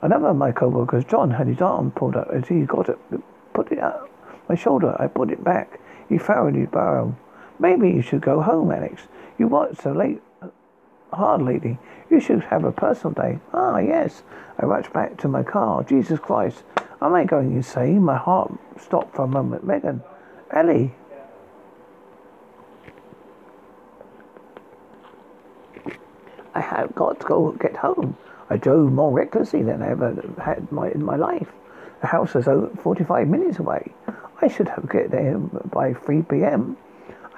Another 0.00 0.28
of 0.28 0.36
my 0.36 0.52
co-workers, 0.52 1.04
John, 1.04 1.32
had 1.32 1.48
his 1.48 1.60
arm 1.60 1.90
pulled 1.90 2.16
up 2.16 2.30
as 2.32 2.48
he 2.48 2.62
got 2.62 2.88
it, 2.88 2.98
put 3.52 3.70
it 3.70 3.78
up 3.78 4.08
my 4.48 4.54
shoulder. 4.54 4.96
I 4.98 5.06
put 5.06 5.30
it 5.30 5.42
back. 5.42 5.80
Furrowed 6.18 6.54
his 6.54 6.68
brow. 6.68 7.14
Maybe 7.58 7.90
you 7.90 8.02
should 8.02 8.22
go 8.22 8.40
home, 8.42 8.70
Alex. 8.70 9.02
You 9.38 9.48
worked 9.48 9.82
so 9.82 9.92
late, 9.92 10.20
hard 11.12 11.42
lady. 11.42 11.78
You 12.10 12.20
should 12.20 12.42
have 12.44 12.64
a 12.64 12.72
personal 12.72 13.12
day. 13.12 13.38
Ah, 13.52 13.78
yes. 13.78 14.22
I 14.58 14.66
rushed 14.66 14.92
back 14.92 15.16
to 15.18 15.28
my 15.28 15.42
car. 15.42 15.82
Jesus 15.84 16.18
Christ. 16.18 16.64
Am 17.00 17.14
I 17.14 17.24
going 17.24 17.52
insane? 17.52 18.02
My 18.02 18.16
heart 18.16 18.52
stopped 18.80 19.16
for 19.16 19.24
a 19.24 19.28
moment. 19.28 19.64
Megan. 19.64 20.02
Ellie. 20.50 20.94
I 26.54 26.60
have 26.60 26.94
got 26.94 27.20
to 27.20 27.26
go 27.26 27.52
get 27.52 27.76
home. 27.76 28.16
I 28.48 28.56
drove 28.56 28.92
more 28.92 29.12
recklessly 29.12 29.62
than 29.62 29.82
I 29.82 29.90
ever 29.90 30.14
had 30.42 30.70
my, 30.72 30.90
in 30.90 31.04
my 31.04 31.16
life. 31.16 31.48
The 32.00 32.06
house 32.06 32.34
was 32.34 32.46
45 32.82 33.28
minutes 33.28 33.58
away. 33.58 33.92
I 34.40 34.48
should 34.48 34.68
have 34.68 34.88
get 34.90 35.10
there 35.10 35.38
by 35.38 35.94
3 35.94 36.22
p.m. 36.22 36.76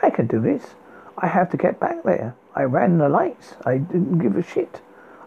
I 0.03 0.11
can 0.11 0.27
do 0.27 0.41
this. 0.41 0.75
I 1.17 1.27
have 1.27 1.51
to 1.51 1.57
get 1.57 1.81
back 1.81 2.03
there. 2.03 2.35
I 2.55 2.63
ran 2.63 2.99
the 2.99 3.09
lights. 3.09 3.55
I 3.65 3.79
didn't 3.79 4.19
give 4.19 4.37
a 4.37 4.43
shit. 4.43 4.81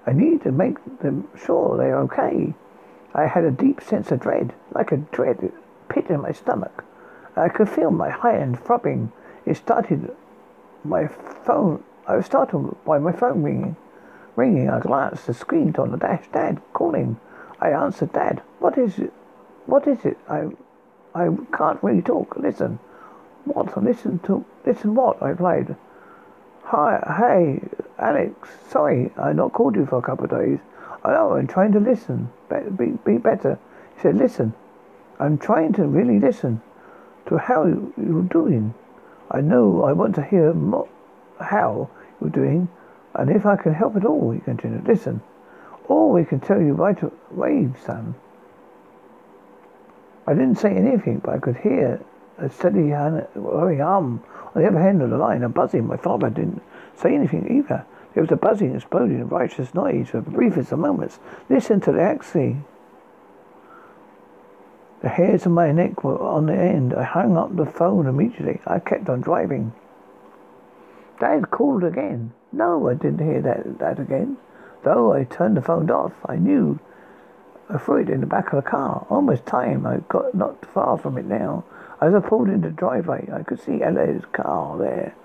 I 0.05 0.13
need 0.13 0.41
to 0.43 0.51
make 0.51 0.77
them 0.99 1.27
sure 1.45 1.77
they're 1.77 1.99
okay. 1.99 2.53
I 3.13 3.27
had 3.27 3.43
a 3.43 3.51
deep 3.51 3.81
sense 3.81 4.11
of 4.11 4.19
dread, 4.19 4.53
like 4.73 4.91
a 4.91 4.97
dread 4.97 5.51
pit 5.89 6.07
in 6.09 6.21
my 6.21 6.31
stomach. 6.31 6.83
I 7.35 7.49
could 7.49 7.69
feel 7.69 7.91
my 7.91 8.09
hand 8.09 8.63
throbbing. 8.63 9.11
It 9.45 9.57
started 9.57 10.15
my 10.83 11.07
phone. 11.07 11.83
I 12.07 12.15
was 12.15 12.25
startled 12.25 12.77
by 12.85 12.99
my 12.99 13.11
phone 13.11 13.43
ringing. 13.43 13.75
Ringing, 14.35 14.69
I 14.69 14.79
glanced. 14.79 15.21
At 15.21 15.27
the 15.27 15.33
screen 15.33 15.75
on 15.77 15.91
the 15.91 15.97
dash. 15.97 16.27
Dad 16.31 16.61
calling. 16.73 17.19
I 17.59 17.69
answered, 17.71 18.13
Dad. 18.13 18.41
What 18.59 18.77
is 18.77 18.97
it? 18.97 19.13
What 19.65 19.87
is 19.87 20.03
it? 20.05 20.17
I, 20.27 20.47
I 21.13 21.29
can't 21.57 21.81
really 21.83 22.01
talk. 22.01 22.35
Listen. 22.37 22.79
What? 23.45 23.81
Listen 23.83 24.19
to. 24.19 24.45
Listen 24.65 24.95
what? 24.95 25.21
I 25.21 25.29
replied. 25.29 25.75
Hi, 26.63 27.03
hey, 27.17 27.67
Alex. 27.99 28.49
Sorry, 28.69 29.11
I 29.17 29.33
not 29.33 29.53
called 29.53 29.75
you 29.75 29.85
for 29.85 29.97
a 29.97 30.01
couple 30.01 30.25
of 30.25 30.31
days. 30.31 30.59
I 31.03 31.11
know. 31.13 31.33
I'm 31.33 31.47
trying 31.47 31.73
to 31.73 31.79
listen. 31.79 32.29
Be, 32.49 32.57
be, 32.77 32.91
be 33.05 33.17
better. 33.17 33.59
He 33.95 34.01
said, 34.01 34.15
Listen. 34.15 34.53
I'm 35.21 35.37
trying 35.37 35.73
to 35.73 35.85
really 35.85 36.19
listen 36.19 36.63
to 37.27 37.37
how 37.37 37.65
you're 37.65 38.23
doing. 38.23 38.73
I 39.29 39.39
know 39.41 39.83
I 39.83 39.91
want 39.93 40.15
to 40.15 40.23
hear 40.23 40.51
more, 40.51 40.89
how 41.39 41.89
you're 42.19 42.31
doing, 42.31 42.69
and 43.13 43.29
if 43.29 43.45
I 43.45 43.55
can 43.55 43.75
help 43.75 43.95
at 43.95 44.03
all, 44.03 44.31
he 44.31 44.39
continued. 44.39 44.87
Listen, 44.87 45.21
all 45.87 46.11
we 46.11 46.25
can 46.25 46.39
tell 46.39 46.59
you 46.59 46.73
right 46.73 46.97
away, 47.31 47.69
son. 47.85 48.15
I 50.27 50.33
didn't 50.33 50.55
say 50.55 50.75
anything, 50.75 51.19
but 51.23 51.33
I 51.33 51.39
could 51.39 51.57
hear 51.57 52.01
a 52.37 52.49
steady 52.49 52.91
worrying 53.35 53.81
arm 53.81 54.23
on 54.55 54.61
the 54.61 54.67
other 54.67 54.79
end 54.79 55.01
of 55.01 55.09
the 55.09 55.17
line, 55.17 55.43
a 55.43 55.49
buzzing. 55.49 55.87
My 55.87 55.97
father 55.97 56.29
didn't 56.29 56.61
say 56.95 57.13
anything 57.13 57.57
either. 57.57 57.85
There 58.13 58.23
was 58.23 58.31
a 58.31 58.35
buzzing, 58.35 58.75
exploding, 58.75 59.27
righteous 59.29 59.73
noise 59.73 60.09
for 60.09 60.21
the 60.21 60.31
briefest 60.31 60.71
of 60.71 60.79
moments. 60.79 61.19
Listen 61.49 61.79
to 61.81 61.91
the 61.91 62.01
axle. 62.01 62.57
The 65.01 65.09
hairs 65.09 65.45
of 65.45 65.53
my 65.53 65.71
neck 65.71 66.03
were 66.03 66.19
on 66.21 66.45
the 66.45 66.55
end. 66.55 66.93
I 66.93 67.03
hung 67.03 67.37
up 67.37 67.55
the 67.55 67.65
phone 67.65 68.05
immediately. 68.05 68.59
I 68.67 68.79
kept 68.79 69.09
on 69.09 69.21
driving. 69.21 69.73
Dad 71.19 71.49
called 71.49 71.83
again. 71.83 72.33
No, 72.51 72.89
I 72.89 72.93
didn't 72.93 73.25
hear 73.25 73.41
that, 73.41 73.79
that 73.79 73.99
again. 73.99 74.37
Though 74.83 75.13
I 75.13 75.23
turned 75.23 75.57
the 75.57 75.61
phone 75.61 75.89
off, 75.89 76.13
I 76.25 76.35
knew 76.35 76.79
I 77.73 77.77
threw 77.77 78.01
it 78.01 78.09
in 78.09 78.19
the 78.19 78.27
back 78.27 78.51
of 78.51 78.61
the 78.61 78.69
car. 78.69 79.05
Almost 79.09 79.45
time. 79.45 79.85
I 79.85 79.99
got 80.09 80.35
not 80.35 80.65
far 80.65 80.97
from 80.97 81.17
it 81.17 81.25
now. 81.25 81.63
As 82.01 82.13
I 82.13 82.19
pulled 82.19 82.49
into 82.49 82.67
the 82.67 82.75
driveway, 82.75 83.29
I 83.31 83.43
could 83.43 83.61
see 83.61 83.81
Ella's 83.81 84.25
car 84.33 84.77
there. 84.77 85.15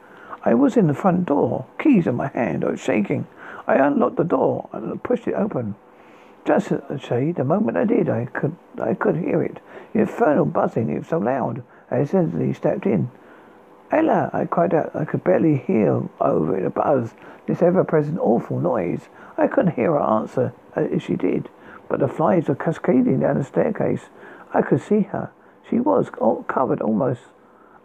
I 0.44 0.54
was 0.54 0.76
in 0.76 0.86
the 0.86 0.94
front 0.94 1.26
door, 1.26 1.66
keys 1.78 2.06
in 2.06 2.14
my 2.14 2.28
hand. 2.28 2.64
I 2.64 2.70
was 2.70 2.80
shaking. 2.80 3.26
I 3.66 3.74
unlocked 3.74 4.16
the 4.16 4.24
door 4.24 4.68
and 4.72 5.02
pushed 5.02 5.26
it 5.26 5.34
open. 5.34 5.74
Just 6.44 6.68
shade. 7.00 7.34
The 7.34 7.44
moment 7.44 7.76
I 7.76 7.84
did, 7.84 8.08
I 8.08 8.26
could 8.26 8.54
I 8.80 8.94
could 8.94 9.16
hear 9.16 9.42
it. 9.42 9.58
The 9.92 10.00
infernal 10.00 10.44
buzzing. 10.44 10.88
It 10.88 10.98
was 10.98 11.08
so 11.08 11.18
loud. 11.18 11.64
I 11.90 12.00
instantly 12.00 12.52
stepped 12.52 12.86
in. 12.86 13.10
Ella! 13.90 14.30
I 14.32 14.44
cried 14.44 14.74
out. 14.74 14.94
I 14.94 15.04
could 15.04 15.24
barely 15.24 15.56
hear 15.56 16.02
over 16.20 16.60
the 16.60 16.70
buzz. 16.70 17.14
This 17.46 17.62
ever-present 17.62 18.18
awful 18.20 18.60
noise. 18.60 19.08
I 19.36 19.48
couldn't 19.48 19.74
hear 19.74 19.92
her 19.92 20.00
answer 20.00 20.52
uh, 20.76 20.82
as 20.82 21.02
she 21.02 21.16
did, 21.16 21.48
but 21.88 22.00
the 22.00 22.08
flies 22.08 22.48
were 22.48 22.54
cascading 22.54 23.20
down 23.20 23.38
the 23.38 23.44
staircase. 23.44 24.08
I 24.52 24.62
could 24.62 24.80
see 24.80 25.02
her. 25.02 25.30
She 25.68 25.80
was 25.80 26.10
all 26.18 26.42
covered 26.44 26.80
almost. 26.80 27.22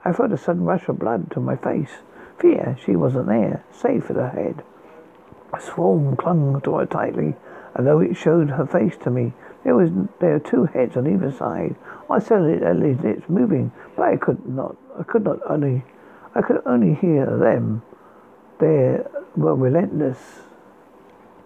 I 0.03 0.13
felt 0.13 0.31
a 0.31 0.37
sudden 0.37 0.65
rush 0.65 0.87
of 0.87 0.99
blood 0.99 1.31
to 1.31 1.39
my 1.39 1.55
face. 1.55 1.99
Fear 2.39 2.77
she 2.83 2.95
wasn't 2.95 3.27
there, 3.27 3.63
safe 3.71 4.09
at 4.09 4.15
her 4.15 4.29
head. 4.29 4.63
A 5.53 5.59
swarm 5.59 6.15
clung 6.15 6.61
to 6.61 6.75
her 6.77 6.85
tightly, 6.85 7.35
and 7.75 7.85
though 7.85 7.99
it 7.99 8.15
showed 8.15 8.51
her 8.51 8.65
face 8.65 8.97
to 9.03 9.09
me, 9.09 9.33
there 9.63 9.75
was 9.75 9.91
there 10.19 10.33
were 10.33 10.39
two 10.39 10.65
heads 10.65 10.97
on 10.97 11.07
either 11.07 11.31
side. 11.31 11.75
I 12.09 12.19
saw 12.19 12.35
Ellie's 12.35 12.99
lips 12.99 13.29
moving, 13.29 13.71
but 13.95 14.03
I 14.03 14.17
could 14.17 14.45
not. 14.47 14.75
I 14.99 15.03
could 15.03 15.23
not 15.23 15.39
only. 15.47 15.83
I 16.33 16.41
could 16.41 16.61
only 16.65 16.95
hear 16.95 17.25
them. 17.25 17.83
They 18.59 18.99
were 19.35 19.55
relentless, 19.55 20.41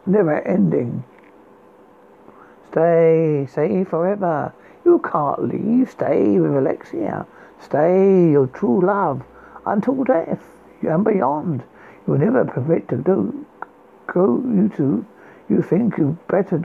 never 0.06 0.40
ending. 0.42 1.04
Stay, 2.76 3.48
stay 3.50 3.86
forever. 3.86 4.54
You 4.84 5.00
can't 5.00 5.48
leave. 5.48 5.92
Stay 5.92 6.38
with 6.38 6.58
Alexia. 6.58 7.26
Stay 7.58 8.32
your 8.32 8.48
true 8.48 8.82
love 8.82 9.24
until 9.66 10.04
death 10.04 10.44
and 10.82 11.06
beyond. 11.06 11.64
You 12.06 12.12
will 12.12 12.20
never 12.20 12.44
permit 12.44 12.90
to 12.90 12.98
do 12.98 13.46
go 14.08 14.44
you 14.46 14.70
two. 14.76 15.06
You 15.48 15.62
think 15.62 15.98
you 15.98 16.18
better 16.28 16.62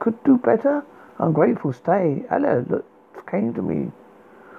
could 0.00 0.22
do 0.22 0.36
better? 0.36 0.84
Ungrateful 1.18 1.72
stay. 1.72 2.26
Ella 2.28 2.82
came 3.26 3.54
to 3.54 3.62
me, 3.62 3.90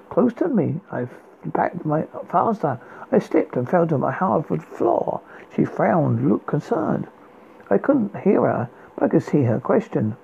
close 0.09 0.33
to 0.33 0.47
me. 0.47 0.81
I 0.91 1.07
backed 1.45 1.85
my 1.85 2.07
faster. 2.31 2.79
I 3.11 3.19
slipped 3.19 3.55
and 3.55 3.69
fell 3.69 3.85
to 3.85 3.99
my 3.99 4.11
hardwood 4.11 4.63
floor. 4.63 5.21
She 5.55 5.65
frowned, 5.65 6.27
looked 6.27 6.47
concerned. 6.47 7.07
I 7.69 7.77
couldn't 7.77 8.17
hear 8.17 8.41
her, 8.41 8.69
but 8.95 9.03
I 9.03 9.07
could 9.09 9.21
see 9.21 9.43
her 9.43 9.59
question. 9.59 10.17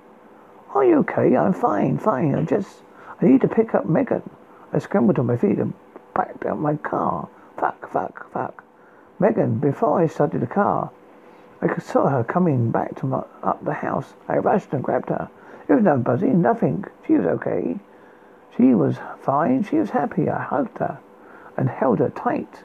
Are 0.73 0.85
you 0.85 0.99
okay? 0.99 1.35
I'm 1.35 1.53
fine, 1.53 1.97
fine. 1.97 2.33
I 2.33 2.43
just 2.43 2.83
I 3.21 3.25
need 3.25 3.41
to 3.41 3.47
pick 3.47 3.75
up 3.75 3.85
Megan. 3.85 4.23
I 4.71 4.79
scrambled 4.79 5.17
to 5.17 5.23
my 5.23 5.35
feet 5.35 5.59
and 5.59 5.73
backed 6.13 6.45
out 6.45 6.59
my 6.59 6.77
car. 6.77 7.27
Fuck, 7.57 7.91
fuck, 7.91 8.31
fuck. 8.31 8.63
Megan, 9.19 9.59
before 9.59 9.99
I 9.99 10.07
started 10.07 10.41
the 10.41 10.47
car, 10.47 10.89
I 11.61 11.77
saw 11.77 12.07
her 12.07 12.23
coming 12.23 12.71
back 12.71 12.95
to 12.95 13.05
my, 13.05 13.23
up 13.43 13.63
the 13.65 13.73
house. 13.73 14.13
I 14.29 14.37
rushed 14.37 14.71
and 14.71 14.81
grabbed 14.81 15.09
her. 15.09 15.29
There 15.67 15.75
was 15.75 15.83
no 15.83 15.97
buzzing, 15.97 16.41
nothing. 16.41 16.85
She 17.05 17.13
was 17.13 17.25
okay. 17.25 17.77
She 18.55 18.73
was 18.73 18.97
fine. 19.21 19.63
She 19.63 19.75
was 19.75 19.89
happy. 19.89 20.29
I 20.29 20.41
hugged 20.41 20.77
her 20.77 20.99
and 21.57 21.69
held 21.69 21.99
her 21.99 22.09
tight. 22.09 22.63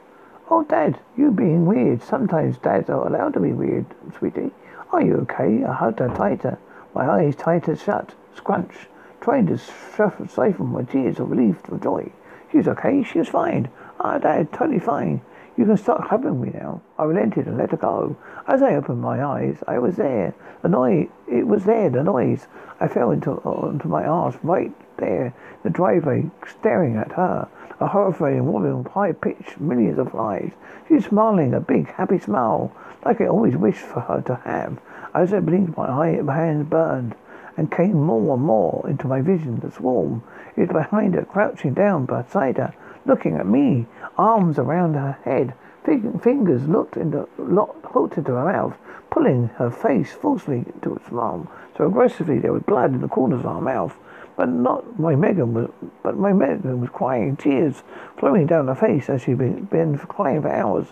Oh, 0.49 0.63
Dad, 0.63 0.97
you 1.17 1.29
being 1.29 1.65
weird. 1.65 2.01
Sometimes 2.01 2.57
dads 2.57 2.89
are 2.89 3.05
allowed 3.05 3.33
to 3.33 3.41
be 3.41 3.51
weird, 3.51 3.85
sweetie. 4.17 4.51
Are 4.93 5.01
you 5.01 5.17
okay? 5.17 5.63
I 5.65 5.73
hugged 5.73 5.99
her 5.99 6.07
tighter. 6.07 6.57
My 6.97 7.07
eyes 7.07 7.35
tighter 7.35 7.75
shut. 7.75 8.15
Scrunch. 8.33 8.87
Trying 9.21 9.45
to 9.45 9.59
siphon 9.59 10.65
my 10.65 10.81
tears 10.81 11.19
of 11.19 11.29
relief 11.29 11.57
or 11.69 11.77
joy. 11.77 12.11
She 12.49 12.57
was 12.57 12.67
okay. 12.69 13.03
She 13.03 13.19
was 13.19 13.27
fine. 13.27 13.69
Ah, 13.99 14.17
Dad, 14.17 14.51
totally 14.51 14.79
fine. 14.79 15.21
You 15.55 15.65
can 15.65 15.77
stop 15.77 16.07
hugging 16.07 16.41
me 16.41 16.49
now. 16.55 16.81
I 16.97 17.03
relented 17.03 17.45
and 17.45 17.55
let 17.55 17.69
her 17.69 17.77
go. 17.77 18.17
As 18.47 18.63
I 18.63 18.73
opened 18.73 18.99
my 18.99 19.23
eyes, 19.23 19.57
I 19.67 19.77
was 19.77 19.97
there. 19.97 20.33
The 20.63 20.69
noise, 20.69 21.09
it 21.27 21.45
was 21.45 21.65
there, 21.65 21.91
the 21.91 22.03
noise. 22.03 22.47
I 22.79 22.87
fell 22.87 23.11
into, 23.11 23.33
onto 23.43 23.87
my 23.87 24.03
arse 24.03 24.39
right 24.41 24.73
there, 24.97 25.35
the 25.61 25.69
driveway, 25.69 26.31
staring 26.47 26.95
at 26.97 27.11
her. 27.11 27.47
A 27.79 27.85
horrifying 27.85 28.51
woman 28.51 28.85
high 28.85 29.11
pitched 29.11 29.59
millions 29.59 29.99
of 29.99 30.09
flies. 30.09 30.51
She's 30.87 31.05
smiling 31.05 31.53
a 31.53 31.59
big, 31.59 31.93
happy 31.93 32.17
smile, 32.17 32.71
like 33.05 33.21
I 33.21 33.27
always 33.27 33.55
wished 33.55 33.85
for 33.85 33.99
her 33.99 34.21
to 34.21 34.35
have. 34.45 34.79
As 35.17 35.33
I 35.33 35.39
blinked, 35.39 35.75
my, 35.75 36.21
hands 36.35 36.69
burned 36.69 37.15
and 37.57 37.71
came 37.71 37.99
more 37.99 38.35
and 38.35 38.43
more 38.43 38.85
into 38.87 39.07
my 39.07 39.19
vision. 39.19 39.59
The 39.59 39.71
swarm 39.71 40.21
is 40.55 40.69
behind 40.69 41.15
her, 41.15 41.25
crouching 41.25 41.73
down 41.73 42.05
beside 42.05 42.57
her, 42.57 42.71
looking 43.03 43.35
at 43.35 43.47
me, 43.47 43.87
arms 44.15 44.59
around 44.59 44.93
her 44.93 45.17
head. 45.23 45.55
Fingers 45.83 46.67
looked 46.67 46.97
into, 46.97 47.27
hooked 47.35 48.19
into 48.19 48.33
her 48.33 48.45
mouth, 48.45 48.77
pulling 49.09 49.47
her 49.55 49.71
face 49.71 50.13
forcefully 50.13 50.65
into 50.75 50.95
its 50.95 51.11
arm 51.11 51.47
So 51.75 51.87
aggressively 51.87 52.37
there 52.37 52.53
was 52.53 52.61
blood 52.61 52.93
in 52.93 53.01
the 53.01 53.07
corners 53.07 53.43
of 53.43 53.55
her 53.55 53.59
mouth. 53.61 53.97
But 54.35 54.49
not 54.49 54.99
my 54.99 55.15
Megan 55.15 55.55
was, 55.55 55.71
but 56.03 56.15
my 56.15 56.31
Megan 56.31 56.79
was 56.79 56.91
crying, 56.91 57.37
tears 57.37 57.81
flowing 58.17 58.45
down 58.45 58.67
her 58.67 58.75
face 58.75 59.09
as 59.09 59.23
she'd 59.23 59.39
been, 59.39 59.63
been 59.63 59.97
crying 59.97 60.43
for 60.43 60.51
hours. 60.51 60.85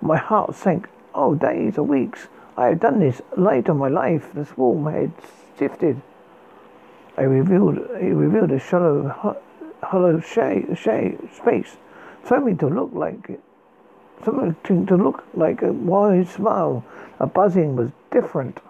My 0.00 0.16
heart 0.16 0.54
sank. 0.54 0.88
Oh, 1.14 1.34
days 1.34 1.76
or 1.76 1.82
weeks. 1.82 2.28
I 2.56 2.68
have 2.68 2.80
done 2.80 3.00
this 3.00 3.20
late 3.36 3.68
in 3.68 3.76
my 3.76 3.88
life. 3.88 4.32
The 4.32 4.44
swarm 4.46 4.86
had 4.86 5.12
shifted. 5.58 6.00
I 7.18 7.22
revealed, 7.22 7.78
it 7.78 8.14
revealed 8.14 8.50
a 8.50 8.58
shallow, 8.58 9.36
hollow 9.82 10.20
shade, 10.20 10.78
space, 10.78 11.76
something 12.24 12.56
to 12.58 12.68
look 12.68 12.90
like 12.92 13.30
it, 13.30 13.40
something 14.24 14.86
to 14.86 14.96
look 14.96 15.24
like 15.34 15.62
a 15.62 15.72
wide 15.72 16.28
smile. 16.28 16.84
A 17.18 17.26
buzzing 17.26 17.76
was 17.76 17.90
different, 18.10 18.60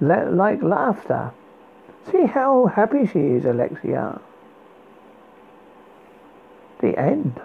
like 0.00 0.62
laughter. 0.62 1.32
See 2.10 2.26
how 2.26 2.66
happy 2.66 3.06
she 3.06 3.18
is, 3.18 3.44
Alexia. 3.44 4.20
The 6.80 6.98
end. 6.98 7.40